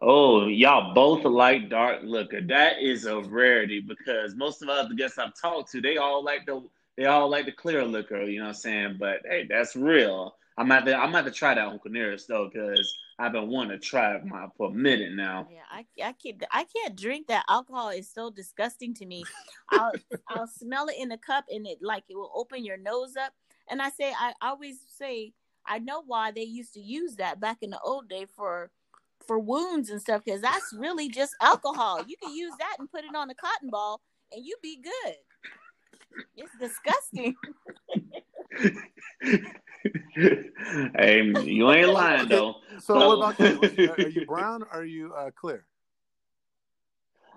Oh, 0.00 0.46
y'all 0.46 0.92
both 0.92 1.24
like 1.24 1.70
dark 1.70 2.00
liquor. 2.02 2.40
That 2.42 2.80
is 2.80 3.06
a 3.06 3.20
rarity 3.20 3.80
because 3.80 4.34
most 4.34 4.60
of 4.60 4.68
the 4.68 4.74
other 4.74 4.94
guests 4.94 5.18
I've 5.18 5.38
talked 5.40 5.72
to, 5.72 5.80
they 5.80 5.96
all 5.96 6.22
like 6.22 6.46
the 6.46 6.62
they 6.96 7.06
all 7.06 7.28
like 7.28 7.46
the 7.46 7.52
clear 7.52 7.84
liquor. 7.84 8.22
You 8.22 8.40
know 8.40 8.44
what 8.44 8.50
I'm 8.50 8.54
saying? 8.54 8.96
But 8.98 9.20
hey, 9.24 9.46
that's 9.48 9.76
real. 9.76 10.36
I'm 10.56 10.70
at 10.70 10.84
the 10.84 10.96
I'm 10.96 11.14
at 11.14 11.24
to 11.24 11.30
try 11.30 11.54
that 11.54 11.66
Uncle 11.66 11.90
Nearest 11.90 12.28
though 12.28 12.48
because 12.52 12.96
I've 13.18 13.32
been 13.32 13.48
wanting 13.48 13.78
to 13.78 13.84
try 13.84 14.14
it 14.14 14.24
my, 14.24 14.46
for 14.56 14.70
a 14.70 14.74
minute 14.74 15.12
now. 15.14 15.48
Yeah, 15.50 15.62
I 15.70 15.84
I 16.02 16.12
can't 16.12 16.44
I 16.52 16.64
can't 16.64 16.96
drink 16.96 17.26
that. 17.26 17.44
Alcohol 17.48 17.88
is 17.90 18.10
so 18.12 18.30
disgusting 18.30 18.94
to 18.94 19.06
me. 19.06 19.24
I'll 19.70 19.92
I'll 20.28 20.46
smell 20.46 20.86
it 20.88 20.96
in 20.98 21.10
a 21.12 21.18
cup 21.18 21.46
and 21.50 21.66
it 21.66 21.78
like 21.80 22.04
it 22.08 22.14
will 22.14 22.32
open 22.34 22.64
your 22.64 22.76
nose 22.76 23.16
up. 23.16 23.32
And 23.68 23.82
I 23.82 23.90
say 23.90 24.12
I 24.16 24.32
always 24.40 24.78
say 24.88 25.32
I 25.66 25.78
know 25.80 26.02
why 26.06 26.30
they 26.30 26.42
used 26.42 26.74
to 26.74 26.80
use 26.80 27.16
that 27.16 27.40
back 27.40 27.58
in 27.62 27.70
the 27.70 27.80
old 27.80 28.08
day 28.08 28.26
for 28.36 28.70
for 29.26 29.38
wounds 29.38 29.90
and 29.90 30.00
stuff 30.00 30.22
because 30.24 30.40
that's 30.40 30.72
really 30.76 31.08
just 31.08 31.34
alcohol. 31.40 32.04
You 32.06 32.16
can 32.22 32.34
use 32.34 32.52
that 32.58 32.76
and 32.78 32.90
put 32.90 33.04
it 33.04 33.16
on 33.16 33.30
a 33.30 33.34
cotton 33.34 33.70
ball 33.70 34.00
and 34.32 34.44
you 34.44 34.56
be 34.62 34.80
good. 34.82 35.14
It's 36.36 36.52
disgusting. 36.60 37.34
hey, 40.14 41.22
you 41.44 41.70
ain't 41.70 41.88
lying 41.90 42.28
though. 42.28 42.56
So, 42.80 42.98
so 42.98 43.16
what 43.16 43.36
about 43.36 43.78
you? 43.78 43.90
Are 43.90 44.00
you 44.00 44.26
brown 44.26 44.62
or 44.62 44.80
are 44.80 44.84
you 44.84 45.12
uh, 45.14 45.30
clear? 45.30 45.64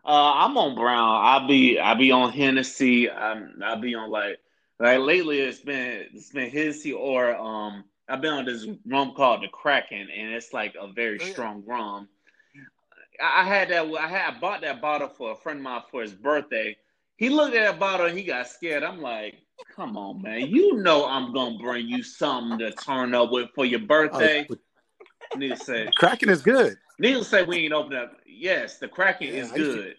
Uh, 0.05 0.33
I'm 0.35 0.57
on 0.57 0.75
brown. 0.75 1.25
I'll 1.25 1.47
be 1.47 1.79
I'll 1.79 1.95
be 1.95 2.11
on 2.11 2.31
Hennessy. 2.31 3.09
I'm, 3.11 3.59
I'll 3.63 3.81
be 3.81 3.95
on 3.95 4.09
like 4.09 4.39
like 4.79 4.99
lately. 4.99 5.39
It's 5.39 5.59
been 5.59 6.05
it's 6.13 6.31
been 6.31 6.49
Hennessy 6.49 6.93
or 6.93 7.35
um. 7.35 7.83
I've 8.09 8.21
been 8.21 8.31
on 8.31 8.45
this 8.45 8.65
rum 8.85 9.13
called 9.17 9.43
the 9.43 9.49
Kraken, 9.49 10.07
and 10.15 10.33
it's 10.33 10.53
like 10.53 10.75
a 10.79 10.87
very 10.87 11.19
oh, 11.19 11.25
yeah. 11.25 11.31
strong 11.33 11.61
rum. 11.65 12.07
I 13.21 13.43
had 13.43 13.69
that. 13.69 13.85
I 13.99 14.07
had 14.07 14.35
I 14.35 14.39
bought 14.39 14.61
that 14.61 14.81
bottle 14.81 15.09
for 15.09 15.31
a 15.31 15.35
friend 15.35 15.59
of 15.59 15.63
mine 15.63 15.81
for 15.91 16.01
his 16.01 16.13
birthday. 16.13 16.77
He 17.17 17.29
looked 17.29 17.55
at 17.55 17.65
that 17.65 17.79
bottle 17.79 18.05
and 18.05 18.17
he 18.17 18.23
got 18.23 18.47
scared. 18.47 18.83
I'm 18.83 19.01
like, 19.01 19.35
come 19.75 19.97
on, 19.97 20.21
man. 20.21 20.47
You 20.47 20.77
know 20.77 21.05
I'm 21.07 21.33
gonna 21.33 21.57
bring 21.57 21.87
you 21.87 22.03
something 22.03 22.59
to 22.59 22.71
turn 22.71 23.13
up 23.13 23.31
with 23.31 23.49
for 23.55 23.65
your 23.65 23.81
birthday. 23.81 24.47
Oh, 24.49 24.55
Needless 25.35 25.65
say, 25.65 25.89
Kraken 25.95 26.29
is 26.29 26.41
good. 26.41 26.77
Neil 26.99 27.23
said 27.23 27.47
we 27.47 27.57
ain't 27.57 27.73
open 27.73 27.95
up. 27.95 28.13
Yes, 28.25 28.77
the 28.77 28.87
Kraken 28.87 29.27
yeah, 29.27 29.43
is 29.43 29.51
good. 29.51 29.75
To... 29.75 29.93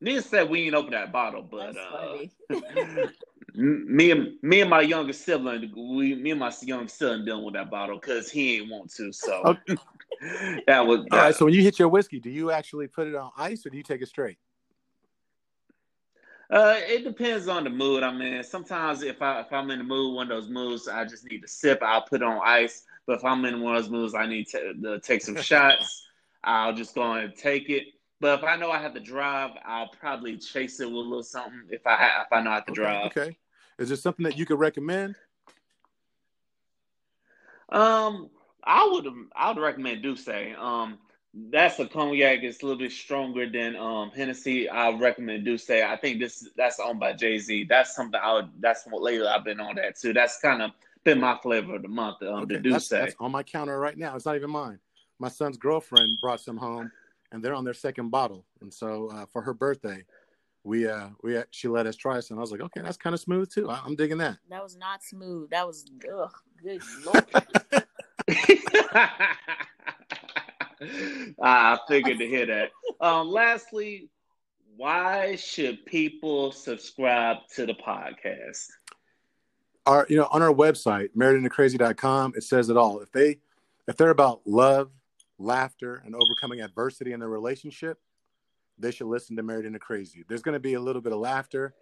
Needless 0.00 0.26
say, 0.26 0.44
we 0.44 0.62
ain't 0.62 0.74
open 0.74 0.92
that 0.92 1.12
bottle, 1.12 1.42
but 1.42 1.76
uh, 1.76 2.18
me 3.54 4.10
and 4.10 4.32
me 4.42 4.60
and 4.60 4.70
my 4.70 4.80
younger 4.80 5.12
sibling, 5.12 5.70
we 5.76 6.14
me 6.14 6.30
and 6.30 6.40
my 6.40 6.52
young 6.62 6.88
son 6.88 7.24
dealing 7.24 7.44
with 7.44 7.54
that 7.54 7.70
bottle 7.70 7.98
because 7.98 8.30
he 8.30 8.56
ain't 8.56 8.70
want 8.70 8.92
to. 8.94 9.12
So 9.12 9.42
okay. 9.44 9.76
that 10.66 10.86
was 10.86 11.04
that. 11.04 11.12
all 11.12 11.18
right. 11.18 11.34
So 11.34 11.44
when 11.44 11.54
you 11.54 11.62
hit 11.62 11.78
your 11.78 11.88
whiskey, 11.88 12.20
do 12.20 12.30
you 12.30 12.50
actually 12.50 12.88
put 12.88 13.06
it 13.06 13.14
on 13.14 13.30
ice 13.36 13.66
or 13.66 13.70
do 13.70 13.76
you 13.76 13.82
take 13.82 14.02
it 14.02 14.08
straight? 14.08 14.38
Uh, 16.50 16.74
it 16.78 17.04
depends 17.04 17.46
on 17.46 17.62
the 17.62 17.70
mood 17.70 18.02
I'm 18.02 18.20
in. 18.22 18.42
Sometimes 18.42 19.02
if 19.02 19.22
I 19.22 19.40
if 19.40 19.52
I'm 19.52 19.70
in 19.70 19.78
the 19.78 19.84
mood, 19.84 20.14
one 20.14 20.30
of 20.30 20.42
those 20.42 20.50
moods, 20.50 20.88
I 20.88 21.04
just 21.04 21.24
need 21.30 21.42
to 21.42 21.48
sip. 21.48 21.80
I'll 21.80 22.02
put 22.02 22.22
on 22.22 22.40
ice. 22.44 22.84
But 23.06 23.18
if 23.18 23.24
I'm 23.24 23.44
in 23.44 23.60
one 23.60 23.76
of 23.76 23.84
those 23.84 23.90
moods, 23.90 24.14
I 24.14 24.26
need 24.26 24.48
to, 24.48 24.74
to 24.74 25.00
take 25.00 25.22
some 25.22 25.36
shots. 25.36 26.08
I'll 26.44 26.74
just 26.74 26.94
go 26.94 27.12
and 27.12 27.34
take 27.36 27.70
it. 27.70 27.88
But 28.20 28.38
if 28.38 28.44
I 28.44 28.56
know 28.56 28.70
I 28.70 28.78
have 28.78 28.94
to 28.94 29.00
drive, 29.00 29.50
I'll 29.64 29.88
probably 29.88 30.36
chase 30.38 30.80
it 30.80 30.86
with 30.86 30.94
a 30.94 30.98
little 30.98 31.22
something. 31.22 31.62
If 31.70 31.86
I 31.86 31.96
have, 31.96 32.26
if 32.26 32.32
I 32.32 32.42
know 32.42 32.50
I 32.50 32.54
have 32.56 32.66
to 32.66 32.72
okay, 32.72 32.80
drive. 32.80 33.06
Okay. 33.06 33.36
Is 33.78 33.88
there 33.88 33.96
something 33.96 34.24
that 34.24 34.36
you 34.36 34.44
could 34.44 34.58
recommend? 34.58 35.16
Um, 37.68 38.28
I 38.64 38.88
would 38.92 39.06
I 39.36 39.52
would 39.52 39.62
recommend 39.62 40.02
D'ussé. 40.02 40.58
Um, 40.58 40.98
that's 41.32 41.78
a 41.78 41.86
cognac. 41.86 42.42
It's 42.42 42.62
a 42.62 42.66
little 42.66 42.78
bit 42.78 42.92
stronger 42.92 43.48
than 43.48 43.76
um 43.76 44.10
Hennessy. 44.10 44.68
I 44.68 44.90
recommend 44.90 45.44
D'ussé. 45.44 45.84
I 45.84 45.96
think 45.96 46.20
this 46.20 46.48
that's 46.56 46.80
owned 46.80 47.00
by 47.00 47.12
Jay 47.12 47.38
Z. 47.38 47.66
That's 47.68 47.94
something 47.94 48.20
I 48.22 48.32
would. 48.34 48.50
That's 48.60 48.84
what 48.86 49.02
lately 49.02 49.26
I've 49.26 49.44
been 49.44 49.60
on 49.60 49.76
that 49.76 49.98
too. 49.98 50.12
That's 50.12 50.40
kind 50.40 50.62
of 50.62 50.72
been 51.04 51.20
my 51.20 51.38
flavor 51.42 51.76
of 51.76 51.82
the 51.82 51.88
month. 51.88 52.22
Um, 52.22 52.42
okay, 52.42 52.56
the 52.56 52.60
D'ussé. 52.60 52.72
That's, 52.72 52.88
that's 52.88 53.14
on 53.20 53.30
my 53.30 53.42
counter 53.42 53.78
right 53.78 53.96
now. 53.96 54.16
It's 54.16 54.26
not 54.26 54.36
even 54.36 54.50
mine. 54.50 54.78
My 55.18 55.28
son's 55.28 55.56
girlfriend 55.56 56.18
brought 56.20 56.40
some 56.40 56.56
home, 56.56 56.90
and 57.30 57.42
they're 57.44 57.54
on 57.54 57.64
their 57.64 57.74
second 57.74 58.10
bottle. 58.10 58.44
And 58.60 58.72
so 58.72 59.08
uh, 59.12 59.26
for 59.26 59.42
her 59.42 59.54
birthday, 59.54 60.04
we 60.64 60.88
uh 60.88 61.08
we 61.22 61.36
uh, 61.36 61.44
she 61.50 61.68
let 61.68 61.86
us 61.86 61.94
try 61.94 62.18
some. 62.20 62.38
I 62.38 62.40
was 62.40 62.50
like, 62.50 62.60
okay, 62.60 62.80
that's 62.82 62.96
kind 62.96 63.14
of 63.14 63.20
smooth 63.20 63.52
too. 63.52 63.70
I, 63.70 63.80
am 63.86 63.94
digging 63.94 64.18
that. 64.18 64.38
That 64.48 64.62
was 64.62 64.76
not 64.76 65.04
smooth. 65.04 65.50
That 65.50 65.66
was 65.66 65.84
ugh, 66.12 66.32
good 66.60 66.82
lord. 67.06 67.24
I 71.42 71.78
figured 71.88 72.18
to 72.18 72.26
hear 72.26 72.46
that. 72.46 72.70
Um, 73.00 73.28
lastly, 73.28 74.08
why 74.76 75.36
should 75.36 75.84
people 75.84 76.52
subscribe 76.52 77.38
to 77.54 77.66
the 77.66 77.74
podcast? 77.74 78.66
Our, 79.86 80.06
you 80.08 80.16
know, 80.16 80.28
on 80.30 80.42
our 80.42 80.52
website, 80.52 81.10
marriedintocrazy.com, 81.16 82.34
it 82.36 82.44
says 82.44 82.70
it 82.70 82.76
all. 82.76 83.00
If 83.00 83.12
they, 83.12 83.38
if 83.88 83.96
they're 83.96 84.10
about 84.10 84.40
love, 84.46 84.90
laughter, 85.38 86.02
and 86.04 86.14
overcoming 86.14 86.60
adversity 86.60 87.12
in 87.12 87.20
their 87.20 87.28
relationship, 87.28 87.98
they 88.78 88.90
should 88.90 89.08
listen 89.08 89.36
to 89.36 89.42
Married 89.42 89.66
Into 89.66 89.78
Crazy. 89.78 90.24
There's 90.28 90.42
going 90.42 90.54
to 90.54 90.60
be 90.60 90.74
a 90.74 90.80
little 90.80 91.02
bit 91.02 91.12
of 91.12 91.18
laughter. 91.18 91.74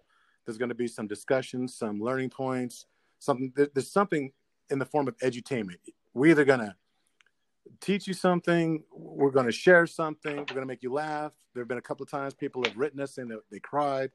There's 0.45 0.59
going 0.59 0.71
to 0.71 0.75
be 0.75 0.89
some 0.89 1.07
discussions, 1.07 1.77
some 1.77 2.01
learning 2.01 2.31
points, 2.31 2.87
something. 3.19 3.53
There's 3.55 3.93
something 3.93 4.33
in 4.71 4.79
the 4.79 4.87
form 4.87 5.07
of 5.07 5.17
edutainment. 5.19 5.79
We're 6.15 6.31
either 6.31 6.45
going 6.45 6.61
to 6.61 6.75
teach 7.81 8.07
you 8.07 8.15
something. 8.15 8.83
We're 8.93 9.31
going 9.31 9.47
to 9.47 9.53
share 9.53 9.87
something. 9.87 10.37
We're 10.37 10.45
going 10.45 10.61
to 10.61 10.67
make 10.67 10.83
you 10.83 10.93
laugh. 10.93 11.33
There 11.55 11.63
have 11.63 11.69
been 11.69 11.79
a 11.79 11.83
couple 11.83 12.05
of 12.05 12.11
times 12.11 12.35
people 12.35 12.65
have 12.65 12.77
written 12.77 13.01
us 13.01 13.15
that 13.15 13.41
they 13.51 13.61
cried. 13.61 14.11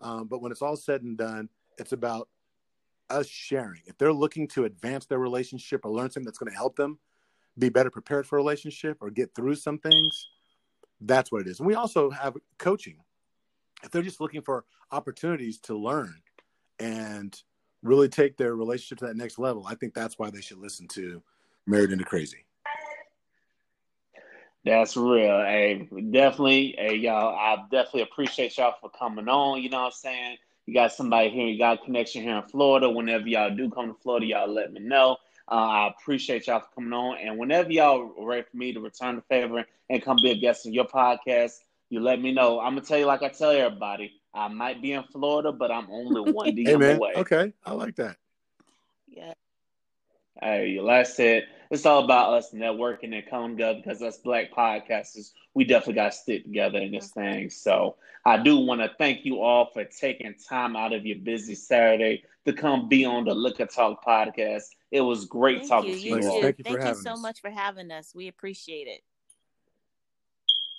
Um, 0.00 0.26
but 0.26 0.40
when 0.42 0.52
it's 0.52 0.62
all 0.62 0.76
said 0.76 1.02
and 1.02 1.16
done, 1.16 1.48
it's 1.78 1.92
about 1.92 2.28
us 3.10 3.26
sharing. 3.26 3.82
If 3.86 3.98
they're 3.98 4.12
looking 4.12 4.48
to 4.48 4.64
advance 4.64 5.06
their 5.06 5.18
relationship 5.18 5.84
or 5.84 5.90
learn 5.90 6.10
something 6.10 6.24
that's 6.24 6.38
going 6.38 6.50
to 6.50 6.56
help 6.56 6.76
them 6.76 6.98
be 7.58 7.68
better 7.68 7.90
prepared 7.90 8.26
for 8.26 8.36
a 8.36 8.42
relationship 8.42 8.98
or 9.00 9.10
get 9.10 9.34
through 9.34 9.56
some 9.56 9.78
things, 9.78 10.28
that's 11.00 11.30
what 11.30 11.42
it 11.42 11.48
is. 11.48 11.60
And 11.60 11.66
we 11.66 11.74
also 11.74 12.10
have 12.10 12.36
coaching. 12.58 12.96
If 13.82 13.90
they're 13.90 14.02
just 14.02 14.20
looking 14.20 14.42
for 14.42 14.64
opportunities 14.90 15.58
to 15.60 15.76
learn 15.76 16.22
and 16.78 17.40
really 17.82 18.08
take 18.08 18.36
their 18.36 18.54
relationship 18.54 18.98
to 18.98 19.06
that 19.06 19.16
next 19.16 19.38
level, 19.38 19.66
I 19.66 19.74
think 19.74 19.92
that's 19.92 20.18
why 20.18 20.30
they 20.30 20.40
should 20.40 20.58
listen 20.58 20.88
to 20.88 21.22
Married 21.66 21.90
into 21.92 22.04
Crazy. 22.04 22.44
That's 24.64 24.96
real. 24.96 25.40
Hey, 25.40 25.88
definitely. 26.10 26.74
Hey, 26.78 26.96
y'all, 26.96 27.34
I 27.34 27.56
definitely 27.70 28.02
appreciate 28.02 28.56
y'all 28.56 28.74
for 28.80 28.90
coming 28.90 29.28
on. 29.28 29.60
You 29.60 29.70
know 29.70 29.78
what 29.78 29.86
I'm 29.86 29.92
saying? 29.92 30.36
You 30.66 30.74
got 30.74 30.92
somebody 30.92 31.30
here, 31.30 31.48
you 31.48 31.58
got 31.58 31.80
a 31.80 31.84
connection 31.84 32.22
here 32.22 32.36
in 32.36 32.42
Florida. 32.44 32.88
Whenever 32.88 33.26
y'all 33.26 33.54
do 33.54 33.68
come 33.70 33.88
to 33.88 34.00
Florida, 34.00 34.26
y'all 34.26 34.52
let 34.52 34.72
me 34.72 34.80
know. 34.80 35.16
Uh, 35.50 35.54
I 35.54 35.88
appreciate 35.88 36.46
y'all 36.46 36.60
for 36.60 36.68
coming 36.76 36.92
on. 36.92 37.18
And 37.18 37.36
whenever 37.36 37.72
y'all 37.72 38.14
ready 38.24 38.46
for 38.48 38.56
me 38.56 38.72
to 38.72 38.80
return 38.80 39.16
the 39.16 39.22
favor 39.22 39.64
and 39.90 40.02
come 40.02 40.18
be 40.22 40.30
a 40.30 40.36
guest 40.36 40.66
on 40.66 40.72
your 40.72 40.86
podcast, 40.86 41.58
you 41.90 42.00
let 42.00 42.20
me 42.20 42.32
know. 42.32 42.60
I'm 42.60 42.74
gonna 42.74 42.86
tell 42.86 42.98
you 42.98 43.06
like 43.06 43.22
I 43.22 43.28
tell 43.28 43.50
everybody. 43.50 44.12
I 44.32 44.48
might 44.48 44.80
be 44.80 44.92
in 44.92 45.02
Florida, 45.02 45.52
but 45.52 45.70
I'm 45.70 45.90
only 45.90 46.20
one 46.32 46.56
DM 46.56 46.80
hey, 46.80 46.94
away. 46.94 47.12
Okay, 47.16 47.52
I 47.66 47.72
like 47.72 47.96
that. 47.96 48.16
Yeah. 49.08 49.34
Hey, 50.40 50.78
like 50.80 51.00
I 51.00 51.02
said, 51.02 51.46
it's 51.72 51.86
all 51.86 52.04
about 52.04 52.34
us 52.34 52.50
networking 52.52 53.14
and 53.14 53.26
coming 53.26 53.56
together 53.56 53.80
because 53.82 54.02
us 54.02 54.18
black 54.18 54.52
podcasters, 54.52 55.32
we 55.54 55.64
definitely 55.64 55.94
got 55.94 56.12
to 56.12 56.18
stick 56.18 56.44
together 56.44 56.78
in 56.78 56.92
this 56.92 57.08
thing. 57.08 57.48
So 57.48 57.96
I 58.26 58.36
do 58.36 58.58
want 58.58 58.82
to 58.82 58.90
thank 58.98 59.24
you 59.24 59.40
all 59.40 59.70
for 59.72 59.84
taking 59.84 60.34
time 60.34 60.76
out 60.76 60.92
of 60.92 61.06
your 61.06 61.16
busy 61.16 61.54
Saturday 61.54 62.24
to 62.44 62.52
come 62.52 62.90
be 62.90 63.06
on 63.06 63.24
the 63.24 63.34
Liquor 63.34 63.64
Talk 63.64 64.04
podcast. 64.04 64.64
It 64.90 65.00
was 65.00 65.24
great 65.24 65.60
thank 65.60 65.70
talking 65.70 65.90
you. 65.92 65.96
to 65.96 66.02
you, 66.02 66.20
you 66.20 66.28
all. 66.28 66.42
Thank 66.42 66.58
you, 66.58 66.64
thank 66.64 66.84
you 66.84 66.94
so 66.94 67.12
us. 67.12 67.22
much 67.22 67.40
for 67.40 67.48
having 67.48 67.90
us. 67.90 68.12
We 68.14 68.28
appreciate 68.28 68.86
it. 68.86 69.00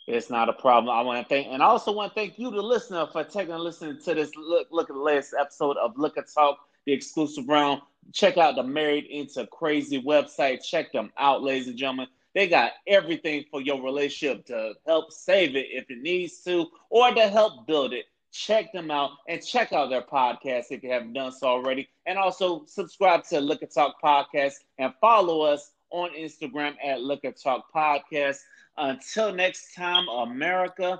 It's 0.06 0.30
not 0.30 0.48
a 0.48 0.54
problem. 0.54 0.96
I 0.96 1.02
want 1.02 1.24
to 1.24 1.28
thank, 1.28 1.48
and 1.48 1.64
I 1.64 1.66
also 1.66 1.92
want 1.92 2.14
to 2.14 2.16
thank 2.16 2.38
you, 2.38 2.52
the 2.52 2.62
listener, 2.62 3.08
for 3.12 3.24
taking 3.24 3.56
a 3.56 3.58
listen 3.58 4.00
to 4.00 4.14
this 4.14 4.36
look, 4.36 4.68
look 4.70 4.92
at 4.92 4.96
the 4.96 5.02
latest 5.02 5.34
episode 5.40 5.78
of 5.78 5.98
Liquor 5.98 6.26
Talk, 6.36 6.60
the 6.86 6.94
exclusive 6.94 7.48
round 7.48 7.82
check 8.12 8.38
out 8.38 8.56
the 8.56 8.64
Married 8.64 9.06
into 9.06 9.48
Crazy 9.48 10.02
website. 10.02 10.64
Check 10.64 10.92
them 10.92 11.12
out, 11.18 11.44
ladies 11.44 11.68
and 11.68 11.78
gentlemen. 11.78 12.08
They 12.34 12.48
got 12.48 12.72
everything 12.88 13.46
for 13.52 13.62
your 13.62 13.82
relationship 13.82 14.46
to 14.48 14.74
help 14.86 15.12
save 15.12 15.56
it 15.56 15.68
if 15.70 15.90
it 15.90 16.02
needs 16.02 16.40
to, 16.46 16.68
or 16.90 17.12
to 17.14 17.28
help 17.28 17.68
build 17.68 17.94
it. 17.94 18.06
Check 18.32 18.74
them 18.74 18.90
out 18.90 19.12
and 19.28 19.46
check 19.46 19.72
out 19.74 19.92
their 19.92 20.02
podcast 20.02 20.66
if 20.72 20.82
you 20.82 20.90
haven't 20.90 21.14
done 21.14 21.32
so 21.32 21.48
already. 21.48 21.88
And 22.08 22.18
also 22.18 22.66
subscribe 22.66 23.24
to 23.26 23.40
Liquor 23.40 23.68
Talk 23.68 24.02
Podcast 24.04 24.54
and 24.80 24.92
follow 25.00 25.42
us 25.42 25.72
on 25.92 26.10
Instagram 26.18 26.74
at 26.84 27.02
Liquor 27.02 27.32
Talk 27.32 27.72
Podcast. 27.74 28.38
Until 28.78 29.32
next 29.32 29.76
time, 29.76 30.08
America, 30.08 31.00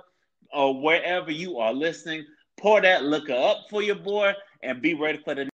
or 0.52 0.80
wherever 0.80 1.32
you 1.32 1.58
are 1.58 1.72
listening, 1.72 2.24
pour 2.56 2.80
that 2.80 3.02
liquor 3.02 3.34
up 3.34 3.66
for 3.68 3.82
your 3.82 3.96
boy 3.96 4.32
and 4.62 4.80
be 4.80 4.94
ready 4.94 5.18
for 5.18 5.34
the 5.34 5.50